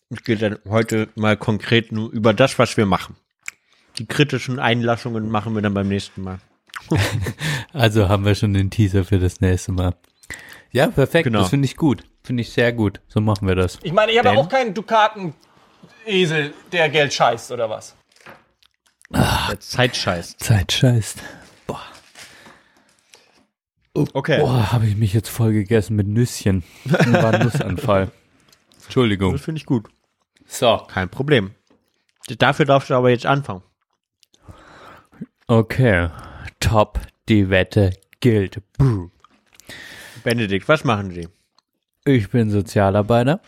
[0.09, 3.15] es geht dann heute mal konkret nur über das, was wir machen.
[3.97, 6.39] Die kritischen Einlassungen machen wir dann beim nächsten Mal.
[7.73, 9.93] Also haben wir schon den Teaser für das nächste Mal.
[10.71, 11.25] Ja, perfekt.
[11.25, 11.41] Genau.
[11.41, 12.03] Das finde ich gut.
[12.23, 13.01] Finde ich sehr gut.
[13.07, 13.77] So machen wir das.
[13.83, 17.95] Ich meine, ich habe auch keinen Dukaten-Esel, der Geld scheißt, oder was?
[19.11, 20.39] Der Zeit scheißt.
[20.39, 21.19] Zeit scheißt.
[24.13, 24.39] Okay.
[24.39, 26.63] Boah, habe ich mich jetzt voll gegessen mit Nüsschen.
[26.85, 28.11] War ein Nussanfall.
[28.83, 29.33] Entschuldigung.
[29.33, 29.87] Das finde ich gut.
[30.47, 30.85] So.
[30.87, 31.51] Kein Problem.
[32.37, 33.63] Dafür darfst du aber jetzt anfangen.
[35.47, 36.09] Okay.
[36.59, 36.99] Top.
[37.29, 38.61] Die Wette gilt.
[38.77, 39.09] Brr.
[40.23, 41.27] Benedikt, was machen Sie?
[42.05, 43.41] Ich bin Sozialarbeiter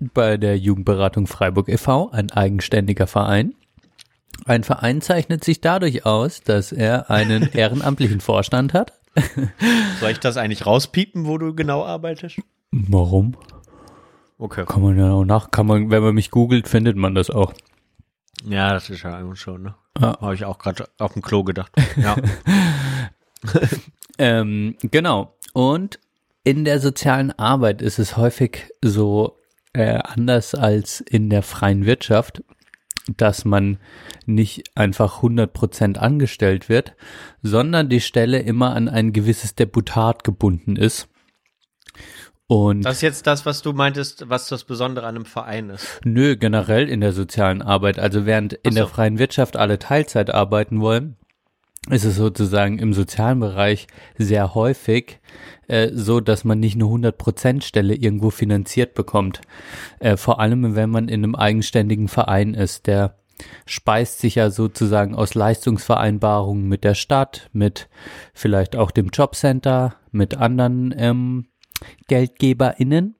[0.00, 3.54] bei der Jugendberatung Freiburg e.V., ein eigenständiger Verein.
[4.46, 8.99] Ein Verein zeichnet sich dadurch aus, dass er einen ehrenamtlichen Vorstand hat.
[10.00, 12.40] Soll ich das eigentlich rauspiepen, wo du genau arbeitest?
[12.70, 13.36] Warum?
[14.38, 14.64] Okay.
[14.66, 17.52] Kann man ja auch nach, kann man, wenn man mich googelt, findet man das auch.
[18.44, 19.74] Ja, das ist ja eigentlich schon, ne?
[20.00, 20.18] Ja.
[20.20, 21.72] Habe ich auch gerade auf dem Klo gedacht.
[21.96, 22.16] Ja.
[24.20, 25.34] Ähm, genau.
[25.54, 25.98] Und
[26.44, 29.38] in der sozialen Arbeit ist es häufig so
[29.72, 32.42] äh, anders als in der freien Wirtschaft,
[33.16, 33.78] dass man
[34.26, 36.94] nicht einfach 100% angestellt wird,
[37.42, 41.08] sondern die Stelle immer an ein gewisses Deputat gebunden ist.
[42.46, 46.00] Und Das ist jetzt das, was du meintest, was das Besondere an einem Verein ist.
[46.04, 48.00] Nö, generell in der sozialen Arbeit.
[48.00, 48.78] Also während in so.
[48.78, 51.16] der freien Wirtschaft alle Teilzeit arbeiten wollen,
[51.92, 53.86] ist es sozusagen im sozialen Bereich
[54.18, 55.20] sehr häufig
[55.68, 59.40] äh, so, dass man nicht eine 100% Stelle irgendwo finanziert bekommt.
[59.98, 63.16] Äh, vor allem, wenn man in einem eigenständigen Verein ist, der
[63.66, 67.88] speist sich ja sozusagen aus Leistungsvereinbarungen mit der Stadt, mit
[68.34, 71.46] vielleicht auch dem Jobcenter, mit anderen ähm,
[72.08, 73.14] GeldgeberInnen.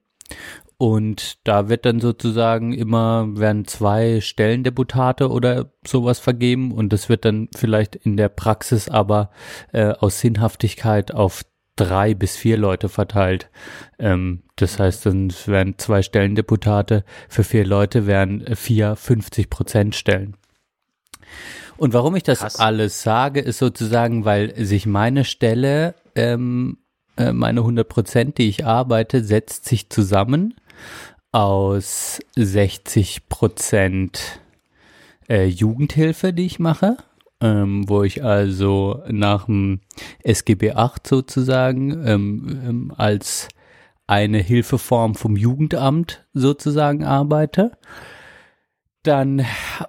[0.81, 7.23] Und da wird dann sozusagen immer, werden zwei Stellendeputate oder sowas vergeben und das wird
[7.23, 9.29] dann vielleicht in der Praxis aber
[9.73, 11.43] äh, aus Sinnhaftigkeit auf
[11.75, 13.51] drei bis vier Leute verteilt.
[13.99, 20.35] Ähm, das heißt, dann werden zwei Stellendeputate für vier Leute wären vier 50 Prozent Stellen.
[21.77, 22.55] Und warum ich das Krass.
[22.55, 26.79] alles sage, ist sozusagen, weil sich meine Stelle, ähm,
[27.17, 30.55] äh, meine 100 Prozent, die ich arbeite, setzt sich zusammen
[31.31, 34.41] aus 60 Prozent
[35.29, 36.97] äh, Jugendhilfe, die ich mache,
[37.39, 39.79] ähm, wo ich also nach dem
[40.23, 43.47] SGB 8 sozusagen ähm, ähm, als
[44.07, 47.71] eine Hilfeform vom Jugendamt sozusagen arbeite.
[49.03, 49.43] Dann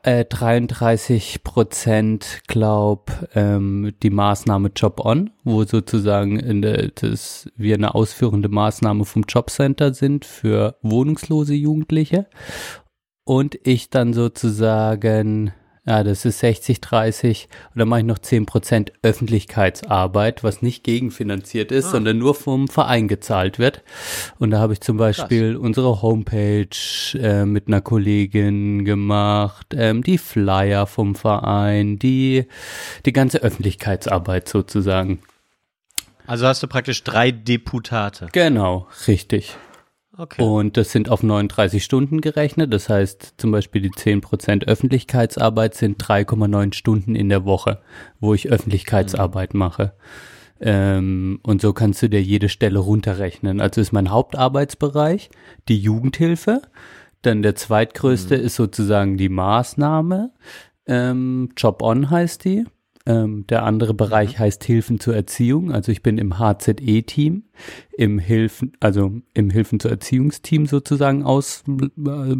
[0.04, 7.74] äh, 33 Prozent, glaub, ähm, die Maßnahme Job On, wo sozusagen in der, das, wir
[7.74, 12.26] eine ausführende Maßnahme vom Jobcenter sind für wohnungslose Jugendliche.
[13.24, 15.52] Und ich dann sozusagen,
[15.84, 20.84] ja, das ist 60, 30, und dann mache ich noch 10 Prozent Öffentlichkeitsarbeit, was nicht
[20.84, 23.82] gegenfinanziert ist, sondern nur vom Verein gezahlt wird.
[24.38, 26.68] Und da habe ich zum Beispiel unsere Homepage
[27.14, 32.46] äh, mit einer Kollegin gemacht, ähm, die Flyer vom Verein, die,
[33.04, 35.20] die ganze Öffentlichkeitsarbeit sozusagen.
[36.28, 38.28] Also hast du praktisch drei Deputate.
[38.30, 39.56] Genau, richtig.
[40.16, 40.42] Okay.
[40.42, 42.72] Und das sind auf 39 Stunden gerechnet.
[42.72, 47.80] Das heißt, zum Beispiel die 10% Öffentlichkeitsarbeit sind 3,9 Stunden in der Woche,
[48.20, 49.94] wo ich Öffentlichkeitsarbeit mache.
[50.60, 53.60] Ähm, und so kannst du dir jede Stelle runterrechnen.
[53.60, 55.30] Also ist mein Hauptarbeitsbereich
[55.68, 56.62] die Jugendhilfe.
[57.22, 60.32] Dann der zweitgrößte ist sozusagen die Maßnahme.
[60.86, 62.66] Ähm, Job On heißt die.
[63.04, 65.72] Ähm, der andere Bereich heißt Hilfen zur Erziehung.
[65.72, 67.44] Also ich bin im HZE-Team,
[67.96, 71.64] im Hilfen, also im Hilfen zur Erziehungsteam sozusagen aus.
[71.66, 72.36] äh,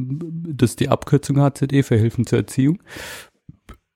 [0.55, 2.83] Das ist die Abkürzung HZE für Hilfen zur Erziehung.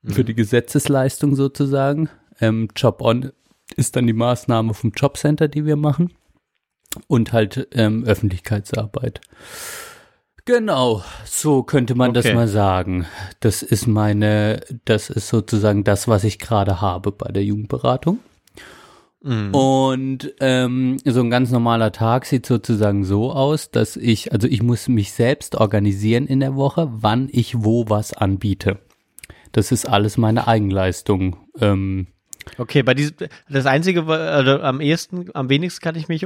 [0.05, 2.09] Für die Gesetzesleistung sozusagen.
[2.41, 3.33] Ähm, Job On
[3.77, 6.13] ist dann die Maßnahme vom Jobcenter, die wir machen.
[7.09, 9.21] Und halt ähm, Öffentlichkeitsarbeit.
[10.47, 12.35] Genau, so könnte man das Okay.
[12.35, 13.05] mal sagen.
[13.41, 18.21] Das ist meine, das ist sozusagen das, was ich gerade habe bei der Jugendberatung.
[19.23, 19.53] Mhm.
[19.53, 24.63] Und ähm, so ein ganz normaler Tag sieht sozusagen so aus, dass ich, also ich
[24.63, 28.79] muss mich selbst organisieren in der Woche, wann ich wo was anbiete.
[29.51, 31.37] Das ist alles meine Eigenleistung.
[31.61, 32.07] Ähm,
[32.59, 33.17] Okay, bei diesem,
[33.51, 36.21] das einzige, also am ehesten, am wenigsten kann ich mich,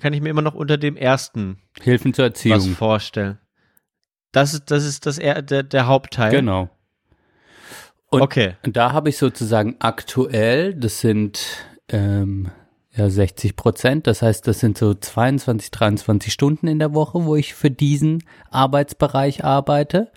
[0.00, 2.60] kann ich mir immer noch unter dem ersten Hilfen zur was Erziehung.
[2.76, 3.38] vorstellen.
[4.34, 6.30] Das ist, das ist das der, der Hauptteil.
[6.30, 6.68] Genau.
[8.10, 8.54] Und Okay.
[8.62, 11.40] da habe ich sozusagen aktuell, das sind
[11.88, 12.50] ähm,
[12.92, 17.36] ja 60 Prozent, das heißt, das sind so 22, 23 Stunden in der Woche, wo
[17.36, 20.10] ich für diesen Arbeitsbereich arbeite.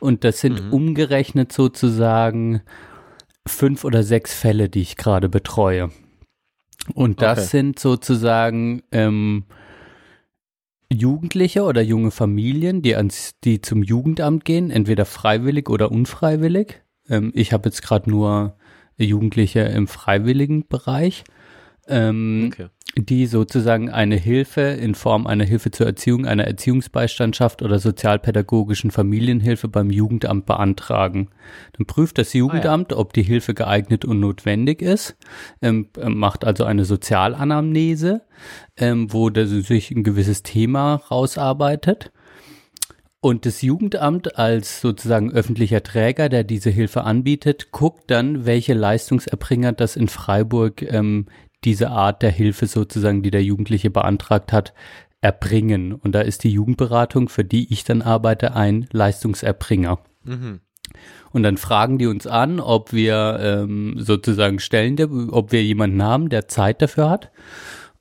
[0.00, 2.62] Und das sind umgerechnet sozusagen
[3.46, 5.90] fünf oder sechs Fälle, die ich gerade betreue.
[6.94, 7.48] Und das Okay.
[7.48, 9.44] sind sozusagen ähm,
[10.92, 16.82] Jugendliche oder junge Familien, die ans, die zum Jugendamt gehen, entweder freiwillig oder unfreiwillig.
[17.08, 18.56] Ähm, ich habe jetzt gerade nur
[18.96, 21.24] Jugendliche im freiwilligen Bereich,
[21.88, 22.68] ähm, Okay.
[23.04, 29.68] Die sozusagen eine Hilfe in Form einer Hilfe zur Erziehung, einer Erziehungsbeistandschaft oder sozialpädagogischen Familienhilfe
[29.68, 31.28] beim Jugendamt beantragen.
[31.76, 35.16] Dann prüft das Jugendamt, ob die Hilfe geeignet und notwendig ist,
[35.62, 38.22] ähm, macht also eine Sozialanamnese,
[38.76, 42.12] ähm, wo das sich ein gewisses Thema rausarbeitet.
[43.20, 49.72] Und das Jugendamt als sozusagen öffentlicher Träger, der diese Hilfe anbietet, guckt dann, welche Leistungserbringer
[49.72, 51.26] das in Freiburg ähm,
[51.64, 54.72] diese Art der Hilfe sozusagen, die der Jugendliche beantragt hat,
[55.20, 55.92] erbringen.
[55.92, 59.98] Und da ist die Jugendberatung, für die ich dann arbeite, ein Leistungserbringer.
[60.24, 60.60] Mhm.
[61.32, 66.28] Und dann fragen die uns an, ob wir ähm, sozusagen stellen, ob wir jemanden haben,
[66.28, 67.30] der Zeit dafür hat.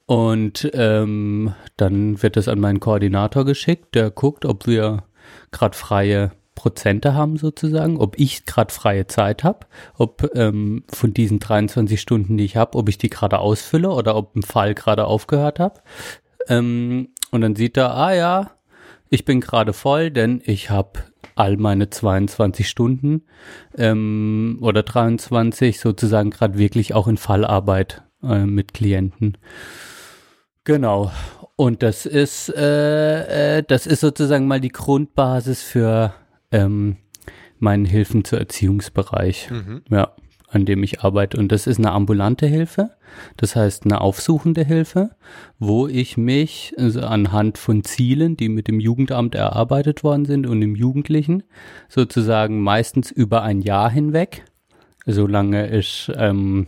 [0.05, 5.03] Und ähm, dann wird das an meinen Koordinator geschickt, der guckt, ob wir
[5.51, 11.37] gerade freie Prozente haben sozusagen, ob ich gerade freie Zeit habe, ob ähm, von diesen
[11.37, 15.05] 23 Stunden, die ich habe, ob ich die gerade ausfülle oder ob ein Fall gerade
[15.05, 15.83] aufgehört hat.
[16.47, 18.51] Ähm, und dann sieht er, ah ja,
[19.09, 20.99] ich bin gerade voll, denn ich habe
[21.35, 23.21] all meine 22 Stunden
[23.77, 29.37] ähm, oder 23 sozusagen gerade wirklich auch in Fallarbeit äh, mit Klienten.
[30.63, 31.11] Genau.
[31.55, 36.13] Und das ist, äh, äh, das ist sozusagen mal die Grundbasis für
[36.51, 36.97] ähm,
[37.59, 39.49] meinen Hilfen zu Erziehungsbereich.
[39.51, 39.81] Mhm.
[39.89, 40.13] Ja,
[40.49, 41.37] an dem ich arbeite.
[41.37, 42.91] Und das ist eine ambulante Hilfe.
[43.35, 45.11] Das heißt eine aufsuchende Hilfe,
[45.59, 50.61] wo ich mich also anhand von Zielen, die mit dem Jugendamt erarbeitet worden sind und
[50.61, 51.43] dem Jugendlichen,
[51.89, 54.45] sozusagen meistens über ein Jahr hinweg,
[55.05, 56.67] solange ich ähm,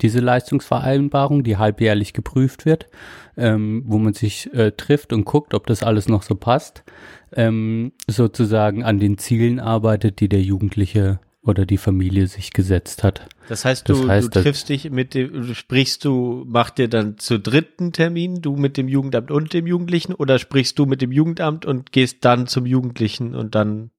[0.00, 2.88] diese Leistungsvereinbarung, die halbjährlich geprüft wird,
[3.36, 6.84] ähm, wo man sich äh, trifft und guckt, ob das alles noch so passt,
[7.32, 13.26] ähm, sozusagen an den Zielen arbeitet, die der Jugendliche oder die Familie sich gesetzt hat.
[13.48, 17.16] Das heißt, du, Das heißt, du triffst dich mit dem, sprichst du, macht dir dann
[17.16, 21.10] zu dritten Termin, du mit dem Jugendamt und dem Jugendlichen, oder sprichst du mit dem
[21.10, 23.90] Jugendamt und gehst dann zum Jugendlichen und dann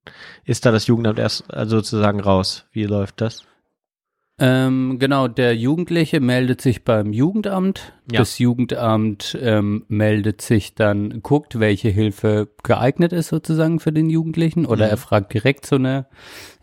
[0.45, 2.65] ist da das Jugendamt erst also sozusagen raus.
[2.71, 3.43] Wie läuft das?
[4.41, 7.93] Ähm, genau, der Jugendliche meldet sich beim Jugendamt.
[8.11, 8.19] Ja.
[8.19, 14.65] Das Jugendamt ähm, meldet sich dann, guckt, welche Hilfe geeignet ist sozusagen für den Jugendlichen
[14.65, 14.91] oder Mhm.
[14.91, 16.05] er fragt direkt so eine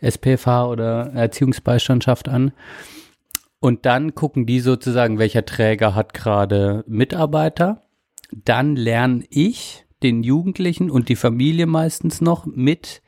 [0.01, 2.51] SPFH oder Erziehungsbeistandschaft an.
[3.59, 7.83] Und dann gucken die sozusagen, welcher Träger hat gerade Mitarbeiter.
[8.31, 13.01] Dann lerne ich den Jugendlichen und die Familie meistens noch mit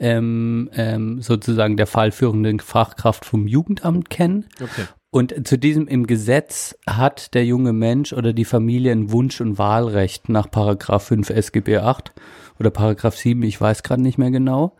[0.00, 4.46] ähm, ähm, sozusagen der fallführenden Fachkraft vom Jugendamt kennen.
[4.60, 4.86] Okay.
[5.10, 9.58] Und zu diesem im Gesetz hat der junge Mensch oder die Familie ein Wunsch- und
[9.58, 12.12] Wahlrecht nach Paragraph 5 SGB 8
[12.58, 14.76] oder Paragraph 7, ich weiß gerade nicht mehr genau.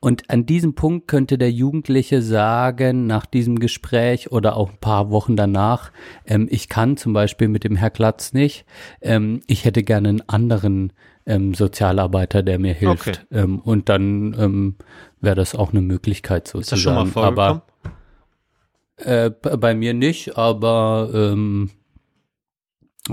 [0.00, 5.10] Und an diesem Punkt könnte der Jugendliche sagen, nach diesem Gespräch oder auch ein paar
[5.10, 5.90] Wochen danach,
[6.26, 8.66] ähm, ich kann zum Beispiel mit dem Herr Glatz nicht,
[9.00, 10.92] ähm, ich hätte gerne einen anderen
[11.26, 13.08] ähm, Sozialarbeiter, der mir hilft.
[13.08, 13.18] Okay.
[13.30, 14.76] Ähm, und dann ähm,
[15.20, 16.62] wäre das auch eine Möglichkeit sozusagen.
[16.62, 17.62] Ist das schon mal vorgekommen?
[17.62, 17.64] Aber
[18.96, 21.70] äh, bei mir nicht, aber ähm,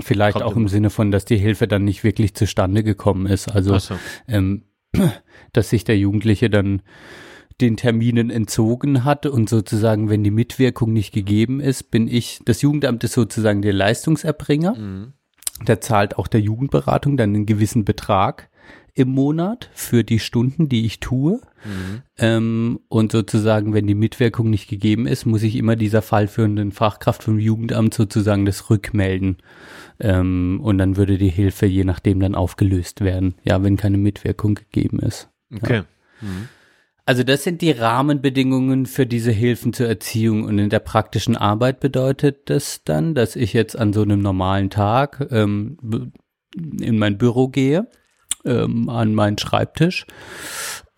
[0.00, 3.48] vielleicht Kommt auch im Sinne von, dass die Hilfe dann nicht wirklich zustande gekommen ist.
[3.48, 3.96] Also so.
[4.28, 4.64] ähm,
[5.52, 6.82] dass sich der Jugendliche dann
[7.60, 12.62] den Terminen entzogen hat und sozusagen, wenn die Mitwirkung nicht gegeben ist, bin ich, das
[12.62, 14.74] Jugendamt ist sozusagen der Leistungserbringer.
[14.74, 15.12] Mhm.
[15.64, 18.50] Da zahlt auch der Jugendberatung dann einen gewissen Betrag
[18.94, 21.40] im Monat für die Stunden, die ich tue.
[21.64, 22.02] Mhm.
[22.18, 27.22] Ähm, und sozusagen, wenn die Mitwirkung nicht gegeben ist, muss ich immer dieser fallführenden Fachkraft
[27.22, 29.38] vom Jugendamt sozusagen das rückmelden.
[29.98, 33.34] Ähm, und dann würde die Hilfe je nachdem dann aufgelöst werden.
[33.44, 35.30] Ja, wenn keine Mitwirkung gegeben ist.
[35.54, 35.82] Okay.
[36.20, 36.48] Mhm.
[37.04, 40.44] Also das sind die Rahmenbedingungen für diese Hilfen zur Erziehung.
[40.44, 44.70] Und in der praktischen Arbeit bedeutet das dann, dass ich jetzt an so einem normalen
[44.70, 46.12] Tag ähm,
[46.54, 47.88] in mein Büro gehe,
[48.44, 50.06] ähm, an meinen Schreibtisch,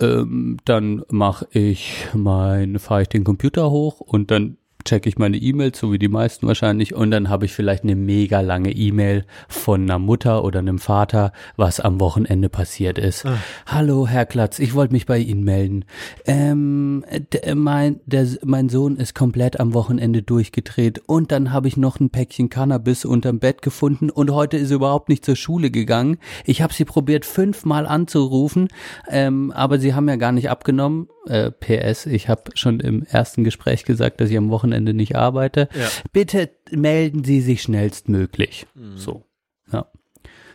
[0.00, 5.36] ähm, dann mache ich mein, fahre ich den Computer hoch und dann checke ich meine
[5.36, 9.24] E-Mails, so wie die meisten wahrscheinlich, und dann habe ich vielleicht eine mega lange E-Mail
[9.48, 13.24] von einer Mutter oder einem Vater, was am Wochenende passiert ist.
[13.66, 15.84] Hallo, Herr Klatz, ich wollte mich bei Ihnen melden.
[16.26, 21.76] Ähm, d- mein, der, mein Sohn ist komplett am Wochenende durchgedreht und dann habe ich
[21.76, 25.70] noch ein Päckchen Cannabis unterm Bett gefunden und heute ist er überhaupt nicht zur Schule
[25.70, 26.18] gegangen.
[26.44, 28.68] Ich habe sie probiert fünfmal anzurufen,
[29.08, 31.08] ähm, aber sie haben ja gar nicht abgenommen.
[31.26, 35.68] Äh, PS, ich habe schon im ersten Gespräch gesagt, dass ich am Wochenende nicht arbeite.
[35.78, 35.88] Ja.
[36.12, 38.66] Bitte melden Sie sich schnellstmöglich.
[38.96, 39.24] So,
[39.72, 39.86] ja.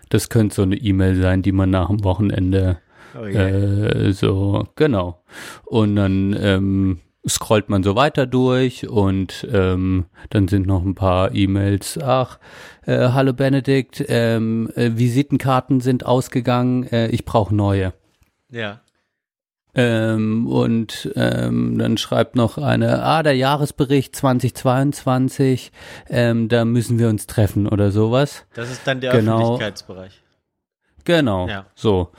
[0.09, 2.79] Das könnte so eine E-Mail sein, die man nach dem Wochenende
[3.19, 3.35] Oh je.
[3.35, 5.23] äh, so, genau.
[5.65, 11.33] Und dann ähm, scrollt man so weiter durch und ähm, dann sind noch ein paar
[11.35, 11.99] E-Mails.
[12.01, 12.39] Ach,
[12.85, 17.93] äh, hallo Benedikt, ähm, äh, Visitenkarten sind ausgegangen, äh, ich brauche neue.
[18.49, 18.81] ja.
[19.75, 25.71] Ähm, und ähm, dann schreibt noch eine, ah, der Jahresbericht 2022,
[26.09, 28.45] ähm, da müssen wir uns treffen oder sowas.
[28.55, 29.37] Das ist dann der Genau.
[29.37, 30.21] Öffentlichkeitsbereich.
[31.05, 31.47] Genau.
[31.47, 31.65] Ja.
[31.75, 32.09] So.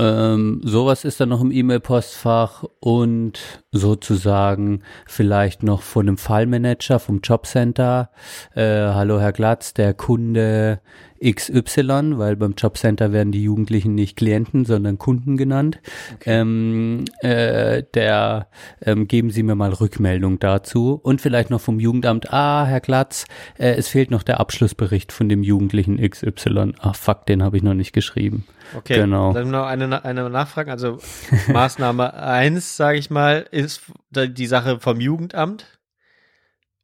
[0.00, 3.40] Ähm, sowas ist dann noch im E-Mail-Postfach und
[3.72, 8.10] sozusagen vielleicht noch von einem Fallmanager vom Jobcenter.
[8.54, 10.80] Äh, hallo Herr Glatz, der Kunde
[11.22, 15.80] XY, weil beim Jobcenter werden die Jugendlichen nicht Klienten, sondern Kunden genannt.
[16.24, 18.48] Ähm, äh, der
[18.82, 22.32] ähm, geben Sie mir mal Rückmeldung dazu und vielleicht noch vom Jugendamt.
[22.32, 23.26] Ah, Herr Glatz,
[23.58, 26.72] äh, es fehlt noch der Abschlussbericht von dem Jugendlichen XY.
[26.78, 28.44] Ah, fuck, den habe ich noch nicht geschrieben.
[28.76, 29.32] Okay, Genau.
[29.32, 30.70] dann noch eine, eine Nachfrage.
[30.70, 30.98] Also
[31.52, 35.78] Maßnahme eins, sage ich mal, ist die Sache vom Jugendamt.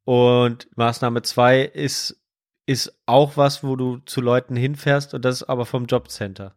[0.04, 2.20] Und Maßnahme zwei ist
[2.66, 6.54] ist auch was, wo du zu Leuten hinfährst und das ist aber vom Jobcenter.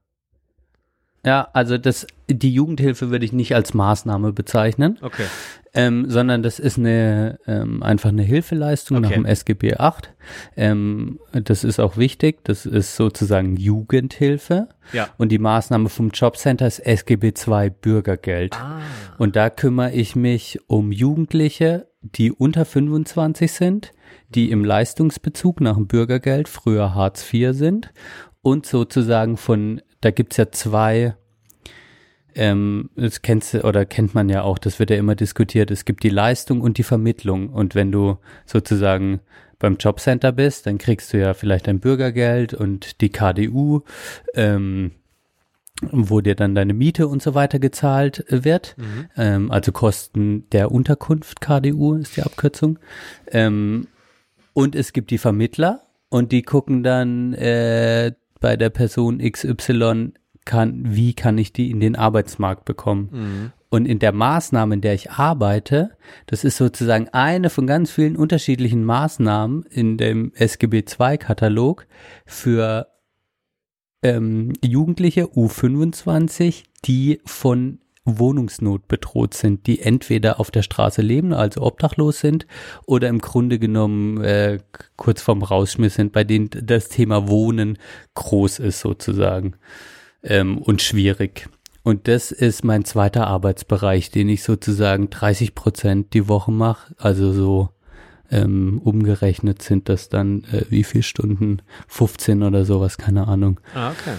[1.26, 5.26] Ja, also das, die Jugendhilfe würde ich nicht als Maßnahme bezeichnen, Okay.
[5.74, 9.20] ähm, sondern das ist eine ähm, einfach eine Hilfeleistung nach Okay.
[9.20, 10.14] dem SGB 8.
[10.56, 12.46] Ähm, das ist auch wichtig.
[12.46, 14.70] Das ist sozusagen Jugendhilfe.
[14.94, 15.10] Ja.
[15.18, 18.56] Und die Maßnahme vom Jobcenter ist SGB 2 Bürgergeld.
[18.56, 18.80] Ah.
[19.18, 23.92] Und da kümmere ich mich um Jugendliche, die unter 25 sind,
[24.30, 27.92] die im Leistungsbezug nach dem Bürgergeld, früher Hartz IV sind
[28.42, 31.16] und sozusagen von, da gibt's ja zwei,
[32.36, 35.86] ähm, das kennst du oder kennt man ja auch, das wird ja immer diskutiert, es
[35.86, 37.50] gibt die Leistung und die Vermittlung.
[37.50, 39.22] Und wenn du sozusagen
[39.60, 43.82] beim Jobcenter bist, dann kriegst du ja vielleicht dein Bürgergeld und die KDU,
[44.36, 44.92] ähm,
[45.92, 48.76] wo dir dann deine Miete und so weiter gezahlt äh, wird.
[49.16, 52.80] Ähm, also Kosten der Unterkunft, KDU ist die Abkürzung.
[53.32, 53.88] Ähm,
[54.54, 60.14] und es gibt die Vermittler und die gucken dann äh, bei der Person XY,
[60.46, 63.52] kann, wie kann ich die in den Arbeitsmarkt bekommen.
[63.70, 65.92] Und in der Maßnahme, in der ich arbeite,
[66.26, 71.86] das ist sozusagen eine von ganz vielen unterschiedlichen Maßnahmen in dem SGB II-Katalog
[72.26, 72.88] für
[74.08, 81.62] ähm, Jugendliche U25, die von Wohnungsnot bedroht sind, die entweder auf der Straße leben, also
[81.62, 82.48] obdachlos sind,
[82.86, 84.60] oder im Grunde genommen äh,
[84.96, 87.78] kurz vorm Rausschmiss sind, bei denen das Thema Wohnen
[88.16, 89.56] groß ist sozusagen
[90.24, 91.50] ähm, und schwierig.
[91.84, 97.32] Und das ist mein zweiter Arbeitsbereich, den ich sozusagen 30 Prozent die Woche mache, also
[97.32, 97.70] so
[98.32, 101.62] ähm, umgerechnet sind das dann äh, wie viel Stunden?
[101.88, 103.60] 15 oder sowas, keine Ahnung.
[103.74, 104.18] Ah, okay.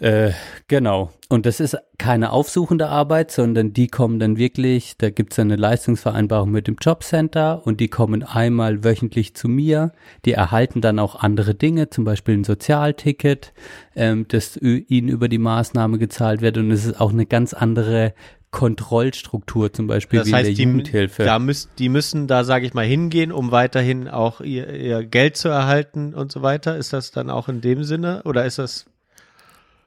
[0.00, 0.32] Äh,
[0.66, 1.10] genau.
[1.28, 6.50] Und das ist keine aufsuchende Arbeit, sondern die kommen dann wirklich, da gibt's eine Leistungsvereinbarung
[6.50, 9.92] mit dem Jobcenter und die kommen einmal wöchentlich zu mir.
[10.24, 13.52] Die erhalten dann auch andere Dinge, zum Beispiel ein Sozialticket,
[13.94, 16.56] ähm, das ihnen über die Maßnahme gezahlt wird.
[16.56, 18.14] Und es ist auch eine ganz andere
[18.50, 21.24] Kontrollstruktur, zum Beispiel Das wie in der heißt, die, Jugendhilfe.
[21.24, 25.36] da müssen, die müssen da, sage ich mal, hingehen, um weiterhin auch ihr, ihr Geld
[25.36, 26.76] zu erhalten und so weiter.
[26.76, 28.86] Ist das dann auch in dem Sinne oder ist das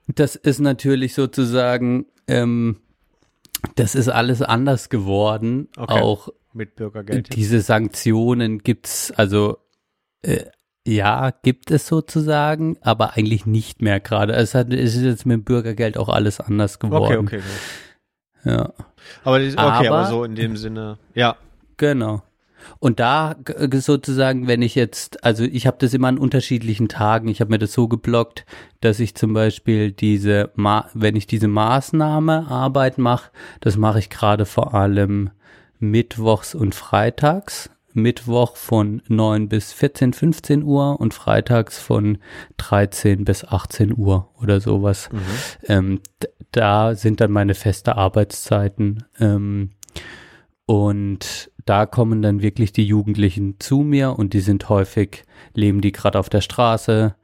[0.07, 2.77] Das ist natürlich sozusagen, ähm,
[3.75, 5.67] das ist alles anders geworden.
[5.77, 5.99] Okay.
[6.01, 7.35] Auch mit Bürgergeld?
[7.35, 9.57] diese Sanktionen gibt's, also
[10.21, 10.45] äh,
[10.85, 14.33] ja, gibt es sozusagen, aber eigentlich nicht mehr gerade.
[14.33, 17.17] Es, hat, es ist jetzt mit dem Bürgergeld auch alles anders Okay, geworden.
[17.27, 17.41] okay.
[18.45, 18.71] Ja,
[19.23, 21.35] Aber, die- okay, aber, Aber- so in dem Sinne, ja.
[21.77, 22.21] genau.
[22.79, 27.27] Und da g- sozusagen, wenn ich jetzt, also ich habe das immer an unterschiedlichen Tagen,
[27.27, 28.45] ich habe mir das so geblockt,
[28.79, 34.09] dass ich zum Beispiel diese, Ma wenn ich diese Maßnahme Arbeit mache, das mache ich
[34.09, 35.31] gerade vor allem
[35.79, 37.69] mittwochs und freitags.
[37.95, 42.17] Mittwoch von 9 bis 14, 15 Uhr und freitags von
[42.57, 45.09] 13 bis 18 Uhr oder sowas.
[45.67, 49.03] Ähm, d- da sind dann meine feste Arbeitszeiten.
[49.19, 49.71] Ähm,
[50.65, 55.23] und da kommen dann wirklich die Jugendlichen zu mir und die sind häufig,
[55.53, 57.15] leben die gerade auf der Straße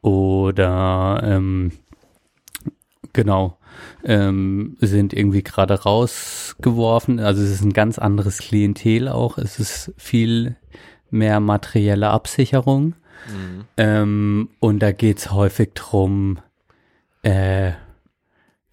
[0.00, 1.72] oder ähm,
[3.12, 3.58] genau,
[4.04, 7.20] ähm, sind irgendwie gerade rausgeworfen.
[7.20, 9.38] Also es ist ein ganz anderes Klientel auch.
[9.38, 10.56] Es ist viel
[11.10, 12.94] mehr materielle Absicherung.
[13.76, 16.38] Ähm, und da geht's häufig drum,
[17.22, 17.72] äh,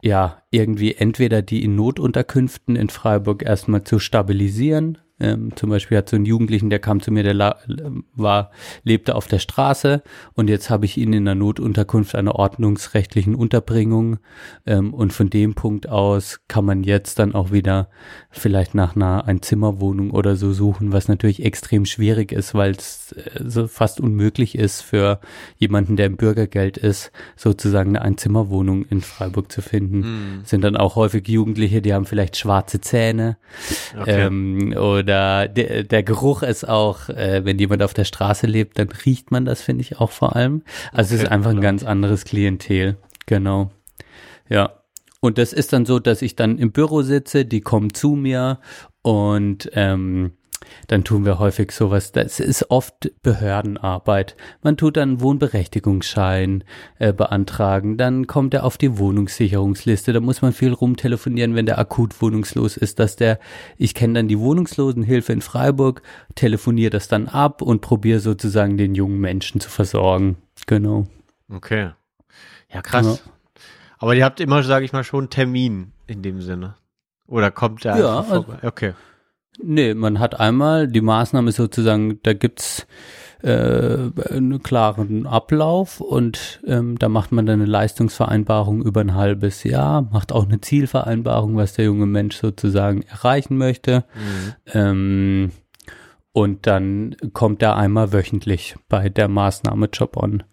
[0.02, 5.00] ja, irgendwie entweder die in Notunterkünften in Freiburg erstmal zu stabilisieren.
[5.20, 7.58] Ähm, zum Beispiel hat so ein Jugendlichen, der kam zu mir, der la
[8.16, 8.52] war,
[8.84, 10.04] lebte auf der Straße
[10.34, 14.20] und jetzt habe ich ihn in einer Notunterkunft einer ordnungsrechtlichen Unterbringung
[14.66, 17.90] ähm, und von dem Punkt aus kann man jetzt dann auch wieder
[18.30, 23.44] vielleicht nach einer Einzimmerwohnung oder so suchen, was natürlich extrem schwierig ist, weil es äh,
[23.46, 25.20] so fast unmöglich ist für
[25.58, 30.42] jemanden, der im Bürgergeld ist, sozusagen eine Einzimmerwohnung in Freiburg zu finden.
[30.44, 33.38] Sind dann auch häufig Jugendliche, die haben vielleicht schwarze Zähne
[34.00, 34.26] Okay.
[34.28, 34.74] ähm,
[35.08, 39.32] oder der, der Geruch ist auch, äh, wenn jemand auf der Straße lebt, dann riecht
[39.32, 40.64] man das, finde ich auch vor allem.
[40.92, 42.98] Also es ist Okay, einfach ein ganz anderes Klientel.
[43.26, 43.72] Genau.
[44.50, 44.82] Ja.
[45.22, 48.60] Und das ist dann so, dass ich dann im Büro sitze, die kommen zu mir
[49.02, 50.34] und ähm,
[50.88, 54.36] dann tun wir häufig sowas, das ist oft Behördenarbeit.
[54.62, 56.64] Man tut dann Wohnberechtigungsschein
[57.00, 61.80] äh, beantragen, dann kommt er auf die Wohnungssicherungsliste, da muss man viel rumtelefonieren, wenn der
[61.80, 63.40] akut wohnungslos ist, dass der,
[63.78, 66.02] ich kenne dann die Wohnungslosenhilfe in Freiburg,
[66.36, 70.38] telefoniere das dann ab und probiere sozusagen den jungen Menschen zu versorgen.
[70.66, 71.08] Genau.
[71.52, 71.92] Okay.
[72.74, 73.24] Ja, krass.
[74.00, 76.76] Aber ihr habt immer, sage ich mal, schon einen Termin in dem Sinne.
[77.26, 78.68] Oder kommt der Ja, einfach also- vorbei?
[78.68, 78.94] Okay.
[79.62, 82.86] Nee, man hat einmal die Maßnahme sozusagen, da gibt's
[83.42, 89.64] äh, einen klaren Ablauf und ähm, da macht man dann eine Leistungsvereinbarung über ein halbes
[89.64, 94.06] Jahr, macht auch eine Zielvereinbarung, was der junge Mensch sozusagen erreichen möchte.
[94.74, 95.52] Ähm,
[96.34, 100.44] und dann kommt er einmal wöchentlich bei der Maßnahme Job On.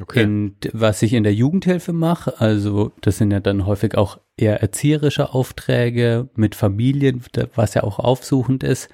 [0.00, 0.22] Okay.
[0.22, 4.60] In, was ich in der Jugendhilfe mache, also das sind ja dann häufig auch eher
[4.60, 7.22] erzieherische Aufträge mit Familien,
[7.54, 8.88] was ja auch aufsuchend ist.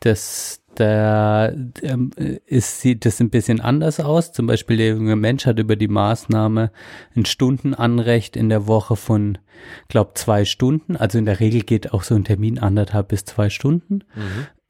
[0.00, 1.50] Das, da
[1.82, 2.10] ähm,
[2.46, 4.32] ist, sieht das ein bisschen anders aus.
[4.32, 6.70] Zum Beispiel der junge Mensch hat über die Maßnahme
[7.14, 9.38] ein Stundenanrecht in der Woche von,
[9.88, 10.96] glaub, zwei Stunden.
[10.96, 14.04] Also in der Regel geht auch so ein Termin anderthalb bis zwei Stunden.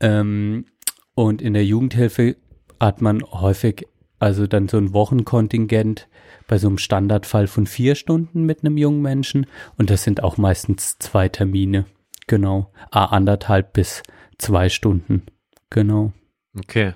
[0.01, 0.67] Ähm,
[1.15, 2.37] und in der Jugendhilfe
[2.79, 3.87] hat man häufig
[4.19, 6.09] also dann so ein Wochenkontingent
[6.47, 9.47] bei so einem Standardfall von vier Stunden mit einem jungen Menschen.
[9.77, 11.87] Und das sind auch meistens zwei Termine.
[12.27, 12.73] Genau.
[12.91, 14.03] A, anderthalb bis
[14.39, 15.27] zwei Stunden.
[15.71, 16.13] Genau.
[16.59, 16.95] Okay.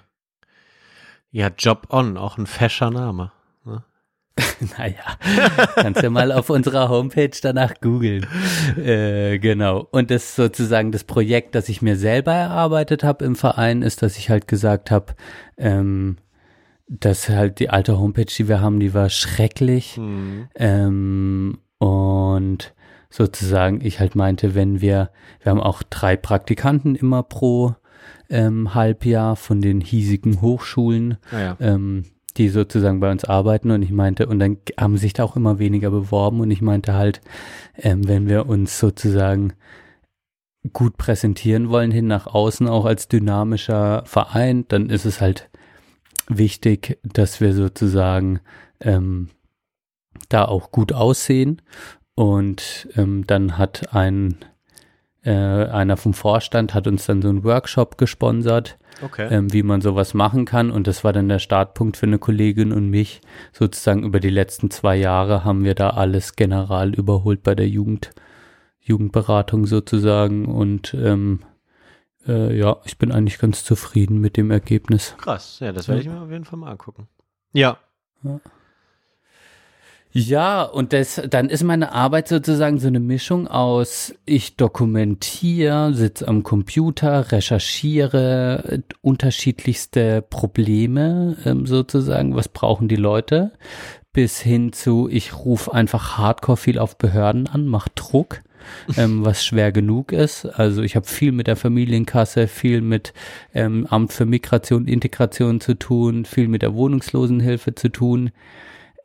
[1.30, 3.32] Ja, Job On, auch ein fescher Name.
[3.64, 3.84] Ne?
[4.78, 5.16] Naja,
[5.74, 8.26] kannst ja mal auf unserer Homepage danach googeln.
[8.76, 9.86] Äh, genau.
[9.90, 14.16] Und das sozusagen das Projekt, das ich mir selber erarbeitet habe im Verein, ist, dass
[14.16, 15.14] ich halt gesagt habe,
[15.56, 16.16] ähm,
[16.90, 19.96] dass halt die alte Homepage, die wir haben, die war schrecklich.
[19.96, 20.48] Hm.
[20.56, 22.74] Ähm, und
[23.08, 25.10] sozusagen ich halt meinte, wenn wir,
[25.40, 27.76] wir haben auch drei Praktikanten immer pro
[28.28, 31.56] ähm, Halbjahr von den hiesigen Hochschulen, Naja.
[31.60, 32.04] ähm,
[32.36, 35.58] die sozusagen bei uns arbeiten und ich meinte, und dann haben sich da auch immer
[35.58, 37.20] weniger beworben und ich meinte halt,
[37.76, 39.52] ähm, wenn wir uns sozusagen
[40.72, 45.49] gut präsentieren wollen, hin nach außen, auch als dynamischer Verein, dann ist es halt
[46.30, 48.40] wichtig, dass wir sozusagen
[48.80, 49.28] ähm,
[50.28, 51.62] da auch gut aussehen.
[52.14, 54.36] Und ähm, dann hat ein
[55.22, 59.28] äh, einer vom Vorstand hat uns dann so einen Workshop gesponsert, Okay.
[59.30, 60.70] ähm, wie man sowas machen kann.
[60.70, 63.20] Und das war dann der Startpunkt für eine Kollegin und mich.
[63.52, 68.10] Sozusagen über die letzten zwei Jahre haben wir da alles general überholt bei der Jugend,
[68.80, 70.46] Jugendberatung sozusagen.
[70.46, 71.40] Und ähm,
[72.26, 75.14] äh, ja, ich bin eigentlich ganz zufrieden mit dem Ergebnis.
[75.18, 75.58] Krass.
[75.60, 77.08] Ja, das werde ich mir auf jeden Fall mal angucken.
[77.52, 77.78] Ja.
[80.12, 86.26] Ja, und das, dann ist meine Arbeit sozusagen so eine Mischung aus, ich dokumentiere, sitze
[86.26, 93.52] am Computer, recherchiere unterschiedlichste Probleme ähm, sozusagen, was brauchen die Leute,
[94.12, 98.40] bis hin zu, ich rufe einfach hardcore viel auf Behörden an, mach Druck.
[98.96, 100.46] Ähm, was schwer genug ist.
[100.46, 103.12] Also ich habe viel mit der Familienkasse, viel mit
[103.54, 108.30] ähm, Amt für Migration, Integration zu tun, viel mit der Wohnungslosenhilfe zu tun.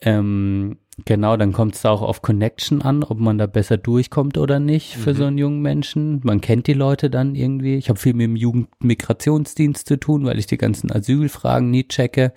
[0.01, 4.37] Ähm, genau, dann kommt es da auch auf Connection an, ob man da besser durchkommt
[4.37, 6.21] oder nicht für so einen jungen Menschen.
[6.23, 7.75] Man kennt die Leute dann irgendwie.
[7.75, 12.33] Ich habe viel mit dem Jugendmigrationsdienst zu tun, weil ich die ganzen Asylfragen nie checke.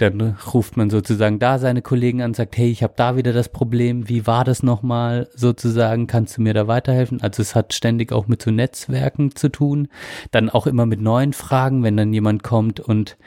[0.00, 3.50] Dann ruft man sozusagen da seine Kollegen an, sagt, hey, ich habe da wieder das
[3.50, 5.28] Problem, wie war das nochmal?
[5.34, 7.20] Sozusagen, kannst du mir da weiterhelfen?
[7.20, 9.88] Also es hat ständig auch mit so Netzwerken zu tun,
[10.30, 13.18] dann auch immer mit neuen Fragen, wenn dann jemand kommt und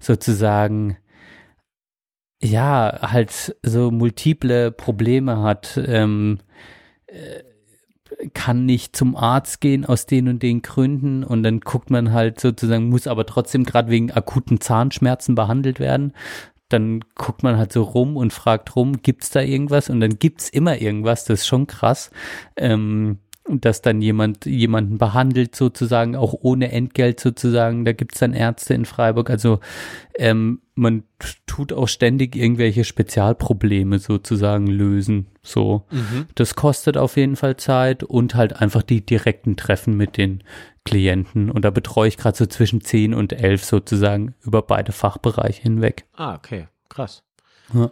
[0.00, 0.96] sozusagen
[2.42, 6.38] ja, halt so multiple Probleme hat, ähm,
[7.06, 7.42] äh,
[8.32, 12.40] kann nicht zum Arzt gehen aus den und den Gründen und dann guckt man halt
[12.40, 16.12] sozusagen, muss aber trotzdem gerade wegen akuten Zahnschmerzen behandelt werden.
[16.68, 19.90] Dann guckt man halt so rum und fragt rum, gibt's da irgendwas?
[19.90, 22.10] Und dann gibt's immer irgendwas, das ist schon krass.
[22.56, 27.84] Ähm, dass dann jemand jemanden behandelt sozusagen auch ohne Entgelt sozusagen.
[27.84, 29.28] Da gibt's dann Ärzte in Freiburg.
[29.28, 29.60] Also
[30.16, 31.04] ähm, man
[31.46, 35.26] tut auch ständig irgendwelche Spezialprobleme sozusagen lösen.
[35.42, 35.84] So.
[36.34, 40.42] Das kostet auf jeden Fall Zeit und halt einfach die direkten Treffen mit den
[40.84, 41.50] Klienten.
[41.50, 46.06] Und da betreue ich gerade so zwischen 10 und 11 sozusagen über beide Fachbereiche hinweg.
[46.14, 46.68] Ah, okay.
[46.88, 47.22] Krass.
[47.72, 47.90] ja.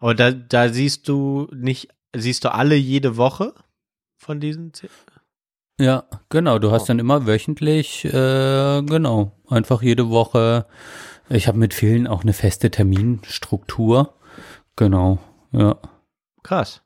[0.00, 3.52] Aber da, da siehst du nicht, siehst du alle jede Woche
[4.18, 4.90] von diesen zehn?
[5.80, 6.58] Ja, genau.
[6.58, 10.66] Du hast dann immer wöchentlich, äh, genau, einfach jede Woche.
[11.28, 14.14] Ich habe mit vielen auch eine feste Terminstruktur.
[14.76, 15.18] Genau,
[15.52, 15.76] ja,
[16.42, 16.82] Krass.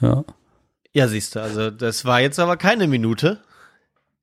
[0.00, 0.24] ja.
[0.92, 3.42] Ja, siehst du, also das war jetzt aber keine Minute.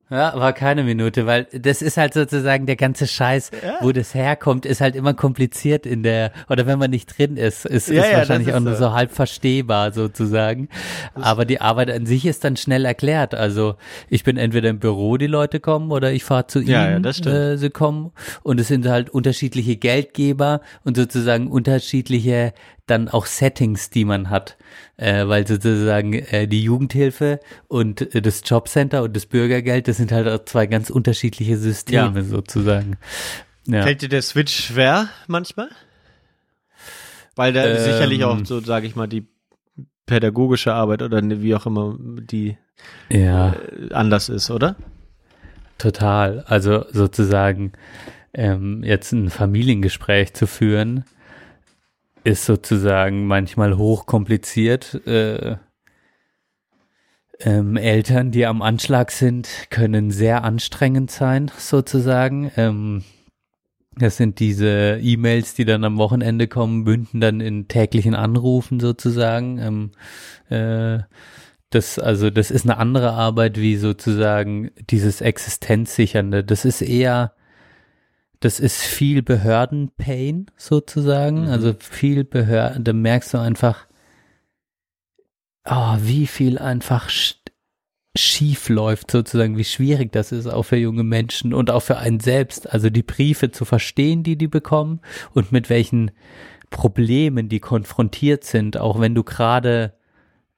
[0.10, 3.50] Ja, war keine Minute, weil das ist halt sozusagen der ganze Scheiß,
[3.82, 7.66] wo das herkommt, ist halt immer kompliziert in der, oder wenn man nicht drin ist,
[7.66, 8.84] ist, Ja, ist ja, wahrscheinlich das auch ist nur so.
[8.86, 10.68] so halb verstehbar sozusagen.
[11.16, 13.34] Aber die Arbeit an sich ist dann schnell erklärt.
[13.34, 13.76] Also
[14.10, 17.00] ich bin entweder im Büro, die Leute kommen, oder ich fahre zu ihnen, Ja, ja,
[17.00, 17.26] das.
[17.26, 18.12] Äh, sie kommen.
[18.44, 22.54] Und es sind halt unterschiedliche Geldgeber und sozusagen unterschiedliche
[22.86, 24.58] dann auch Settings, die man hat,
[24.98, 30.12] äh, weil sozusagen äh, die Jugendhilfe und äh, das Jobcenter und das Bürgergeld, das sind
[30.12, 32.24] halt auch zwei ganz unterschiedliche Systeme Ja.
[32.26, 32.98] sozusagen.
[33.66, 33.84] Ja.
[33.84, 35.70] Fällt dir der Switch schwer manchmal?
[37.36, 37.80] Weil da Ähm.
[37.80, 39.28] sicherlich auch so, sage ich mal, die
[40.06, 42.58] pädagogische Arbeit oder ne, wie auch immer die
[43.10, 43.54] ja.
[43.54, 44.76] äh, anders ist, oder?
[45.78, 46.44] Total.
[46.48, 47.72] Also sozusagen
[48.34, 51.06] ähm, jetzt ein Familiengespräch zu führen,
[52.24, 55.06] ist sozusagen manchmal hochkompliziert.
[55.06, 55.58] Äh,
[57.40, 62.52] ähm, Eltern, die am Anschlag sind, können sehr anstrengend sein, sozusagen.
[62.56, 63.04] Ähm,
[63.98, 69.60] das sind diese E-Mails, die dann am Wochenende kommen, bünden dann in täglichen Anrufen sozusagen.
[69.60, 69.92] Ähm,
[70.50, 71.04] äh,
[71.70, 76.44] das, also, das ist eine andere Arbeit wie sozusagen dieses Existenzsichernde.
[76.44, 77.34] Das ist eher,
[78.44, 81.44] das ist viel Behördenpain sozusagen.
[81.44, 81.50] Mhm.
[81.50, 83.88] Also viel Behörden, da merkst du einfach,
[85.66, 87.36] oh, wie viel einfach sch
[88.16, 92.20] schief läuft sozusagen, wie schwierig das ist auch für junge Menschen und auch für einen
[92.20, 92.72] selbst.
[92.72, 95.00] Also die Briefe zu verstehen, die die bekommen
[95.34, 96.12] und mit welchen
[96.70, 99.94] Problemen die konfrontiert sind, auch wenn du gerade,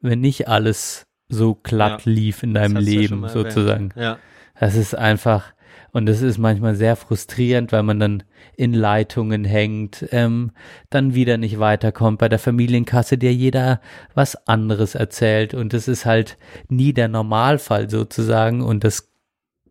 [0.02, 2.12] wenn nicht alles so glatt Ja.
[2.12, 3.92] lief in deinem ja Leben sozusagen.
[3.96, 4.18] Ja.
[4.60, 5.54] Das ist einfach,
[5.96, 8.24] und das ist manchmal sehr frustrierend, weil man dann
[8.58, 10.52] in Leitungen hängt, ähm,
[10.90, 13.80] dann wieder nicht weiterkommt bei der Familienkasse, dir jeder
[14.14, 15.54] was anderes erzählt.
[15.54, 18.62] Und das ist halt nie der Normalfall sozusagen.
[18.62, 19.14] Und das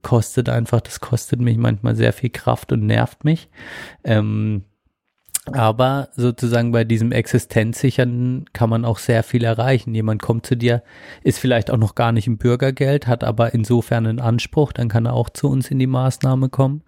[0.00, 3.50] kostet einfach, das kostet mich manchmal sehr viel Kraft und nervt mich.
[4.02, 4.64] Ähm,
[5.52, 9.94] aber sozusagen bei diesem Existenzsichern kann man auch sehr viel erreichen.
[9.94, 10.82] Jemand kommt zu dir,
[11.22, 15.06] ist vielleicht auch noch gar nicht im Bürgergeld, hat aber insofern einen Anspruch, dann kann
[15.06, 16.82] er auch zu uns in die Maßnahme kommen.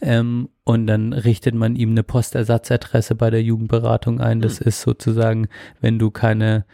[0.00, 4.40] Ähm, und dann richtet man ihm eine Postersatzadresse bei der Jugendberatung ein.
[4.40, 5.48] Das ist sozusagen,
[5.80, 6.64] wenn du keine,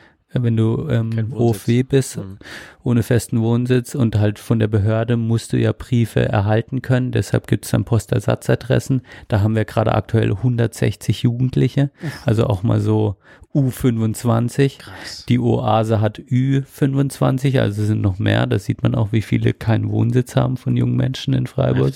[0.43, 1.33] wenn du ähm.
[1.33, 2.39] OFW bist, Mhm.
[2.83, 7.13] ohne festen Wohnsitz und halt von der Behörde musst du ja Briefe erhalten können.
[7.13, 9.03] Deshalb gibt es dann Postersatzadressen.
[9.29, 11.91] Da haben wir gerade aktuell 160 Jugendliche,
[12.27, 13.17] also auch mal so
[13.55, 14.79] U25.
[14.79, 15.25] Krass.
[15.29, 18.47] Die Oase hat Ü25, also sind noch mehr.
[18.47, 21.93] Da sieht man auch, wie viele keinen Wohnsitz haben von jungen Menschen in Freiburg.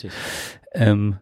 [0.73, 1.17] Ähm,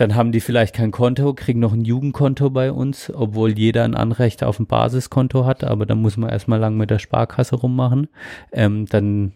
[0.00, 3.94] dann haben die vielleicht kein Konto, kriegen noch ein Jugendkonto bei uns, obwohl jeder ein
[3.94, 8.08] Anrecht auf ein Basiskonto hat, aber da muss man erstmal lang mit der Sparkasse rummachen.
[8.50, 9.32] Ähm, dann,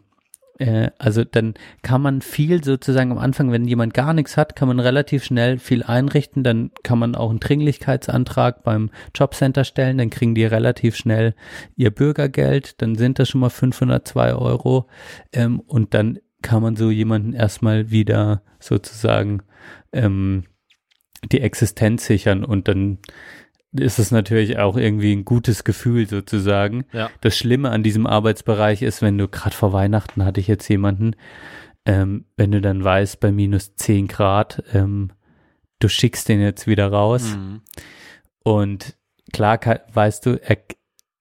[0.58, 4.68] äh, also dann kann man viel sozusagen am Anfang, wenn jemand gar nichts hat, kann
[4.68, 6.42] man relativ schnell viel einrichten.
[6.44, 11.34] Dann kann man auch einen Dringlichkeitsantrag beim Jobcenter stellen, dann kriegen die relativ schnell
[11.76, 14.86] ihr Bürgergeld, dann sind das schon mal 502 Euro
[15.34, 19.42] ähm, und dann kann man so jemanden erstmal wieder sozusagen
[19.92, 20.44] ähm,
[21.32, 22.98] die Existenz sichern und dann
[23.72, 26.84] ist es natürlich auch irgendwie ein gutes Gefühl sozusagen.
[26.92, 27.10] Ja.
[27.22, 31.16] Das Schlimme an diesem Arbeitsbereich ist, wenn du gerade vor Weihnachten hatte ich jetzt jemanden,
[31.84, 35.10] ähm, wenn du dann weißt, bei minus 10 Grad, ähm,
[35.80, 37.60] du schickst den jetzt wieder raus Mhm.
[38.44, 38.96] und
[39.32, 40.58] klar kann, weißt du, er,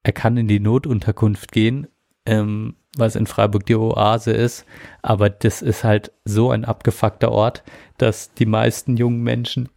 [0.04, 1.88] er kann in die Notunterkunft gehen,
[2.26, 4.66] ähm, was in Freiburg die Oase ist,
[5.02, 7.64] aber das ist halt so ein abgefuckter Ort,
[7.98, 9.70] dass die meisten jungen Menschen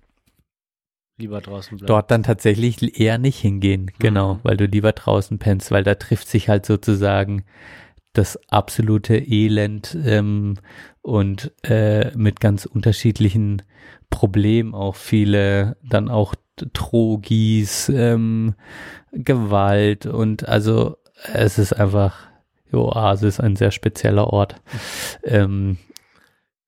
[1.18, 1.86] Lieber draußen bleiben.
[1.88, 3.90] dort dann tatsächlich eher nicht hingehen.
[3.98, 4.40] Genau, Mhm.
[4.42, 7.44] weil du lieber draußen pennst, weil da trifft sich halt sozusagen
[8.12, 10.54] das absolute Elend ähm,
[11.02, 13.62] und äh, mit ganz unterschiedlichen
[14.10, 16.34] Problemen auch viele dann auch
[16.72, 18.54] Drogis, ähm,
[19.12, 20.96] Gewalt und also
[21.32, 22.16] es ist einfach,
[22.70, 24.56] die Oase ist ein sehr spezieller Ort.
[25.22, 25.76] Ähm,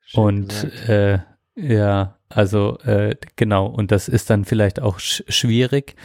[0.04, 1.20] Schön und äh,
[1.56, 5.96] ja, also äh, genau, und das ist dann vielleicht auch sch schwierig.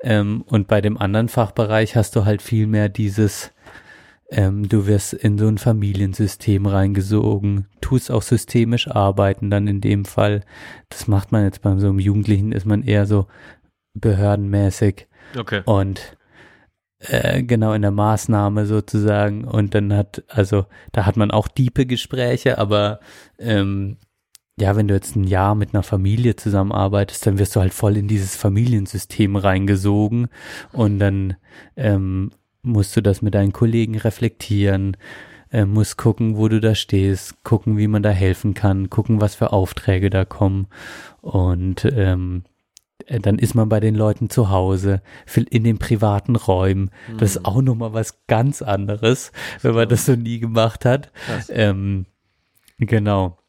[0.00, 3.52] Ähm, und bei dem anderen Fachbereich hast du halt viel mehr dieses,
[4.30, 10.04] ähm, du wirst in so ein Familiensystem reingesogen, tust auch systemisch arbeiten dann in dem
[10.04, 10.42] Fall.
[10.88, 13.26] Das macht man jetzt beim so einem Jugendlichen, ist man eher so
[13.94, 15.62] behördenmäßig okay.
[15.64, 16.16] und
[17.00, 21.86] äh, genau in der Maßnahme sozusagen und dann hat, also da hat man auch diepe
[21.86, 23.00] Gespräche, aber
[23.38, 23.96] ähm,
[24.58, 27.96] ja, wenn du jetzt ein Jahr mit einer Familie zusammenarbeitest, dann wirst du halt voll
[27.96, 30.28] in dieses Familiensystem reingesogen
[30.72, 31.36] und dann
[31.76, 32.30] ähm,
[32.62, 34.96] musst du das mit deinen Kollegen reflektieren,
[35.50, 39.34] äh, musst gucken, wo du da stehst, gucken, wie man da helfen kann, gucken, was
[39.34, 40.66] für Aufträge da kommen
[41.22, 42.44] und ähm,
[43.06, 45.00] äh, dann ist man bei den Leuten zu Hause,
[45.50, 46.90] in den privaten Räumen.
[47.18, 51.10] Das ist auch nochmal was ganz anderes, wenn man das so nie gemacht hat.
[51.48, 52.06] Ähm,
[52.78, 53.41] genau.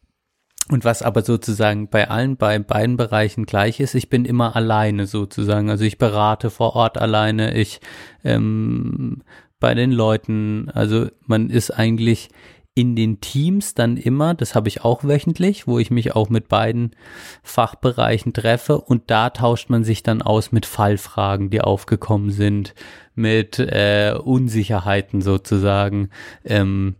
[0.69, 5.07] Und was aber sozusagen bei allen, bei beiden Bereichen gleich ist, ich bin immer alleine
[5.07, 5.69] sozusagen.
[5.69, 7.81] Also ich berate vor Ort alleine, ich
[8.23, 9.23] ähm,
[9.59, 12.29] bei den Leuten, also man ist eigentlich
[12.75, 16.47] in den Teams dann immer, das habe ich auch wöchentlich, wo ich mich auch mit
[16.47, 16.95] beiden
[17.43, 22.73] Fachbereichen treffe und da tauscht man sich dann aus mit Fallfragen, die aufgekommen sind,
[23.13, 26.09] mit äh, Unsicherheiten sozusagen.
[26.43, 26.95] Ähm,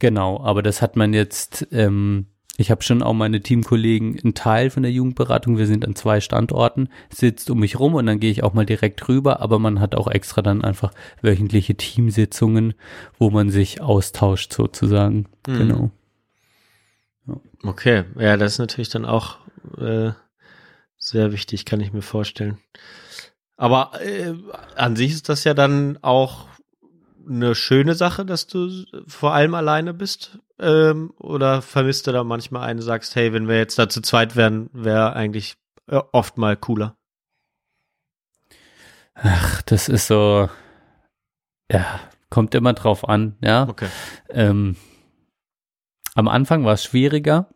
[0.00, 4.70] genau, aber das hat man jetzt ähm, ich habe schon auch meine Teamkollegen, ein Teil
[4.70, 8.30] von der Jugendberatung, wir sind an zwei Standorten, sitzt um mich rum und dann gehe
[8.30, 12.74] ich auch mal direkt rüber, aber man hat auch extra dann einfach wöchentliche Teamsitzungen,
[13.18, 15.26] wo man sich austauscht sozusagen.
[15.46, 15.58] Mhm.
[15.58, 15.90] Genau.
[17.62, 19.38] Okay, ja, das ist natürlich dann auch
[19.78, 20.12] äh,
[20.96, 22.58] sehr wichtig, kann ich mir vorstellen.
[23.56, 24.34] Aber äh,
[24.76, 26.46] an sich ist das ja dann auch
[27.26, 30.38] eine schöne Sache, dass du vor allem alleine bist?
[30.58, 34.36] Ähm, oder vermisst du da manchmal einen, sagst, hey, wenn wir jetzt da zu zweit
[34.36, 35.56] wären, wäre eigentlich
[35.88, 36.96] äh, oft mal cooler?
[39.14, 40.48] Ach, das ist so,
[41.70, 42.00] ja,
[42.30, 43.68] kommt immer drauf an, ja.
[43.68, 43.88] Okay.
[44.28, 44.76] Ähm,
[46.14, 47.48] am Anfang war es schwieriger,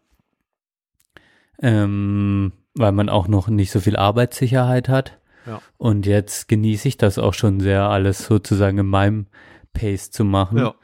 [1.60, 5.20] ähm, weil man auch noch nicht so viel Arbeitssicherheit hat.
[5.46, 5.60] Ja.
[5.78, 9.26] Und jetzt genieße ich das auch schon sehr, alles sozusagen in meinem
[9.72, 10.58] Pace zu machen.
[10.58, 10.74] Ja.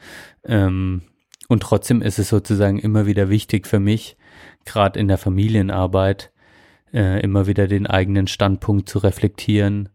[0.44, 1.02] Ähm,
[1.48, 4.16] und trotzdem ist es sozusagen immer wieder wichtig für mich,
[4.64, 6.32] gerade in der Familienarbeit,
[6.92, 9.88] äh, immer wieder den eigenen Standpunkt zu reflektieren,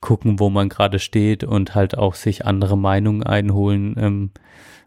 [0.00, 4.30] gucken, wo man gerade steht und halt auch sich andere Meinungen einholen, ähm,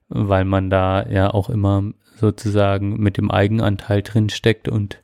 [0.10, 5.04] weil man da ja auch immer sozusagen mit dem Eigenanteil drin steckt und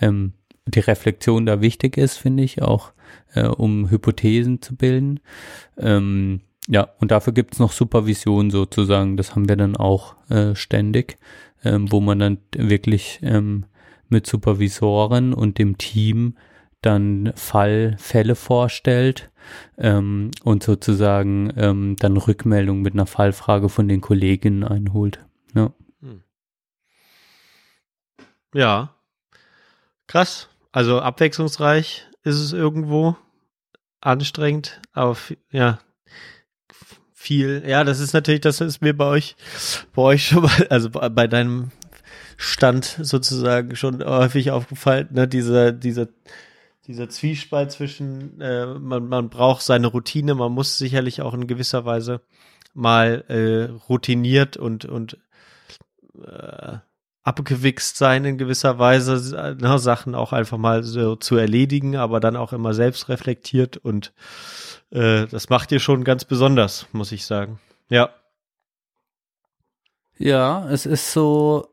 [0.00, 0.34] ähm,
[0.66, 2.92] die Reflexion da wichtig ist, finde ich, auch
[3.34, 5.20] äh, um Hypothesen zu bilden.
[5.78, 9.16] Ähm, ja, und dafür gibt's noch Supervision sozusagen.
[9.16, 11.18] Das haben wir dann auch äh, ständig,
[11.64, 13.66] ähm, wo man dann wirklich ähm,
[14.08, 16.36] mit Supervisoren und dem Team
[16.80, 19.32] dann Fallfälle vorstellt
[19.78, 25.18] ähm, und sozusagen ähm, dann Rückmeldung mit einer Fallfrage von den Kolleginnen einholt.
[25.56, 25.72] Ja.
[28.54, 28.94] Ja.
[30.06, 30.48] Krass.
[30.70, 33.16] Also abwechslungsreich ist es irgendwo.
[34.00, 35.16] Anstrengend, aber
[35.50, 35.80] ja.
[37.22, 37.62] Viel.
[37.66, 39.36] Ja, das ist natürlich, das ist mir bei euch,
[39.94, 41.70] bei euch schon mal, also bei deinem
[42.38, 46.08] Stand sozusagen schon häufig aufgefallen, ne, dieser, dieser,
[46.86, 51.84] dieser Zwiespalt zwischen, äh, man, man braucht seine Routine, man muss sicherlich auch in gewisser
[51.84, 52.22] Weise
[52.72, 55.18] mal äh, routiniert und, und
[56.24, 56.78] äh,
[57.22, 62.36] abgewichst sein in gewisser Weise, ne, Sachen auch einfach mal so zu erledigen, aber dann
[62.36, 64.12] auch immer selbst reflektiert und
[64.90, 67.60] äh, das macht ihr schon ganz besonders, muss ich sagen.
[67.90, 68.10] Ja.
[70.18, 71.66] Ja, es ist so,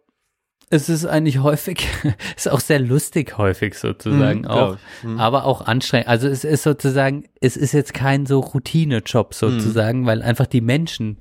[0.70, 1.88] es ist eigentlich häufig,
[2.36, 4.78] ist auch sehr lustig häufig sozusagen Mhm, auch.
[5.04, 5.20] Mhm.
[5.20, 6.08] aber auch anstrengend.
[6.08, 11.18] Also es ist sozusagen, es ist jetzt kein so Routinejob sozusagen, weil einfach die Menschen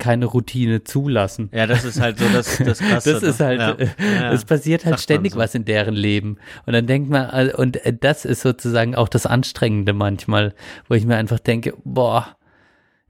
[0.00, 1.48] keine Routine zulassen.
[1.54, 3.12] Ja, das ist halt so das, das Krasse.
[3.12, 3.46] Das ist ne?
[3.46, 3.70] halt, ja.
[3.72, 3.88] äh,
[4.20, 4.32] Ja.
[4.32, 5.38] es passiert halt ständig so.
[5.38, 6.38] was in deren Leben.
[6.66, 10.54] Und dann denkt man, äh, und äh, das ist sozusagen auch das Anstrengende manchmal,
[10.88, 12.36] wo ich mir einfach denke, boah,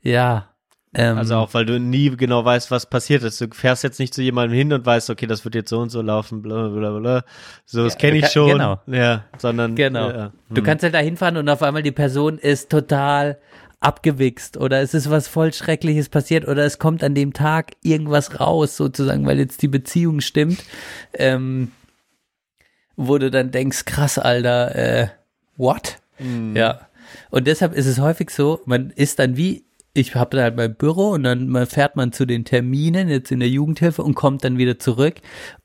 [0.02, 0.46] ja.
[0.92, 3.40] Ähm, Also auch, weil du nie genau weißt, was passiert ist.
[3.40, 5.90] Du fährst jetzt nicht zu jemandem hin und weißt, okay, das wird jetzt so und
[5.90, 7.24] so laufen, bla bla bla.
[7.64, 8.50] So, das Ja, kenne ich ge- schon.
[8.52, 8.80] genau.
[8.88, 10.10] Ja, sondern Genau.
[10.10, 10.32] Ja.
[10.48, 10.64] Du Hm.
[10.64, 13.38] kannst halt da hinfahren und auf einmal die Person ist total
[13.80, 18.38] abgewichst oder es ist was voll Schreckliches passiert oder es kommt an dem Tag irgendwas
[18.38, 20.62] raus, sozusagen, weil jetzt die Beziehung stimmt,
[21.14, 21.72] ähm,
[22.96, 25.08] wo du dann denkst, krass, Alter, äh,
[25.56, 25.98] what?
[26.54, 26.88] Ja.
[27.30, 30.74] Und deshalb ist es häufig so, man ist dann wie, ich habe da halt mein
[30.76, 34.56] Büro und dann fährt man zu den Terminen jetzt in der Jugendhilfe und kommt dann
[34.56, 35.14] wieder zurück.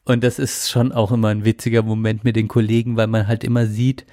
[0.04, 3.44] Und das ist schon auch immer ein witziger Moment mit den Kollegen, weil man halt
[3.44, 4.06] immer sieht,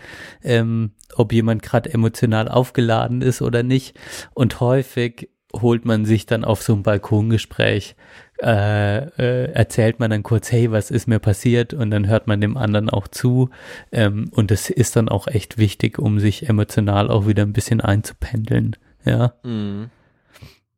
[0.43, 3.98] ähm, ob jemand gerade emotional aufgeladen ist oder nicht.
[4.34, 7.94] Und häufig holt man sich dann auf so ein Balkongespräch,
[8.43, 11.74] äh, äh, erzählt man dann kurz, hey, was ist mir passiert?
[11.74, 13.51] Und dann hört man dem anderen auch zu.
[13.93, 17.80] Ähm, und das ist dann auch echt wichtig, um sich emotional auch wieder ein bisschen
[17.80, 18.76] einzupendeln.
[19.05, 19.34] Ja.
[19.43, 19.90] Mhm.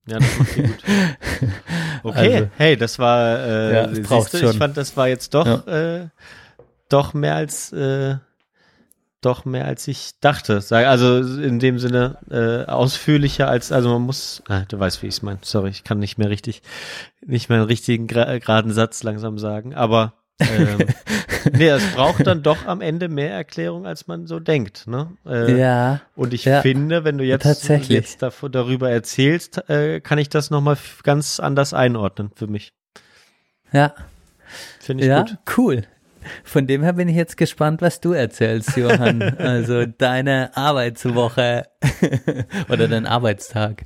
[0.07, 0.77] Ja, das macht gut.
[2.03, 5.67] Okay, Also- hey, das war, äh, Ja, braucht's du, ich fand, das war jetzt doch,
[5.67, 6.09] äh,
[6.91, 8.17] doch mehr als, äh,
[9.23, 10.61] doch mehr als ich dachte.
[10.61, 15.07] Sag- Also in dem Sinne äh, ausführlicher als, also man muss, ah, du weißt, wie
[15.07, 15.39] ich es meine.
[15.43, 16.61] Sorry, ich kann nicht mehr richtig,
[17.25, 19.75] nicht mehr einen richtigen geraden Satz langsam sagen.
[19.75, 20.79] Aber ähm,
[21.53, 24.87] nee, es braucht dann doch am Ende mehr Erklärung, als man so denkt.
[24.87, 25.09] Ne?
[25.27, 26.01] Äh, ja.
[26.17, 27.91] und ich Ja, finde, wenn du jetzt, tatsächlich.
[27.91, 32.73] jetzt davor, darüber erzählst, äh, kann ich das nochmal ganz anders einordnen für mich.
[33.73, 33.95] Ja.
[34.81, 35.39] Finde ich ja, gut.
[35.57, 35.83] cool.
[36.43, 39.23] Von dem her bin ich jetzt gespannt, was du erzählst, Johann.
[39.39, 41.65] also deine Arbeitswoche
[42.69, 43.85] oder dein Arbeitstag.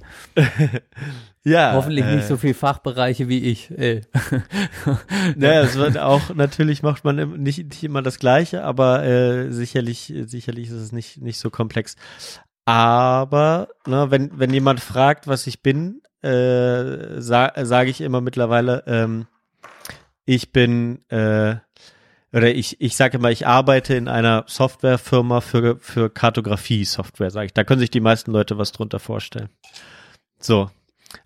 [1.48, 3.70] Ja, Hoffentlich äh, nicht so viel Fachbereiche wie ich.
[3.76, 4.02] Ey.
[5.36, 10.12] Naja, es wird auch, natürlich macht man nicht, nicht immer das Gleiche, aber äh, sicherlich,
[10.26, 11.96] sicherlich ist es nicht, nicht so komplex.
[12.64, 18.84] Aber, ne, wenn, wenn jemand fragt, was ich bin, äh, sa sage ich immer mittlerweile,
[18.86, 19.26] ähm,
[20.24, 21.56] ich bin, äh,
[22.32, 27.54] oder ich, ich sage immer, ich arbeite in einer Softwarefirma für, für Kartografie-Software, sage ich.
[27.54, 29.48] Da können sich die meisten Leute was drunter vorstellen.
[30.38, 30.70] So.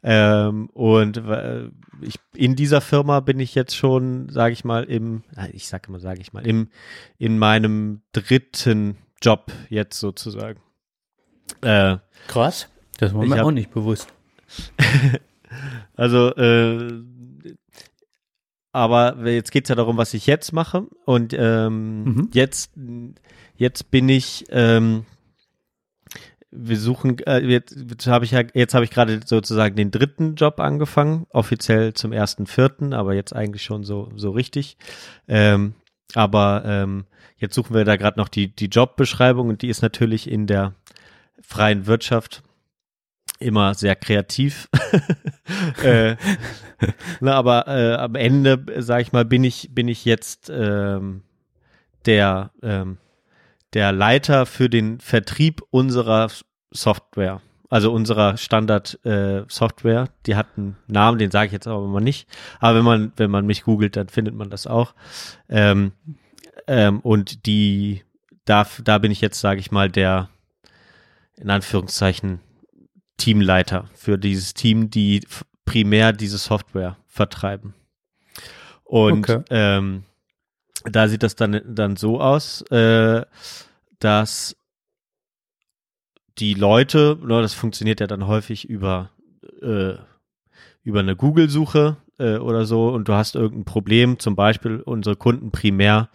[0.03, 1.69] Ähm, und äh,
[2.01, 5.23] ich, in dieser Firma bin ich jetzt schon, sage ich mal, im,
[5.53, 6.69] ich sage immer, sage ich mal, im,
[7.19, 10.61] in meinem dritten Job jetzt sozusagen.
[11.63, 11.97] Äh,
[12.29, 12.69] Krass.
[12.99, 14.09] Das war mir hab- auch nicht bewusst.
[15.97, 17.03] Also, äh,
[18.73, 20.87] aber jetzt geht's ja darum, was ich jetzt mache.
[21.05, 22.29] Und ähm, Mhm.
[22.33, 22.73] jetzt,
[23.57, 25.05] jetzt bin ich, ähm,
[26.53, 30.35] wir suchen, äh, jetzt, jetzt habe ich ja, jetzt habe ich gerade sozusagen den dritten
[30.35, 34.77] Job angefangen, offiziell zum ersten Vierten, aber jetzt eigentlich schon so so richtig.
[35.29, 35.75] Ähm,
[36.15, 37.07] aber ähm,
[37.39, 40.75] jetzt suchen wir da gerade noch die die Jobbeschreibung und die ist natürlich in der
[41.41, 42.43] freien Wirtschaft
[43.39, 44.69] immer sehr kreativ.
[45.83, 46.17] äh,
[47.21, 51.23] na, aber äh, am Ende, sage ich mal, bin ich bin ich jetzt ähm,
[52.05, 52.99] der ähm,
[53.75, 56.29] der Leiter für den Vertrieb unserer
[56.71, 59.45] Software, also unserer Standard äh.
[60.27, 62.29] Die hat einen Namen, den sage ich jetzt aber mal nicht.
[62.61, 64.95] Aber wenn man wenn man mich googelt, dann findet man das auch.
[65.49, 65.93] Ähm,
[66.67, 68.03] ähm, und die
[68.45, 70.29] da da bin ich jetzt, sage ich mal, der
[71.37, 72.41] in Anführungszeichen
[73.17, 75.27] Teamleiter für dieses Team, die
[75.65, 77.75] primär diese Software vertreiben.
[78.85, 79.43] Und Okay.
[79.51, 80.05] ähm,
[80.91, 83.25] da sieht das dann, dann so aus, äh,
[83.99, 84.57] dass
[86.39, 89.11] die Leute, ne, das funktioniert ja dann häufig über,
[89.61, 89.95] äh,
[90.83, 92.89] über eine Google-Suche äh, oder so.
[92.89, 96.11] Und du hast irgendein Problem, zum Beispiel unsere Kunden primär,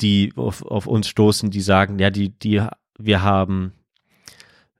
[0.00, 2.62] die auf, auf uns stoßen, die sagen, ja, die, die,
[2.98, 3.72] wir haben,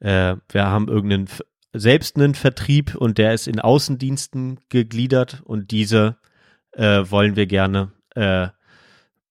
[0.01, 1.29] äh, wir haben irgendeinen
[1.73, 6.17] selbst einen Vertrieb und der ist in Außendiensten gegliedert und diese
[6.73, 8.49] äh, wollen wir gerne äh,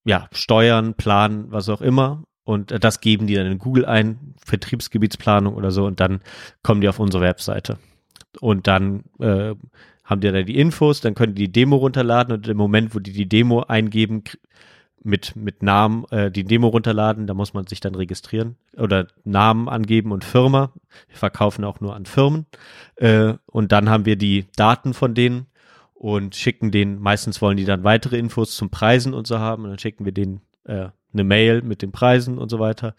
[0.10, 2.24] ja, steuern, planen, was auch immer.
[2.44, 6.22] Und äh, das geben die dann in Google ein, Vertriebsgebietsplanung oder so, und dann
[6.64, 7.78] kommen die auf unsere Webseite.
[8.42, 9.54] Und dann äh,
[10.04, 13.00] haben die da die Infos, dann können die die Demo runterladen und im Moment, wo
[13.00, 14.24] die die Demo eingeben,
[15.04, 19.70] mit, mit Namen äh, die Demo runterladen, da muss man sich dann registrieren oder Namen
[19.70, 20.74] angeben und Firma.
[21.08, 22.48] Wir verkaufen auch nur an Firmen.
[22.96, 25.46] Äh, und dann haben wir die Daten von denen
[26.00, 29.66] und schicken denen, meistens wollen die dann weitere Infos zum Preisen und so haben.
[29.66, 32.96] Und dann schicken wir denen äh, eine Mail mit den Preisen und so weiter.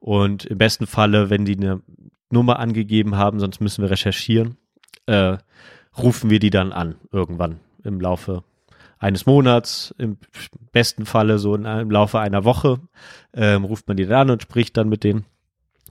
[0.00, 1.80] Und im besten Falle, wenn die eine
[2.28, 4.56] Nummer angegeben haben, sonst müssen wir recherchieren,
[5.06, 5.38] äh,
[5.96, 8.42] rufen wir die dann an irgendwann im Laufe
[8.98, 10.18] eines Monats, im
[10.72, 12.80] besten Falle so in, im Laufe einer Woche,
[13.32, 15.24] ähm, ruft man die dann an und spricht dann mit denen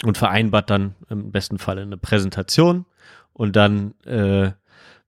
[0.03, 2.86] und vereinbart dann im besten Falle eine Präsentation.
[3.31, 4.52] Und dann, äh,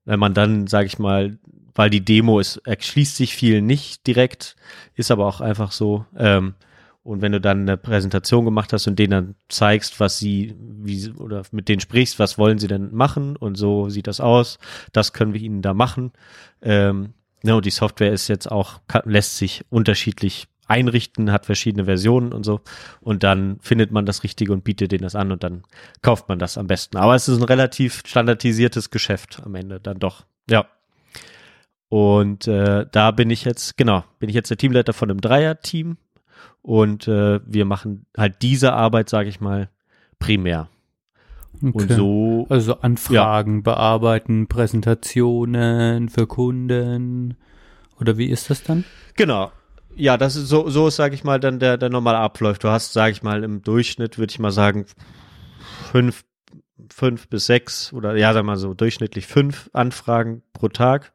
[0.06, 1.38] wenn man dann, sage ich mal,
[1.74, 4.56] weil die Demo ist, erschließt sich viel nicht direkt,
[4.96, 6.06] ist aber auch einfach so.
[6.18, 6.56] Ähm,
[7.04, 11.10] und wenn du dann eine Präsentation gemacht hast und denen dann zeigst, was sie, wie
[11.12, 14.60] oder mit denen sprichst, was wollen sie denn machen und so sieht das aus,
[14.92, 16.12] das können wir ihnen da machen.
[16.62, 17.14] Ähm,
[17.44, 22.34] ja, und die Software ist jetzt auch, kann, lässt sich unterschiedlich einrichten, hat verschiedene Versionen
[22.34, 22.62] und so.
[23.02, 25.64] Und dann findet man das Richtige und bietet denen das an und dann
[26.02, 26.98] kauft man das am besten.
[26.98, 30.26] Aber es ist ein relativ standardisiertes Geschäft am Ende dann doch.
[30.50, 30.66] Ja.
[31.90, 35.98] Und äh, da bin ich jetzt, genau, bin ich jetzt der Teamleiter von einem Dreier-Team
[36.62, 39.70] und äh, wir machen halt diese Arbeit, sage ich mal,
[40.20, 40.70] primär.
[41.62, 41.94] Und Okay.
[41.94, 47.36] so, Also Anfragen bearbeiten, Präsentationen für Kunden.
[48.00, 48.86] Oder wie ist das dann?
[49.16, 49.52] genau.
[49.96, 52.60] Ja, das ist so, so ist, sage ich mal, dann der, der normale Ablauf.
[52.60, 54.86] Du hast, sage ich mal, im Durchschnitt, würde ich mal sagen,
[55.92, 56.24] fünf,
[56.90, 61.14] fünf bis sechs oder ja, sag mal so durchschnittlich fünf Anfragen pro Tag.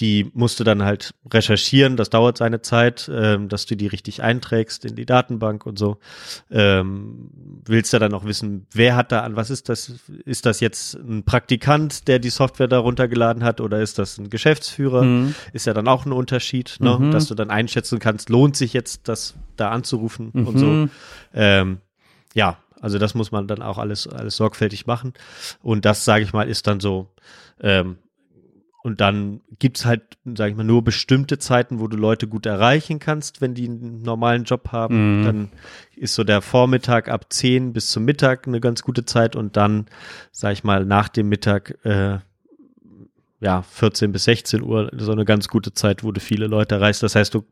[0.00, 4.22] Die musst du dann halt recherchieren, das dauert seine Zeit, ähm, dass du die richtig
[4.22, 5.98] einträgst in die Datenbank und so.
[6.50, 7.30] Ähm,
[7.66, 9.92] willst du dann auch wissen, wer hat da an, was ist das?
[10.24, 14.30] Ist das jetzt ein Praktikant, der die Software da runtergeladen hat oder ist das ein
[14.30, 15.02] Geschäftsführer?
[15.02, 15.34] Mhm.
[15.52, 16.96] Ist ja dann auch ein Unterschied, ne?
[16.98, 17.10] Mhm.
[17.10, 20.58] dass du dann einschätzen kannst, lohnt sich jetzt das da anzurufen und Mhm.
[20.58, 20.88] so.
[21.34, 21.78] Ähm,
[22.34, 25.12] ja, also das muss man dann auch alles, alles sorgfältig machen.
[25.62, 27.08] Und das, sage ich mal, ist dann so,
[27.60, 27.98] ähm,
[28.82, 33.00] und dann gibt's halt, sage ich mal, nur bestimmte Zeiten, wo du Leute gut erreichen
[33.00, 35.20] kannst, wenn die einen normalen Job haben.
[35.20, 35.24] Mhm.
[35.24, 35.48] Dann
[35.96, 39.86] ist so der Vormittag ab 10 bis zum Mittag eine ganz gute Zeit und dann,
[40.30, 42.18] sage ich mal, nach dem Mittag äh,
[43.40, 47.02] ja 14 bis 16 Uhr so eine ganz gute Zeit, wo du viele Leute erreichst.
[47.02, 47.44] Das heißt, du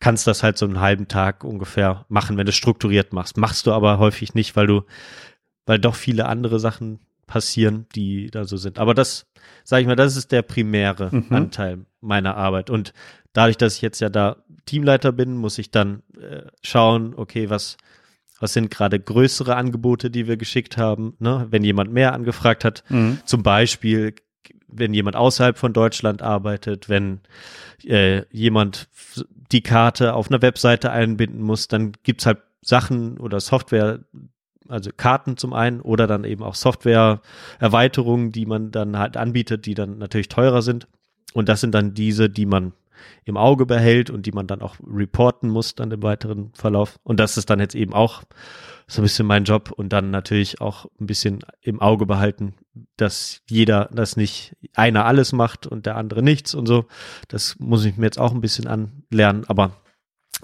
[0.00, 3.38] kannst das halt so einen halben Tag ungefähr machen, wenn du strukturiert machst.
[3.38, 4.82] Machst du aber häufig nicht, weil du,
[5.64, 8.78] weil doch viele andere Sachen passieren, die da so sind.
[8.78, 9.26] Aber das,
[9.64, 11.26] sage ich mal, das ist der primäre Mhm.
[11.30, 12.70] Anteil meiner Arbeit.
[12.70, 12.92] Und
[13.32, 14.36] dadurch, dass ich jetzt ja da
[14.66, 17.76] Teamleiter bin, muss ich dann äh, schauen, okay, was
[18.40, 21.46] was sind gerade größere Angebote, die wir geschickt haben, ne?
[21.50, 22.82] wenn jemand mehr angefragt hat.
[22.88, 23.18] Mhm.
[23.24, 24.14] Zum Beispiel,
[24.66, 27.20] wenn jemand außerhalb von Deutschland arbeitet, wenn
[27.84, 28.88] äh, jemand
[29.52, 34.00] die Karte auf einer Webseite einbinden muss, dann gibt's halt Sachen oder Software,
[34.68, 39.74] also Karten zum einen oder dann eben auch Software-Erweiterungen, die man dann halt anbietet, die
[39.74, 40.88] dann natürlich teurer sind.
[41.32, 42.72] Und das sind dann diese, die man
[43.24, 46.98] im Auge behält und die man dann auch reporten muss dann im weiteren Verlauf.
[47.02, 48.22] Und das ist dann jetzt eben auch
[48.86, 52.54] so ein bisschen mein Job und dann natürlich auch ein bisschen im Auge behalten,
[52.96, 56.86] dass jeder, dass nicht einer alles macht und der andere nichts und so.
[57.28, 59.76] Das muss ich mir jetzt auch ein bisschen anlernen, aber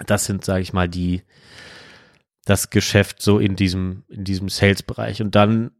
[0.06, 1.22] das sind, sage ich mal, die,
[2.50, 5.22] das Geschäft so in diesem, in diesem Sales-Bereich.
[5.22, 5.70] Und dann,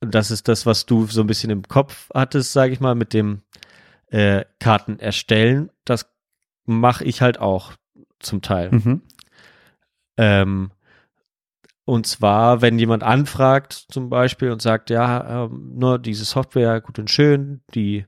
[0.00, 3.14] das ist das, was du so ein bisschen im Kopf hattest, sage ich mal, mit
[3.14, 3.42] dem
[4.08, 5.70] äh, Karten erstellen.
[5.84, 6.12] Das
[6.66, 7.74] mache ich halt auch
[8.18, 8.72] zum Teil.
[8.72, 9.02] Mhm.
[10.16, 10.70] Ähm,
[11.84, 16.98] und zwar, wenn jemand anfragt zum Beispiel und sagt, ja, ähm, nur diese Software, gut
[16.98, 18.04] und schön, die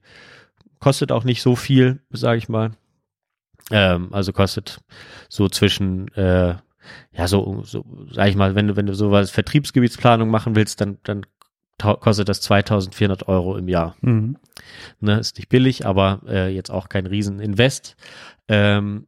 [0.81, 2.73] kostet auch nicht so viel, sage ich mal.
[3.71, 4.81] Ähm, also kostet
[5.29, 6.57] so zwischen, äh,
[7.13, 10.99] ja, so, so sag ich mal, wenn du, wenn du sowas Vertriebsgebietsplanung machen willst, dann,
[11.05, 11.27] dann
[11.79, 13.97] kostet das 2400 Euro im Jahr.
[14.01, 14.37] Mhm.
[15.01, 17.97] Ne, ist nicht billig, aber äh, jetzt auch kein Rieseninvest.
[18.49, 19.07] Ähm,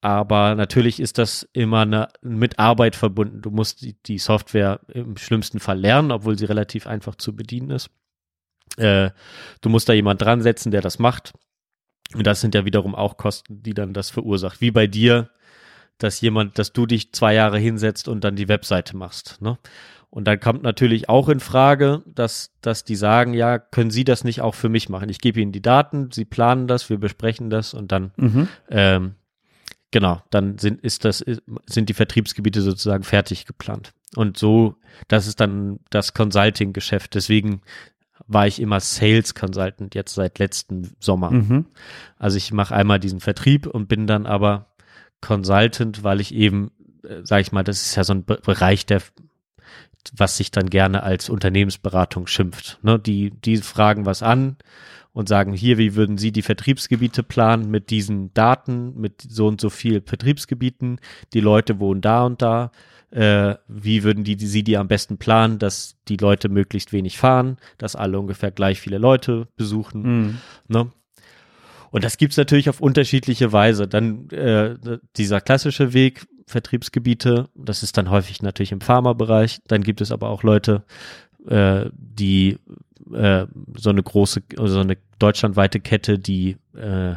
[0.00, 3.40] aber natürlich ist das immer eine, mit Arbeit verbunden.
[3.40, 7.70] Du musst die, die Software im schlimmsten Fall lernen, obwohl sie relativ einfach zu bedienen
[7.70, 7.90] ist.
[8.76, 9.10] Äh,
[9.60, 11.32] du musst da jemand dran setzen, der das macht.
[12.14, 14.60] Und das sind ja wiederum auch Kosten, die dann das verursacht.
[14.60, 15.30] Wie bei dir,
[15.98, 19.40] dass jemand, dass du dich zwei Jahre hinsetzt und dann die Webseite machst.
[19.40, 19.58] Ne?
[20.10, 24.22] Und dann kommt natürlich auch in Frage, dass, dass die sagen, ja, können Sie das
[24.22, 25.08] nicht auch für mich machen?
[25.08, 28.48] Ich gebe Ihnen die Daten, Sie planen das, wir besprechen das und dann, Mhm.
[28.70, 29.14] ähm,
[29.90, 31.24] genau, dann sind, ist das,
[31.66, 33.92] sind die Vertriebsgebiete sozusagen fertig geplant.
[34.14, 34.76] Und so,
[35.08, 37.16] das ist dann das Consulting-Geschäft.
[37.16, 37.62] Deswegen
[38.28, 41.32] war ich immer Sales Consultant jetzt seit letzten Sommer.
[41.32, 41.66] Mhm.
[42.18, 44.66] Also ich mache einmal diesen Vertrieb und bin dann aber
[45.20, 46.70] Consultant, weil ich eben,
[47.02, 49.02] äh, sage ich mal, das ist ja so ein Be Bereich, der,
[50.16, 52.78] was sich dann gerne als Unternehmensberatung schimpft.
[52.82, 52.98] Ne?
[52.98, 54.56] Die, die fragen was an
[55.12, 59.60] und sagen, hier, wie würden Sie die Vertriebsgebiete planen mit diesen Daten, mit so und
[59.60, 61.00] so viel Vertriebsgebieten?
[61.32, 62.72] Die Leute wohnen da und da.
[63.10, 67.16] Äh, wie würden die, die Sie die am besten planen, dass die Leute möglichst wenig
[67.16, 70.02] fahren, dass alle ungefähr gleich viele Leute besuchen?
[70.02, 70.38] Mhm.
[70.66, 70.90] Ne?
[71.94, 73.86] Und das gibt's natürlich auf unterschiedliche Weise.
[73.86, 74.74] Dann äh,
[75.16, 79.60] dieser klassische Weg, Vertriebsgebiete, das ist dann häufig natürlich im Pharmabereich.
[79.68, 80.82] Dann gibt es aber auch Leute,
[81.46, 82.58] äh, die
[83.12, 83.46] äh,
[83.76, 87.16] so eine große, so eine deutschlandweite Kette, die äh, äh,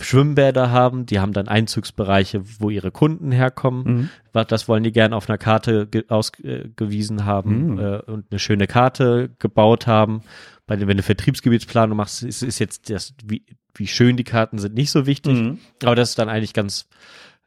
[0.00, 4.10] Schwimmbäder haben, die haben dann Einzugsbereiche, wo ihre Kunden herkommen.
[4.32, 4.44] Mhm.
[4.46, 7.78] Das wollen die gerne auf einer Karte ge ausgewiesen haben Mhm.
[7.80, 10.22] äh, und eine schöne Karte gebaut haben.
[10.66, 14.74] Bei wenn du Vertriebsgebietsplanung machst, ist, ist jetzt das, wie, wie schön die Karten sind,
[14.74, 15.34] nicht so wichtig.
[15.34, 15.58] Mhm.
[15.82, 16.88] Aber das ist dann eigentlich ganz,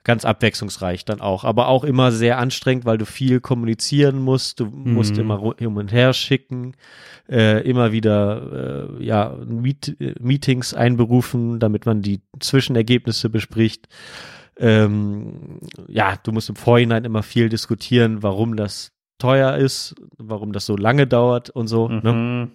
[0.04, 1.44] ganz abwechslungsreich dann auch.
[1.44, 4.60] Aber auch immer sehr anstrengend, weil du viel kommunizieren musst.
[4.60, 5.20] Du musst Mhm.
[5.22, 6.74] immer ru- hin und her schicken,
[7.28, 13.88] äh, immer wieder äh, ja, Meet Meetings einberufen, damit man die Zwischenergebnisse bespricht.
[14.60, 20.66] Ähm, ja, du musst im Vorhinein immer viel diskutieren, warum das teuer ist, warum das
[20.66, 21.88] so lange dauert und so.
[21.90, 22.50] Ne?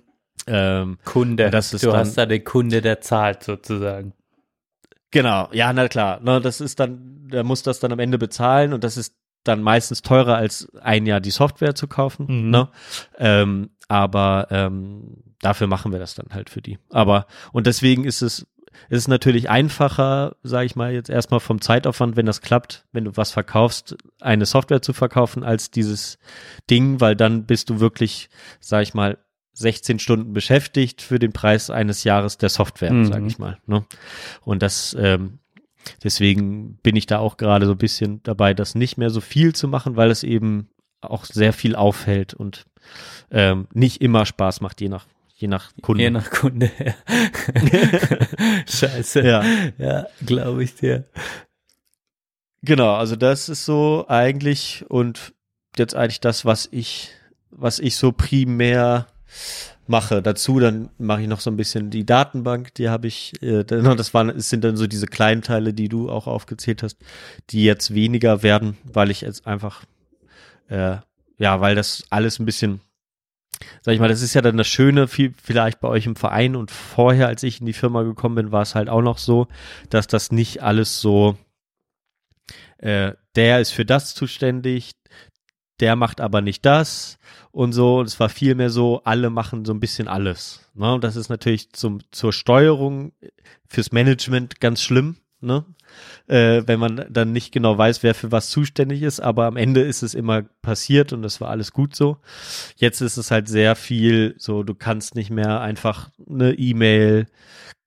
[0.46, 1.50] Ähm, Kunde.
[1.50, 4.12] Das ist du dann- hast da den Kunde, der zahlt sozusagen.
[5.10, 6.20] Genau, ja, na klar.
[6.20, 9.14] Ne, das ist dann, der muss das dann am Ende bezahlen und das ist
[9.44, 12.26] dann meistens teurer als ein Jahr die Software zu kaufen.
[12.28, 12.50] Mhm.
[12.50, 12.68] Ne?
[13.18, 16.78] Ähm, aber ähm, dafür machen wir das dann halt für die.
[16.90, 18.46] Aber und deswegen ist es
[18.88, 23.04] es ist natürlich einfacher, sage ich mal jetzt erstmal vom Zeitaufwand, wenn das klappt, wenn
[23.04, 26.18] du was verkaufst, eine Software zu verkaufen als dieses
[26.70, 29.18] Ding, weil dann bist du wirklich, sage ich mal,
[29.54, 33.06] 16 Stunden beschäftigt für den Preis eines Jahres der Software, Mhm.
[33.06, 33.58] sage ich mal.
[33.66, 33.84] Ne?
[34.42, 35.38] Und das ähm,
[36.02, 39.54] deswegen bin ich da auch gerade so ein bisschen dabei, das nicht mehr so viel
[39.54, 40.68] zu machen, weil es eben
[41.00, 42.64] auch sehr viel aufhält und
[43.30, 46.04] ähm, nicht immer Spaß macht, je nach je nach Kunde.
[46.04, 46.70] Je nach Kunde.
[48.68, 49.22] Scheiße.
[49.22, 49.44] Ja.
[49.78, 51.04] ja glaube ich dir.
[52.62, 55.34] Genau, also das ist so eigentlich und
[55.76, 57.10] jetzt eigentlich das, was ich,
[57.50, 59.08] was ich so primär
[59.86, 60.22] mache.
[60.22, 64.14] Dazu dann mache ich noch so ein bisschen die Datenbank, die habe ich, äh, das
[64.14, 66.98] waren, es sind dann so diese kleinen Teile, die du auch aufgezählt hast,
[67.50, 69.84] die jetzt weniger werden, weil ich jetzt einfach,
[70.68, 70.96] äh,
[71.38, 72.80] ja, weil das alles ein bisschen,
[73.82, 76.56] sag ich mal, das ist ja dann das Schöne, viel, vielleicht bei euch im Verein
[76.56, 79.48] und vorher, als ich in die Firma gekommen bin, war es halt auch noch so,
[79.90, 81.36] dass das nicht alles so,
[82.78, 84.92] äh, der ist für das zuständig,
[85.82, 87.18] der macht aber nicht das
[87.50, 87.98] und so.
[87.98, 90.70] Und es war vielmehr so, alle machen so ein bisschen alles.
[90.74, 90.94] Ne?
[90.94, 93.12] Und das ist natürlich zum, zur Steuerung
[93.66, 95.64] fürs Management ganz schlimm, ne?
[96.26, 99.20] Äh, wenn man dann nicht genau weiß, wer für was zuständig ist.
[99.20, 102.16] Aber am Ende ist es immer passiert und das war alles gut so.
[102.76, 107.26] Jetzt ist es halt sehr viel so, du kannst nicht mehr einfach eine E-Mail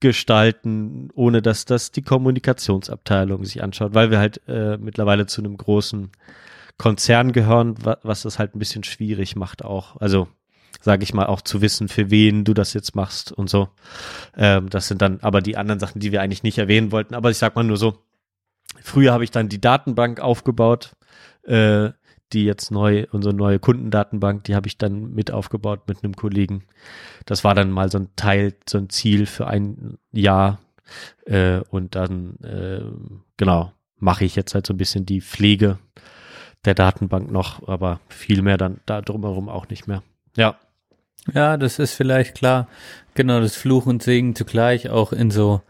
[0.01, 5.57] gestalten, ohne dass das die Kommunikationsabteilung sich anschaut, weil wir halt äh, mittlerweile zu einem
[5.57, 6.11] großen
[6.77, 9.95] Konzern gehören, was das halt ein bisschen schwierig macht auch.
[9.97, 10.27] Also
[10.81, 13.69] sage ich mal, auch zu wissen, für wen du das jetzt machst und so.
[14.37, 17.15] Ähm, das sind dann aber die anderen Sachen, die wir eigentlich nicht erwähnen wollten.
[17.15, 17.97] Aber ich sag mal nur so,
[18.81, 20.95] früher habe ich dann die Datenbank aufgebaut,
[21.43, 21.89] äh,
[22.33, 26.63] die jetzt neu, unsere neue Kundendatenbank, die habe ich dann mit aufgebaut mit einem Kollegen.
[27.25, 30.59] Das war dann mal so ein Teil, so ein Ziel für ein Jahr.
[31.25, 32.83] Äh, und dann, äh,
[33.37, 35.79] genau, mache ich jetzt halt so ein bisschen die Pflege
[36.65, 40.03] der Datenbank noch, aber viel mehr dann da drumherum auch nicht mehr.
[40.35, 40.55] Ja.
[41.33, 42.67] Ja, das ist vielleicht klar.
[43.15, 45.61] Genau, das Fluch und Segen zugleich auch in so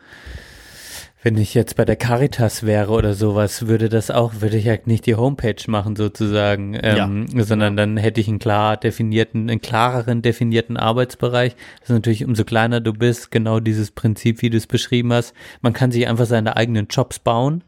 [1.25, 4.75] wenn ich jetzt bei der Caritas wäre oder sowas, würde das auch, würde ich ja
[4.85, 7.43] nicht die Homepage machen sozusagen, ähm, ja.
[7.43, 11.55] sondern dann hätte ich einen klar definierten, einen klareren definierten Arbeitsbereich.
[11.79, 15.33] Das ist natürlich, umso kleiner du bist, genau dieses Prinzip, wie du es beschrieben hast.
[15.61, 17.63] Man kann sich einfach seine eigenen Jobs bauen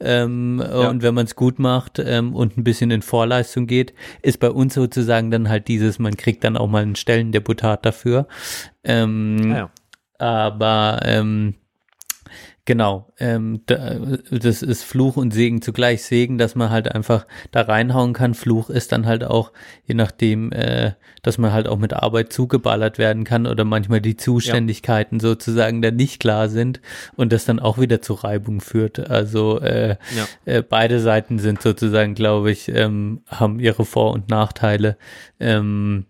[0.00, 0.88] ähm, ja.
[0.88, 4.50] und wenn man es gut macht ähm, und ein bisschen in Vorleistung geht, ist bei
[4.50, 8.26] uns sozusagen dann halt dieses, man kriegt dann auch mal einen Stellendeputat dafür.
[8.84, 9.70] Ähm, ja.
[10.18, 11.56] Aber ähm,
[12.64, 13.96] Genau, ähm, da,
[14.30, 16.04] das ist Fluch und Segen zugleich.
[16.04, 18.34] Segen, dass man halt einfach da reinhauen kann.
[18.34, 19.50] Fluch ist dann halt auch,
[19.84, 24.16] je nachdem, äh, dass man halt auch mit Arbeit zugeballert werden kann oder manchmal die
[24.16, 25.22] Zuständigkeiten ja.
[25.22, 26.80] sozusagen dann nicht klar sind
[27.16, 29.10] und das dann auch wieder zu Reibung führt.
[29.10, 30.26] Also äh, ja.
[30.44, 34.96] äh, beide Seiten sind sozusagen, glaube ich, ähm, haben ihre Vor- und Nachteile.
[35.40, 36.06] Ähm,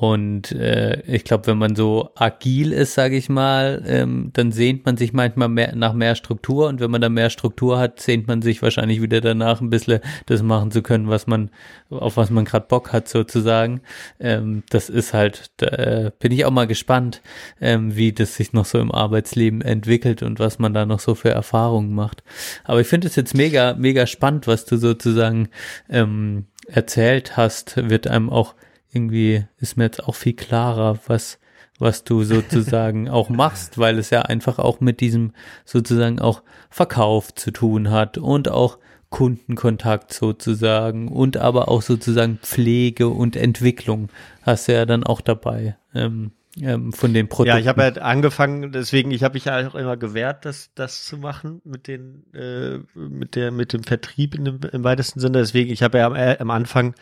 [0.00, 4.86] und äh, ich glaube, wenn man so agil ist, sage ich mal, ähm, dann sehnt
[4.86, 6.68] man sich manchmal mehr, nach mehr Struktur.
[6.68, 10.00] Und wenn man dann mehr Struktur hat, sehnt man sich wahrscheinlich wieder danach, ein bisschen
[10.24, 11.50] das machen zu können, was man,
[11.90, 13.82] auf was man gerade Bock hat, sozusagen.
[14.18, 17.20] Ähm, das ist halt, da äh, bin ich auch mal gespannt,
[17.60, 21.14] ähm, wie das sich noch so im Arbeitsleben entwickelt und was man da noch so
[21.14, 22.22] für Erfahrungen macht.
[22.64, 25.50] Aber ich finde es jetzt mega, mega spannend, was du sozusagen
[25.90, 28.54] ähm, erzählt hast, wird einem auch
[28.92, 31.38] irgendwie ist mir jetzt auch viel klarer, was,
[31.78, 35.32] was du sozusagen auch machst, weil es ja einfach auch mit diesem
[35.64, 38.78] sozusagen auch Verkauf zu tun hat und auch
[39.10, 44.08] Kundenkontakt sozusagen und aber auch sozusagen Pflege und Entwicklung
[44.42, 45.76] hast du ja dann auch dabei.
[45.94, 46.30] Ähm,
[46.60, 47.56] ähm, von den Produkten.
[47.56, 51.04] Ja, ich habe halt angefangen, deswegen, ich habe mich ja auch immer gewehrt, das, das
[51.04, 55.38] zu machen mit den, äh, mit der, mit dem Vertrieb in dem, im weitesten Sinne.
[55.38, 56.94] Deswegen, ich habe ja am, äh, am Anfang,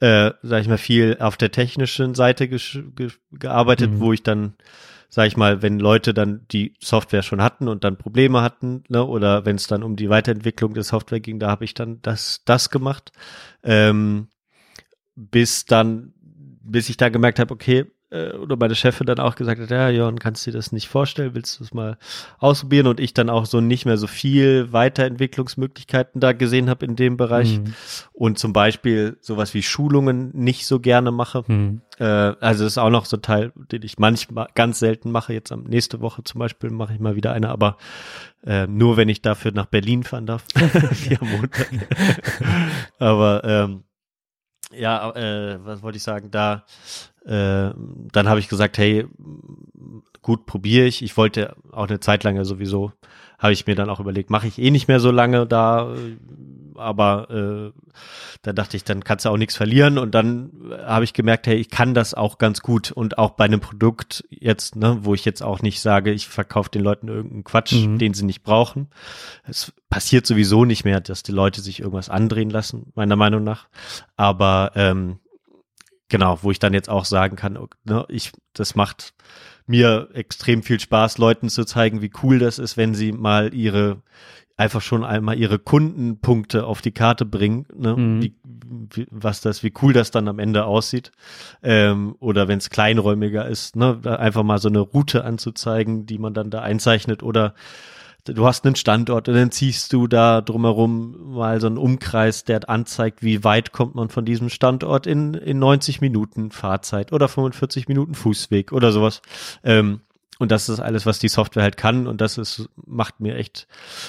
[0.00, 2.60] äh, sag ich mal, viel auf der technischen Seite ge
[2.94, 4.00] ge gearbeitet, mhm.
[4.00, 4.54] wo ich dann,
[5.08, 9.04] sag ich mal, wenn Leute dann die Software schon hatten und dann Probleme hatten, ne,
[9.04, 12.42] oder wenn es dann um die Weiterentwicklung der Software ging, da habe ich dann das,
[12.44, 13.12] das gemacht.
[13.62, 14.28] Ähm,
[15.14, 17.86] bis dann, bis ich da gemerkt habe, okay,
[18.16, 20.88] äh, oder meine Chefin dann auch gesagt hat, ja, Jörn, kannst du dir das nicht
[20.88, 21.98] vorstellen, willst du es mal
[22.38, 22.86] ausprobieren?
[22.86, 27.16] Und ich dann auch so nicht mehr so viel Weiterentwicklungsmöglichkeiten da gesehen habe in dem
[27.16, 27.74] Bereich mhm.
[28.12, 31.44] und zum Beispiel sowas wie Schulungen nicht so gerne mache.
[31.46, 31.82] Mhm.
[31.98, 35.32] Äh, also das ist auch noch so ein Teil, den ich manchmal ganz selten mache.
[35.32, 37.76] Jetzt am nächste Woche zum Beispiel mache ich mal wieder eine, aber
[38.44, 40.44] äh, nur wenn ich dafür nach Berlin fahren darf.
[40.92, 41.66] Vier Monate.
[42.98, 43.84] aber ähm,
[44.72, 46.30] ja, äh, was wollte ich sagen?
[46.30, 46.64] Da
[47.26, 47.72] äh,
[48.12, 49.06] dann habe ich gesagt, hey,
[50.22, 51.02] gut, probiere ich.
[51.02, 52.92] Ich wollte auch eine Zeit lang ja sowieso,
[53.38, 55.94] habe ich mir dann auch überlegt, mache ich eh nicht mehr so lange da,
[56.76, 57.80] aber äh,
[58.42, 60.50] da dachte ich, dann kannst du auch nichts verlieren und dann
[60.84, 64.24] habe ich gemerkt, hey, ich kann das auch ganz gut und auch bei einem Produkt
[64.30, 67.98] jetzt, ne, wo ich jetzt auch nicht sage, ich verkaufe den Leuten irgendeinen Quatsch, mhm.
[67.98, 68.88] den sie nicht brauchen.
[69.44, 73.68] Es passiert sowieso nicht mehr, dass die Leute sich irgendwas andrehen lassen, meiner Meinung nach.
[74.16, 75.18] Aber ähm,
[76.08, 79.14] genau, wo ich dann jetzt auch sagen kann, ne, ich, das macht
[79.66, 84.02] mir extrem viel Spaß, Leuten zu zeigen, wie cool das ist, wenn sie mal ihre
[84.56, 87.94] einfach schon einmal ihre Kundenpunkte auf die Karte bringen, ne?
[87.94, 88.22] Mhm.
[88.22, 88.34] wie,
[88.90, 91.12] wie, was das, wie cool das dann am Ende aussieht.
[91.62, 94.00] Ähm, oder wenn es kleinräumiger ist, ne?
[94.04, 97.54] einfach mal so eine Route anzuzeigen, die man dann da einzeichnet oder
[98.28, 102.68] du hast einen Standort und dann ziehst du da drumherum mal so einen Umkreis, der
[102.68, 107.88] anzeigt, wie weit kommt man von diesem Standort in, in 90 Minuten Fahrzeit oder 45
[107.88, 109.22] Minuten Fußweg oder sowas.
[109.62, 110.00] Ähm,
[110.38, 113.66] und das ist alles, was die Software halt kann und das ist, macht mir echt,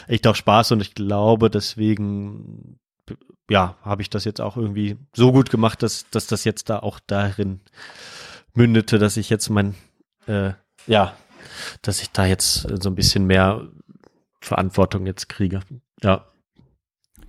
[0.08, 2.80] echt auch Spaß und ich glaube, deswegen,
[3.50, 6.80] ja, habe ich das jetzt auch irgendwie so gut gemacht, dass, dass das jetzt da
[6.80, 7.62] auch darin
[8.54, 9.76] mündete, dass ich jetzt mein,
[10.28, 10.52] äh,
[10.86, 11.14] ja,
[11.82, 13.68] dass ich da jetzt so ein bisschen mehr
[14.48, 15.60] Verantwortung jetzt kriege.
[16.02, 16.26] Ja.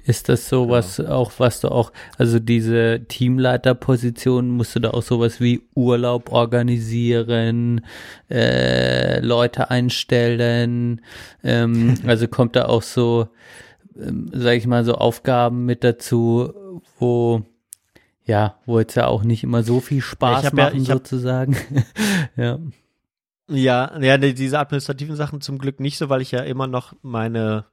[0.05, 5.39] Ist das sowas auch, was du auch, also diese Teamleiterposition, musst du da auch sowas
[5.39, 7.85] wie Urlaub organisieren,
[8.31, 11.03] äh, Leute einstellen,
[11.45, 13.29] ähm, also kommt da auch so,
[14.01, 16.55] ähm, sag ich mal, so Aufgaben mit dazu,
[16.99, 17.43] wo,
[18.25, 21.55] ja, wo jetzt ja auch nicht immer so viel Spaß ja- machen hab- sozusagen.
[22.37, 22.59] ja.
[23.49, 27.65] Ja, ja, diese administrativen Sachen zum Glück nicht so, weil ich ja immer noch meine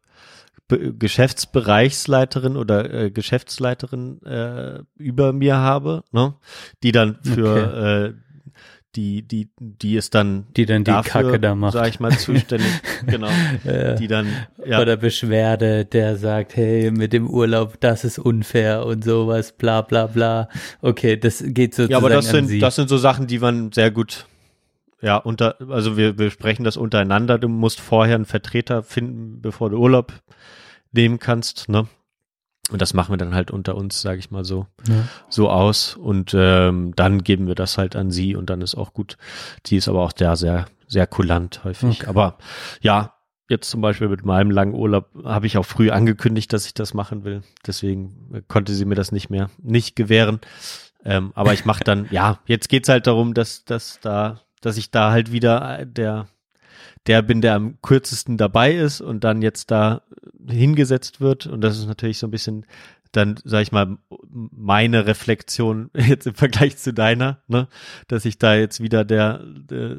[0.68, 6.36] Be Geschäftsbereichsleiterin oder äh, Geschäftsleiterin äh, über mir habe, ne?
[6.82, 8.26] Die dann für äh,
[8.96, 11.74] die, die, die ist dann Die dann die dafür, Kacke da macht.
[11.74, 12.70] Sag ich mal, zuständig,
[13.06, 13.30] genau.
[13.66, 14.28] Äh, Die dann,
[14.66, 19.82] ja, Oder Beschwerde, der sagt, hey, mit dem Urlaub, das ist unfair und sowas, bla
[19.82, 20.50] bla bla.
[20.82, 23.92] Okay, das geht sozusagen ja, aber das sind, das sind so Sachen, die man sehr
[23.92, 24.26] gut,
[25.02, 27.38] ja, unter, also wir, wir sprechen das untereinander.
[27.38, 30.14] Du musst vorher einen Vertreter finden, bevor du Urlaub
[30.92, 31.88] nehmen kannst, ne?
[32.72, 35.08] Und das machen wir dann halt unter uns, sage ich mal so, Ja.
[35.30, 35.96] so aus.
[35.96, 39.18] Und ähm, dann geben wir das halt an sie und dann ist auch gut.
[39.68, 42.00] Die ist aber auch da sehr, sehr kulant häufig.
[42.02, 42.10] Okay.
[42.10, 42.40] Aber
[42.82, 43.14] ja,
[43.50, 46.96] jetzt zum Beispiel mit meinem langen Urlaub habe ich auch früh angekündigt, dass ich das
[46.96, 47.44] machen will.
[47.68, 50.40] Deswegen konnte sie mir das nicht mehr, nicht gewähren.
[51.04, 54.92] Ähm, aber ich mache dann, ja, jetzt geht's halt darum, dass, dass da, dass ich
[54.92, 56.28] da halt wieder äh, der,
[57.08, 60.02] der bin, der am kürzesten dabei ist und dann jetzt da
[60.50, 61.46] hingesetzt wird.
[61.46, 62.66] Und das ist natürlich so ein bisschen
[63.12, 63.98] dann, sag ich mal,
[64.30, 67.68] meine Reflexion jetzt im Vergleich zu deiner, ne,
[68.08, 69.98] dass ich da jetzt wieder der, der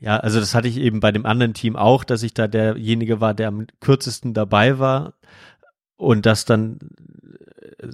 [0.00, 3.20] ja, also das hatte ich eben bei dem anderen Team auch, dass ich da derjenige
[3.20, 5.14] war, der am kürzesten dabei war.
[5.96, 6.78] Und das dann
[7.78, 7.88] äh,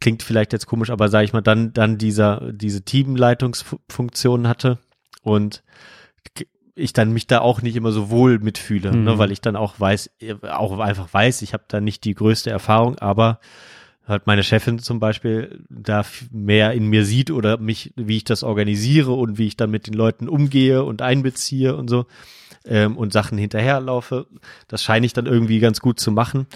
[0.00, 4.78] klingt vielleicht jetzt komisch, aber sage ich mal, dann dann dieser diese Teamleitungsfunktion hatte
[5.22, 5.62] und
[6.74, 9.04] ich dann mich da auch nicht immer so wohl mitfühle, Mhm.
[9.04, 10.10] ne, weil ich dann auch weiß,
[10.50, 13.40] auch einfach weiß, ich habe da nicht die größte Erfahrung, aber
[14.06, 18.42] halt meine Chefin zum Beispiel da mehr in mir sieht oder mich, wie ich das
[18.42, 22.06] organisiere und wie ich dann mit den Leuten umgehe und einbeziehe und so
[22.64, 24.26] ähm, und Sachen hinterherlaufe.
[24.68, 26.46] Das scheine ich dann irgendwie ganz gut zu machen,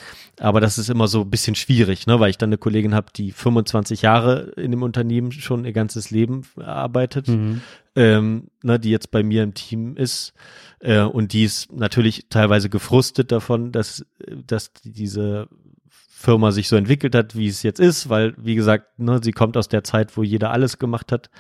[0.41, 3.09] aber das ist immer so ein bisschen schwierig, ne, weil ich dann eine Kollegin habe,
[3.15, 7.61] die 25 Jahre in dem Unternehmen schon ihr ganzes Leben arbeitet Mhm.
[7.97, 10.33] Ähm, ne, die jetzt bei mir im Team ist.
[10.81, 14.05] Äh, und die ist natürlich teilweise gefrustet davon, dass,
[14.47, 15.49] dass diese
[15.89, 19.57] Firma sich so entwickelt hat, wie es jetzt ist, weil, wie gesagt, ne, sie kommt
[19.57, 21.31] aus der Zeit, wo jeder alles gemacht hat.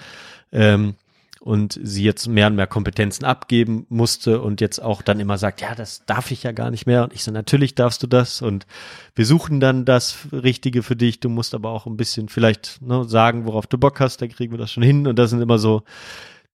[0.52, 0.94] Ähm,
[1.40, 5.60] und sie jetzt mehr und mehr Kompetenzen abgeben musste und jetzt auch dann immer sagt,
[5.60, 7.04] ja, das darf ich ja gar nicht mehr.
[7.04, 8.66] Und ich so, natürlich darfst du das und
[9.14, 11.20] wir suchen dann das Richtige für dich.
[11.20, 14.54] Du musst aber auch ein bisschen vielleicht ne, sagen, worauf du Bock hast, dann kriegen
[14.54, 15.06] wir das schon hin.
[15.06, 15.82] Und das sind immer so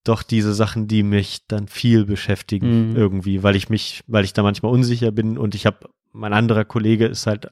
[0.05, 2.97] doch diese Sachen, die mich dann viel beschäftigen Mhm.
[2.97, 6.65] irgendwie, weil ich mich, weil ich da manchmal unsicher bin und ich habe, mein anderer
[6.65, 7.49] Kollege ist halt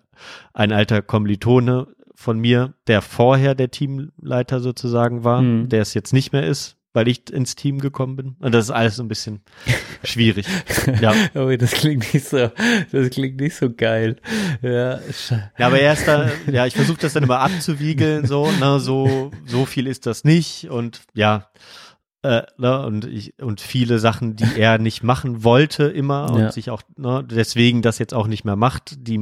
[0.55, 5.69] ein alter Kommilitone von mir, der vorher der Teamleiter sozusagen war, Mhm.
[5.69, 8.37] der es jetzt nicht mehr ist, weil ich ins Team gekommen bin.
[8.41, 9.43] Und das ist alles so ein bisschen
[10.03, 10.47] schwierig.
[11.01, 11.13] Ja.
[11.35, 12.51] Oh, das klingt nicht so,
[12.91, 14.17] das klingt nicht so geil.
[14.63, 14.99] Ja,
[15.59, 19.31] Ja, aber er ist da, ja, ich versuche das dann immer abzuwiegeln, so, ne, so,
[19.47, 21.47] so viel ist das nicht und ja,
[22.23, 26.53] äh, ne, und ich, und viele Sachen, die er nicht machen wollte immer und Ja.
[26.53, 29.21] sich auch, ne, deswegen das jetzt auch nicht mehr macht, die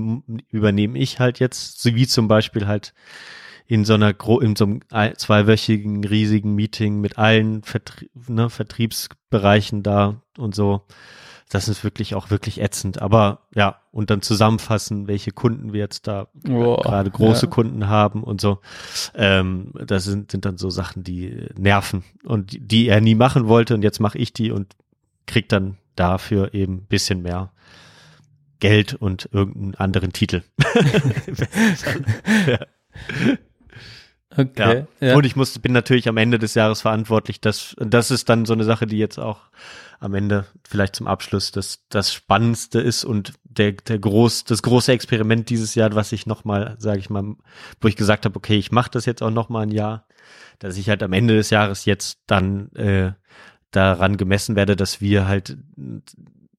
[0.50, 2.94] übernehme ich halt jetzt, so wie zum Beispiel halt
[3.66, 8.48] in so einer gro in so einem ein- zweiwöchigen riesigen Meeting mit allen Vertrie ne,
[8.48, 10.82] Vertriebsbereichen da und so.
[11.48, 13.00] Das ist wirklich auch wirklich ätzend.
[13.00, 17.50] Aber ja, und dann zusammenfassen, welche Kunden wir jetzt da Boah, gerade große ja.
[17.50, 18.58] Kunden haben und so.
[19.14, 23.46] Ähm, das sind, sind dann so Sachen, die nerven und die, die er nie machen
[23.46, 24.74] wollte und jetzt mache ich die und
[25.26, 27.52] krieg dann dafür eben ein bisschen mehr
[28.58, 30.42] Geld und irgendeinen anderen Titel.
[32.46, 32.58] ja.
[34.36, 34.84] Okay.
[35.00, 35.16] Ja.
[35.16, 37.40] Und ich muss, bin natürlich am Ende des Jahres verantwortlich.
[37.40, 39.40] Das, das ist dann so eine Sache, die jetzt auch
[39.98, 44.92] am Ende vielleicht zum Abschluss das, das Spannendste ist und der, der groß, das große
[44.92, 47.36] Experiment dieses Jahr, was ich nochmal, sage ich mal,
[47.80, 50.06] wo ich gesagt habe, okay, ich mache das jetzt auch nochmal ein Jahr,
[50.58, 53.12] dass ich halt am Ende des Jahres jetzt dann äh,
[53.70, 55.56] daran gemessen werde, dass wir halt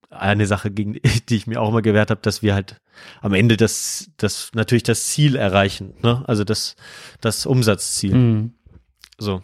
[0.09, 0.93] eine Sache, gegen
[1.29, 2.81] die ich mir auch immer gewährt habe, dass wir halt
[3.21, 6.23] am Ende das, das natürlich das Ziel erreichen, ne?
[6.27, 6.75] Also das,
[7.21, 8.15] das Umsatzziel.
[8.15, 8.53] Mhm.
[9.17, 9.41] So.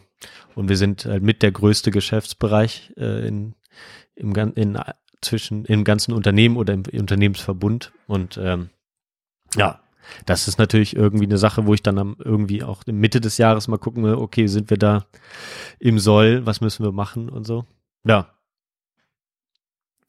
[0.55, 3.55] Und wir sind halt mit der größte Geschäftsbereich äh, in,
[4.15, 4.79] im, in,
[5.21, 7.91] zwischen, im ganzen Unternehmen oder im Unternehmensverbund.
[8.07, 8.69] Und ähm,
[9.55, 9.79] ja,
[10.25, 13.37] das ist natürlich irgendwie eine Sache, wo ich dann am, irgendwie auch in Mitte des
[13.37, 15.05] Jahres mal gucken will, okay, sind wir da
[15.79, 17.65] im Soll, was müssen wir machen und so.
[18.05, 18.29] Ja.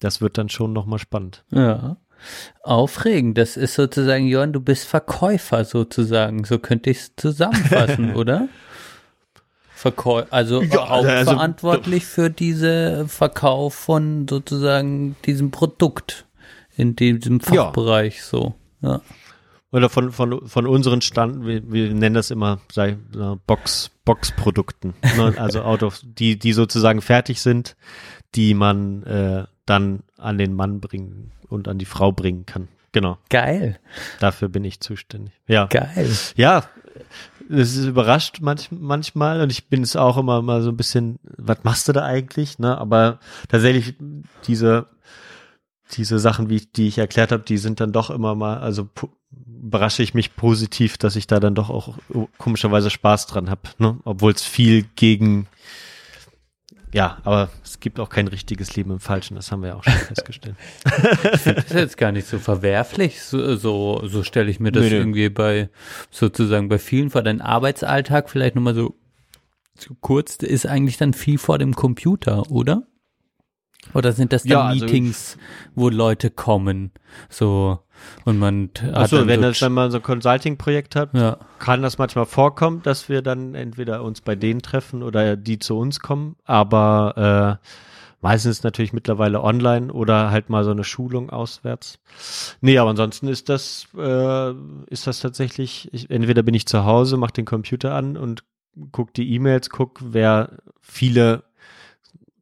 [0.01, 1.45] Das wird dann schon nochmal spannend.
[1.51, 1.97] Ja.
[2.63, 3.39] Aufregend.
[3.39, 6.45] Das ist sozusagen, Johann, du bist Verkäufer sozusagen.
[6.45, 8.49] So könnte ich es zusammenfassen, oder?
[9.85, 16.25] Verkäu also Ja, auch also- verantwortlich für diese Verkauf von sozusagen diesem Produkt
[16.75, 17.65] in diesem Ja.
[17.67, 18.55] Fachbereich so.
[18.81, 19.03] Ja.
[19.73, 22.95] Oder von, von, von unseren Stand, wir, wir nennen das immer äh,
[23.47, 24.95] Box, Boxprodukten.
[25.19, 25.35] Ne?
[25.39, 27.77] Also Autos, die, die sozusagen fertig sind,
[28.35, 32.69] die man äh, dann an den Mann bringen und an die Frau bringen kann.
[32.93, 33.79] Genau, Geil,
[34.21, 35.35] dafür bin ich zuständig.
[35.47, 35.67] Ja.
[35.67, 36.09] geil.
[36.37, 36.65] Ja,
[37.51, 41.19] es ist überrascht manch, manchmal und ich bin es auch immer mal so ein bisschen,
[41.37, 42.59] was machst du da eigentlich?
[42.59, 42.77] Ne?
[42.77, 43.19] Aber
[43.49, 43.95] tatsächlich
[44.47, 44.87] diese
[45.93, 48.89] diese Sachen, wie die ich erklärt habe, die sind dann doch immer mal, also
[49.47, 53.63] überrasche ich mich positiv, dass ich da dann doch auch oh, komischerweise Spaß dran habe,
[53.79, 53.99] ne?
[54.05, 55.47] obwohl es viel gegen
[56.95, 59.83] ja, aber es gibt auch kein richtiges Leben im Falschen, das haben wir ja auch
[59.83, 60.55] schon festgestellt.
[61.25, 63.21] Das ist jetzt gar nicht so verwerflich.
[63.21, 65.71] So, so, so stelle ich mir das Nö, irgendwie bei
[66.13, 68.95] sozusagen bei vielen vor deinem Arbeitsalltag vielleicht nochmal so,
[69.77, 72.85] so kurz, ist eigentlich dann viel vor dem Computer, oder?
[73.93, 75.37] Oder sind das dann Ja, also- Meetings,
[75.75, 76.93] wo Leute kommen?
[77.29, 77.81] So
[78.25, 81.39] und man Achso, wenn, so das, wenn man so ein Consulting-Projekt hat, ja.
[81.59, 85.79] kann das manchmal vorkommen, dass wir dann entweder uns bei denen treffen oder die zu
[85.79, 87.67] uns kommen, aber äh,
[88.25, 91.99] meistens natürlich mittlerweile online oder halt mal so eine Schulung auswärts.
[92.63, 94.53] Nee, aber ansonsten ist das, äh,
[94.87, 98.43] ist das tatsächlich, ich, entweder bin ich zu Hause, mach den Computer an und
[98.93, 101.45] guck die E-Mails, guck, wer viele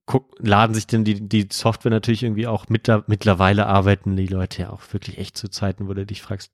[0.06, 4.62] guck, laden sich denn die, die Software natürlich irgendwie auch mit, mittlerweile arbeiten die Leute
[4.62, 6.52] ja auch wirklich echt zu Zeiten, wo du dich fragst,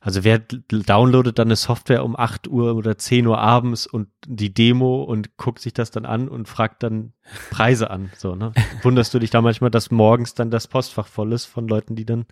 [0.00, 4.52] also wer downloadet dann eine Software um 8 Uhr oder 10 Uhr abends und die
[4.52, 7.12] Demo und guckt sich das dann an und fragt dann
[7.50, 8.52] Preise an, so, ne?
[8.82, 12.06] Wunderst du dich da manchmal, dass morgens dann das Postfach voll ist von Leuten, die
[12.06, 12.24] dann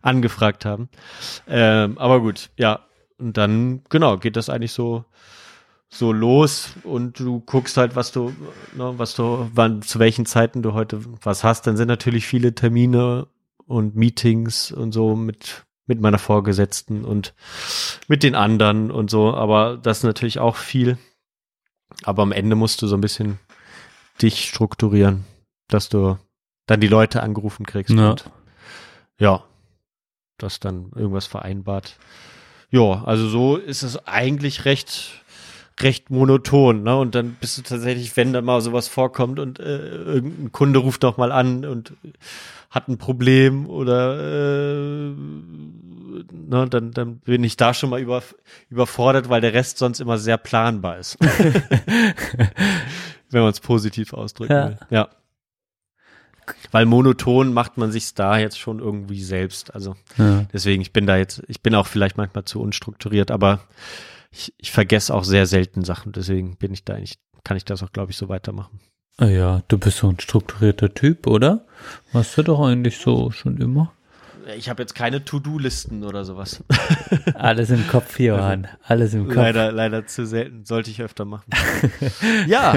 [0.00, 0.88] angefragt haben.
[1.46, 2.80] Ähm, aber gut, ja.
[3.18, 5.04] Und dann, genau, geht das eigentlich so,
[5.92, 8.32] so los und du guckst halt, was du,
[8.76, 11.66] ne, was du, wann, zu welchen Zeiten du heute was hast.
[11.66, 13.26] Dann sind natürlich viele Termine
[13.66, 17.34] und Meetings und so mit, mit meiner Vorgesetzten und
[18.06, 19.34] mit den anderen und so.
[19.34, 20.96] Aber das ist natürlich auch viel.
[22.04, 23.38] Aber am Ende musst du so ein bisschen
[24.22, 25.24] dich strukturieren,
[25.68, 26.18] dass du
[26.66, 28.10] dann die Leute angerufen kriegst Ja.
[28.10, 28.30] und
[29.18, 29.42] ja,
[30.38, 31.96] das dann irgendwas vereinbart.
[32.70, 35.10] Ja, also so ist es eigentlich recht,
[35.82, 36.96] recht monoton, ne?
[36.96, 41.02] Und dann bist du tatsächlich, wenn da mal sowas vorkommt und äh, irgendein Kunde ruft
[41.04, 41.94] doch mal an und
[42.70, 45.12] hat ein Problem oder äh,
[46.32, 48.22] ne, dann, dann bin ich da schon mal über,
[48.68, 51.16] überfordert, weil der Rest sonst immer sehr planbar ist.
[53.30, 54.66] wenn man es positiv ausdrücken Ja.
[54.68, 54.78] will.
[54.90, 55.08] Ja.
[56.72, 59.72] Weil monoton macht man sich da jetzt schon irgendwie selbst.
[59.74, 60.46] Also Ja.
[60.52, 63.60] Deswegen, ich bin da jetzt, ich bin auch vielleicht manchmal zu unstrukturiert, aber
[64.30, 66.12] ich, ich vergesse auch sehr selten Sachen.
[66.12, 68.80] Deswegen bin ich da eigentlich, kann ich das auch, glaube ich, so weitermachen.
[69.16, 71.66] Ah ja, du bist so ein strukturierter Typ, oder?
[72.12, 73.92] Warst du doch eigentlich so schon immer?
[74.56, 76.62] Ich habe jetzt keine To-Do-Listen oder sowas.
[77.34, 78.68] Alles im Kopf, Johann.
[78.86, 79.36] Alles im Kopf.
[79.36, 80.64] leider, leider zu selten.
[80.64, 81.50] Sollte ich öfter machen.
[82.46, 82.74] ja,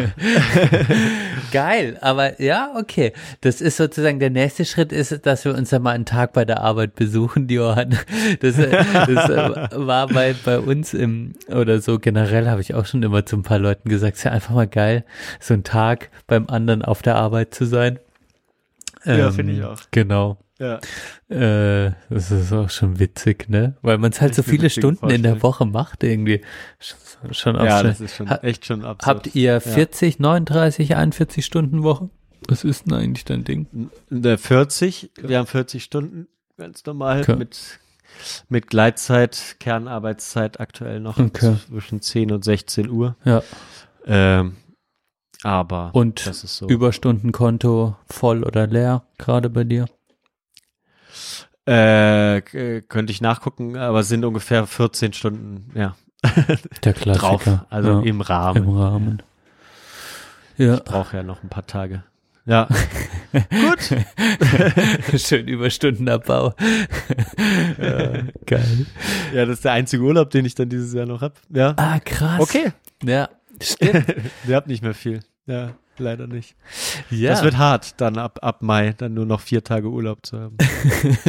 [1.51, 3.13] Geil, aber ja, okay.
[3.41, 6.45] Das ist sozusagen der nächste Schritt ist, dass wir uns dann mal einen Tag bei
[6.45, 7.97] der Arbeit besuchen, Johann.
[8.39, 13.25] Das, das war bei, bei uns im, oder so generell habe ich auch schon immer
[13.25, 15.05] zu ein paar Leuten gesagt, es ist ja einfach mal geil,
[15.39, 17.99] so einen Tag beim anderen auf der Arbeit zu sein.
[19.05, 19.79] Ja, finde ich auch.
[19.91, 20.37] Genau.
[20.63, 20.79] Ja.
[21.87, 23.75] Äh, das ist auch schon witzig, ne?
[23.81, 25.41] Weil man es halt Ich so viele Stunden in der.
[25.43, 26.41] Woche macht irgendwie.
[26.79, 27.85] Schon, schon ja, absurd.
[27.85, 29.07] das ist schon Ha- echt schon absurd.
[29.25, 32.09] Habt ihr 40, 39, 41 Stunden Woche?
[32.47, 33.89] Was ist denn eigentlich dein Ding?
[34.09, 36.27] Der 40, wir haben 40 Stunden,
[36.57, 37.35] ganz normal Okay.
[37.35, 37.79] mit
[38.47, 41.55] mit Gleitzeit, Kernarbeitszeit aktuell noch Okay.
[41.67, 43.15] zwischen 10 und 16 Uhr.
[43.25, 43.41] Ja.
[44.05, 44.57] Ähm,
[45.41, 46.67] aber Und das ist so.
[46.67, 49.87] Überstundenkonto voll oder leer, gerade bei dir?
[51.65, 55.95] Äh, könnte ich nachgucken, aber sind ungefähr 14 Stunden, ja,
[56.83, 57.41] Der drauf.
[57.43, 57.65] Klassiker.
[57.69, 58.63] Also ja, im Rahmen.
[58.63, 59.23] im Rahmen.
[60.57, 60.77] Ja.
[60.83, 62.03] Brauche ja noch ein paar Tage.
[62.45, 62.67] Ja.
[63.31, 63.95] Gut.
[65.21, 66.53] Schön Überstundenabbau.
[67.81, 68.85] ja, geil.
[69.33, 71.39] Ja, das ist der einzige Urlaub, den ich dann dieses Jahr noch hab.
[71.49, 71.73] Ja.
[71.77, 72.41] Ah, krass.
[72.41, 72.73] Okay.
[73.03, 73.29] Ja,
[73.61, 74.15] stimmt.
[74.43, 75.21] Wir habt nicht mehr viel.
[75.45, 76.55] Ja, leider nicht.
[77.09, 77.31] ja.
[77.31, 80.57] Das wird hart, dann ab, ab Mai dann nur noch vier Tage Urlaub zu haben.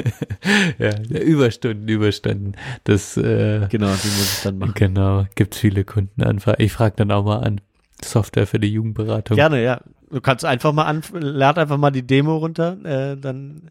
[0.79, 2.57] ja, Überstunden, Überstunden.
[2.85, 4.75] Das, äh, Genau, die muss ich dann machen.
[4.75, 6.65] genau, gibt's viele Kundenanfragen.
[6.65, 7.61] Ich frage dann auch mal an.
[8.03, 9.37] Software für die Jugendberatung.
[9.37, 9.81] Gerne, ja.
[10.11, 13.71] Du kannst einfach mal an, lad einfach mal die Demo runter, äh, dann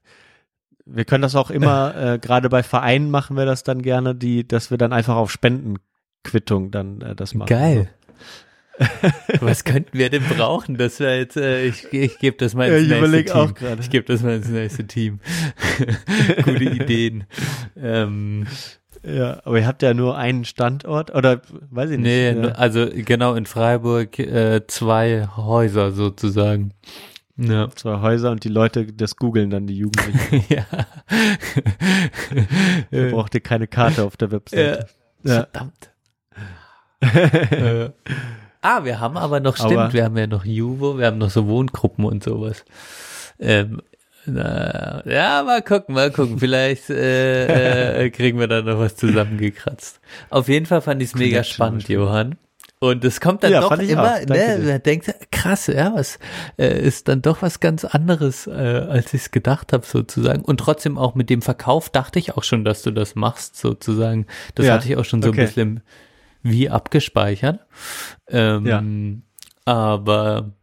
[0.86, 4.48] wir können das auch immer, äh, gerade bei Vereinen machen wir das dann gerne, die,
[4.48, 7.48] dass wir dann einfach auf Spendenquittung dann äh, das machen.
[7.48, 7.90] Geil.
[9.40, 10.78] Was könnten wir denn brauchen?
[10.78, 13.68] Das wäre jetzt, äh, ich, ich gebe das mal Ja, ins ich nächste Team.
[13.74, 13.80] auch.
[13.80, 15.20] Ich gebe das mal ins nächste Team.
[16.44, 17.26] Gute Ideen.
[17.78, 18.48] Ähm,
[19.06, 22.06] Ja, aber ihr habt ja nur einen Standort oder weiß ich nicht.
[22.08, 22.52] nee, ja.
[22.54, 26.74] also genau in Freiburg äh, zwei Häuser sozusagen.
[27.36, 27.70] Ja.
[27.72, 30.45] zwei Häuser und die Leute, das googeln dann die Jugendlichen.
[30.50, 30.66] ja.
[32.91, 34.88] Da braucht ihr keine Karte auf der Webseite.
[35.24, 35.34] Ja.
[35.34, 35.91] Verdammt.
[37.02, 37.90] äh,
[38.64, 41.30] ah, wir haben aber noch, stimmt, Aber- wir haben ja noch Juvo, wir haben noch
[41.30, 42.65] so Wohngruppen und sowas.
[43.40, 43.81] Ähm,
[44.26, 46.40] na, ja, mal gucken, mal gucken.
[46.40, 49.99] Vielleicht äh, äh, kriegen wir da noch was zusammengekratzt.
[50.30, 51.90] Auf jeden Fall fand ich es mega spannend.
[51.90, 52.38] Johann.
[52.80, 54.26] Und es kommt dann Ja, doch immer, auch.
[54.27, 56.19] Ne, man denkt, krass, ja, was
[56.57, 60.41] äh, ist dann doch was ganz anderes, äh, als ich es gedacht habe, sozusagen.
[60.41, 64.26] Und trotzdem auch mit dem Verkauf dachte ich auch schon, dass du das machst, sozusagen.
[64.56, 65.41] Das Ja, hatte ich auch schon so okay.
[65.41, 65.81] ein bisschen
[66.44, 67.60] wie abgespeichert.
[68.28, 69.24] Ähm,
[69.65, 70.53] Aber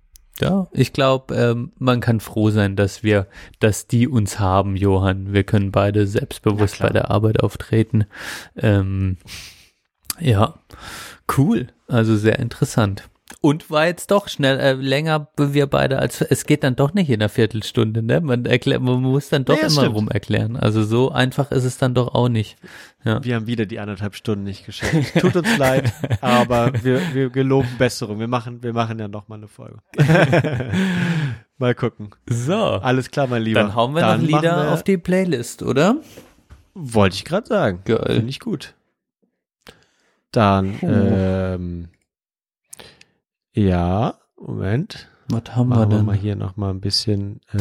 [0.40, 3.26] ja, ich glaube, ähm, man kann froh sein, dass wir,
[3.58, 5.32] dass die uns haben, Johann.
[5.32, 8.06] Wir können beide selbstbewusst bei der Arbeit auftreten.
[8.56, 9.18] Ähm,
[10.18, 10.54] ja,
[11.36, 11.68] cool.
[11.88, 13.08] Also sehr interessant.
[13.42, 17.08] Und war jetzt doch schnell äh, länger wir beide als es geht dann doch nicht
[17.08, 18.20] in einer Viertelstunde, ne?
[18.20, 19.96] Man erklärt, man muss dann doch das immer stimmt.
[19.96, 20.56] rum erklären.
[20.58, 22.58] Also so einfach ist es dann doch auch nicht.
[23.02, 24.92] Wir haben wieder die anderthalb Stunden nicht geschafft.
[25.18, 25.90] Tut uns leid,
[26.20, 28.18] aber wir, wir geloben Besserung.
[28.20, 29.78] Wir machen, wir machen ja noch mal eine Folge.
[31.58, 32.10] mal gucken.
[32.28, 32.54] So.
[32.54, 33.60] Alles klar, mein Lieber.
[33.60, 35.96] Dann hauen wir Dann noch Lieder wir- auf die Playlist, oder?
[36.74, 37.80] Wollte ich gerade sagen.
[37.86, 38.16] Geil.
[38.16, 38.74] Finde ich gut.
[40.30, 41.88] Dann, ähm,
[43.52, 45.08] ja, Moment.
[45.28, 46.06] Was haben wir Machen wir denn?
[46.06, 47.58] mal hier noch mal ein bisschen, äh,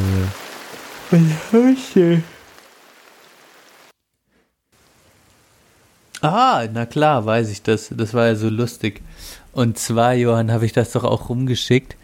[6.22, 7.90] Ah, na klar, weiß ich das.
[7.96, 9.02] Das war ja so lustig.
[9.54, 11.96] Und zwar, Johann, habe ich das doch auch rumgeschickt.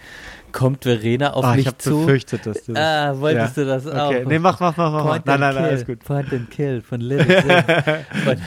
[0.54, 2.00] Kommt Verena auf ah, ich mich habe zu?
[2.00, 3.64] befürchtet, dass du das, Ah, wolltest Ja.
[3.64, 4.10] du das auch?
[4.10, 4.24] okay.
[4.26, 5.04] Nee, mach, mach, mach, mach.
[5.06, 6.00] Point Nein, nein, nein, alles gut.
[6.00, 8.40] Point and Kill von Little Sim.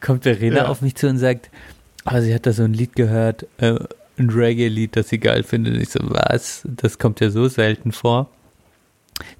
[0.00, 0.66] Kommt Verena Ja.
[0.68, 1.50] auf mich zu und sagt,
[2.04, 3.74] ah, sie hat da so ein Lied gehört, äh,
[4.18, 5.74] ein Reggae-Lied, das sie geil findet.
[5.74, 6.62] Und ich so, was?
[6.64, 8.30] Das kommt ja so selten vor.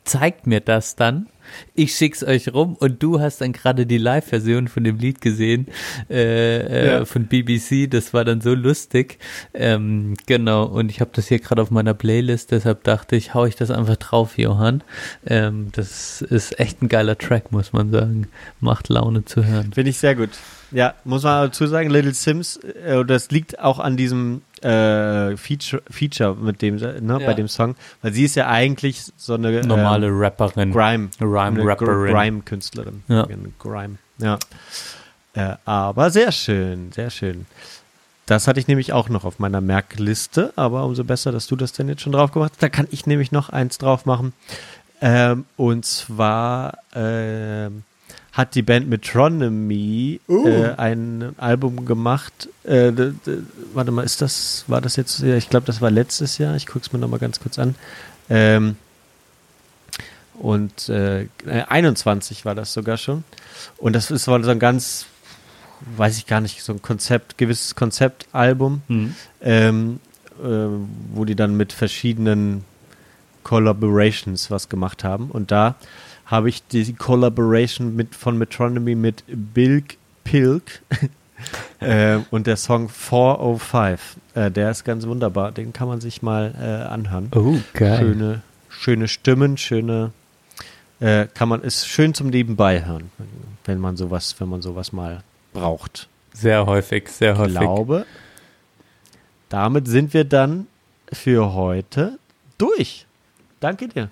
[0.04, 1.26] Zeigt mir das dann.
[1.74, 5.68] Ich schick's euch rum und du hast dann gerade die Live-Version von dem Lied gesehen
[6.10, 7.04] äh, äh, Ja.
[7.04, 7.88] von BBC.
[7.88, 9.18] Das war dann so lustig.
[9.54, 10.64] Ähm, genau.
[10.64, 12.50] Und ich habe das hier gerade auf meiner Playlist.
[12.50, 14.82] Deshalb dachte ich, hau ich das einfach drauf, Johann.
[15.26, 18.26] Ähm, das ist echt ein geiler Track, muss man sagen.
[18.60, 19.72] Macht Laune zu hören.
[19.72, 20.30] Finde ich sehr gut.
[20.72, 25.82] Ja, muss man dazu sagen, Little Sims, äh, das liegt auch an diesem äh, Feature,
[25.90, 27.26] Feature mit dem, ne, Ja.
[27.26, 30.72] bei dem Song, weil sie ist ja eigentlich so eine Normale ähm, Rapperin.
[30.72, 32.14] Grime, Rhyme eine Gr- Rapperin.
[32.14, 33.02] Grime-Künstlerin.
[33.08, 33.26] Ja.
[33.58, 34.38] Grime, ja.
[35.34, 37.46] Äh, aber sehr schön, sehr schön.
[38.24, 41.72] Das hatte ich nämlich auch noch auf meiner Merkliste, aber umso besser, dass du das
[41.72, 42.62] denn jetzt schon drauf gemacht hast.
[42.62, 44.32] Da kann ich nämlich noch eins drauf machen.
[45.00, 47.84] Ähm, und zwar ähm,
[48.36, 52.50] hat die Band Metronomy äh, ein Album gemacht.
[52.64, 52.92] Äh,
[53.72, 56.54] warte mal, ist das, war das jetzt, ich glaube, das war letztes Jahr.
[56.54, 57.74] Ich gucke es mir nochmal ganz kurz an.
[58.28, 58.76] Ähm,
[60.34, 61.28] und äh, äh,
[61.66, 63.24] 21 war das sogar schon.
[63.78, 65.06] Und das ist so ein ganz,
[65.96, 69.14] weiß ich gar nicht, so ein Konzept, gewisses Konzeptalbum Hm.
[69.40, 70.00] ähm,
[70.44, 70.66] äh,
[71.14, 72.64] wo die dann mit verschiedenen
[73.44, 75.30] Collaborations was gemacht haben.
[75.30, 75.76] Und da
[76.26, 80.82] habe ich die Collaboration mit, von Metronomy mit Bilk Pilk
[81.80, 84.16] äh, und der Song 405.
[84.34, 85.52] Äh, der ist ganz wunderbar.
[85.52, 87.30] Den kann man sich mal äh, anhören.
[87.34, 87.98] Oh, geil.
[87.98, 90.10] Schöne, schöne Stimmen, schöne
[91.00, 93.10] äh, kann man, ist schön zum Nebenbei hören,
[93.64, 95.22] wenn man sowas, wenn man sowas mal
[95.52, 96.08] braucht.
[96.32, 97.58] Sehr häufig, sehr Ich häufig.
[97.58, 98.06] glaube,
[99.48, 100.66] damit sind wir dann
[101.12, 102.18] für heute
[102.58, 103.06] durch.
[103.60, 104.10] Danke dir.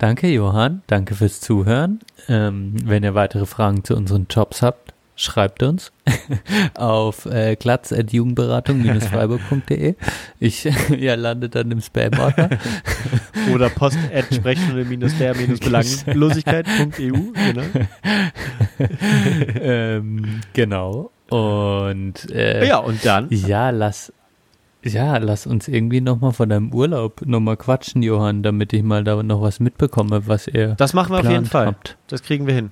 [0.00, 0.82] Danke, Johann.
[0.86, 2.00] Danke fürs Zuhören.
[2.26, 5.92] Ähm, wenn ihr weitere Fragen zu unseren Jobs habt, schreibt uns
[6.74, 9.96] auf äh, glatz.jugendberatung-freiburg.de.
[10.38, 10.64] Ich
[10.98, 12.48] ja, lande dann im Spam-Ordner.
[13.54, 17.18] Oder post at sprechstunde-der-belanglosigkeit.eu.
[17.34, 17.62] Genau.
[19.60, 21.10] ähm, genau.
[21.28, 24.14] Und äh, Ja, und dann ja, lass
[24.82, 29.22] ja, lass uns irgendwie nochmal von deinem Urlaub nochmal quatschen, Johann, damit ich mal da
[29.22, 31.66] noch was mitbekomme, was ihr Das machen wir auf jeden Fall.
[31.66, 31.96] habt.
[32.08, 32.70] Das kriegen wir hin.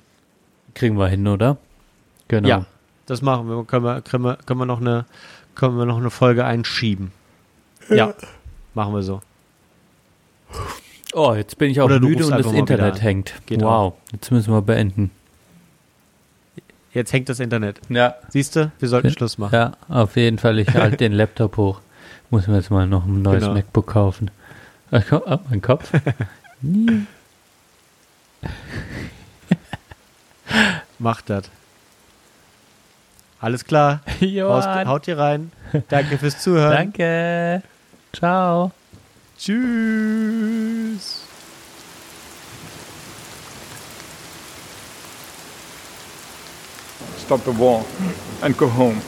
[0.74, 1.56] Kriegen wir hin, oder?
[2.28, 2.48] Genau.
[2.48, 2.66] Ja,
[3.06, 3.64] das machen wir.
[3.64, 5.04] Können wir, können wir, können wir noch eine,
[5.54, 7.12] können wir noch eine Folge einschieben.
[7.90, 8.14] Ja,
[8.74, 9.20] machen wir so.
[11.14, 13.34] Oh, jetzt bin ich auch müde und das Internet hängt.
[13.46, 15.10] Geht wow, jetzt müssen wir beenden.
[16.92, 17.80] Jetzt hängt das Internet.
[17.90, 18.14] Ja.
[18.28, 18.72] Siehst du?
[18.78, 19.12] Wir sollten Ja.
[19.12, 19.54] Schluss machen.
[19.54, 20.58] Ja, auf jeden Fall.
[20.58, 21.80] Ich halte den Laptop hoch.
[22.30, 23.54] Muss mir jetzt mal noch ein neues Genau.
[23.54, 24.30] MacBook kaufen.
[24.90, 25.90] Ach, ah, mein Kopf.
[26.60, 27.06] Nie.
[30.98, 31.44] Macht das.
[33.40, 34.00] Alles klar.
[34.06, 35.52] Haust, Johann, haut hier rein.
[35.88, 36.72] Danke fürs Zuhören.
[36.72, 37.62] danke.
[38.12, 38.72] Ciao.
[39.38, 41.22] Tschüss.
[47.24, 47.84] Stop the war
[48.42, 49.00] and go home.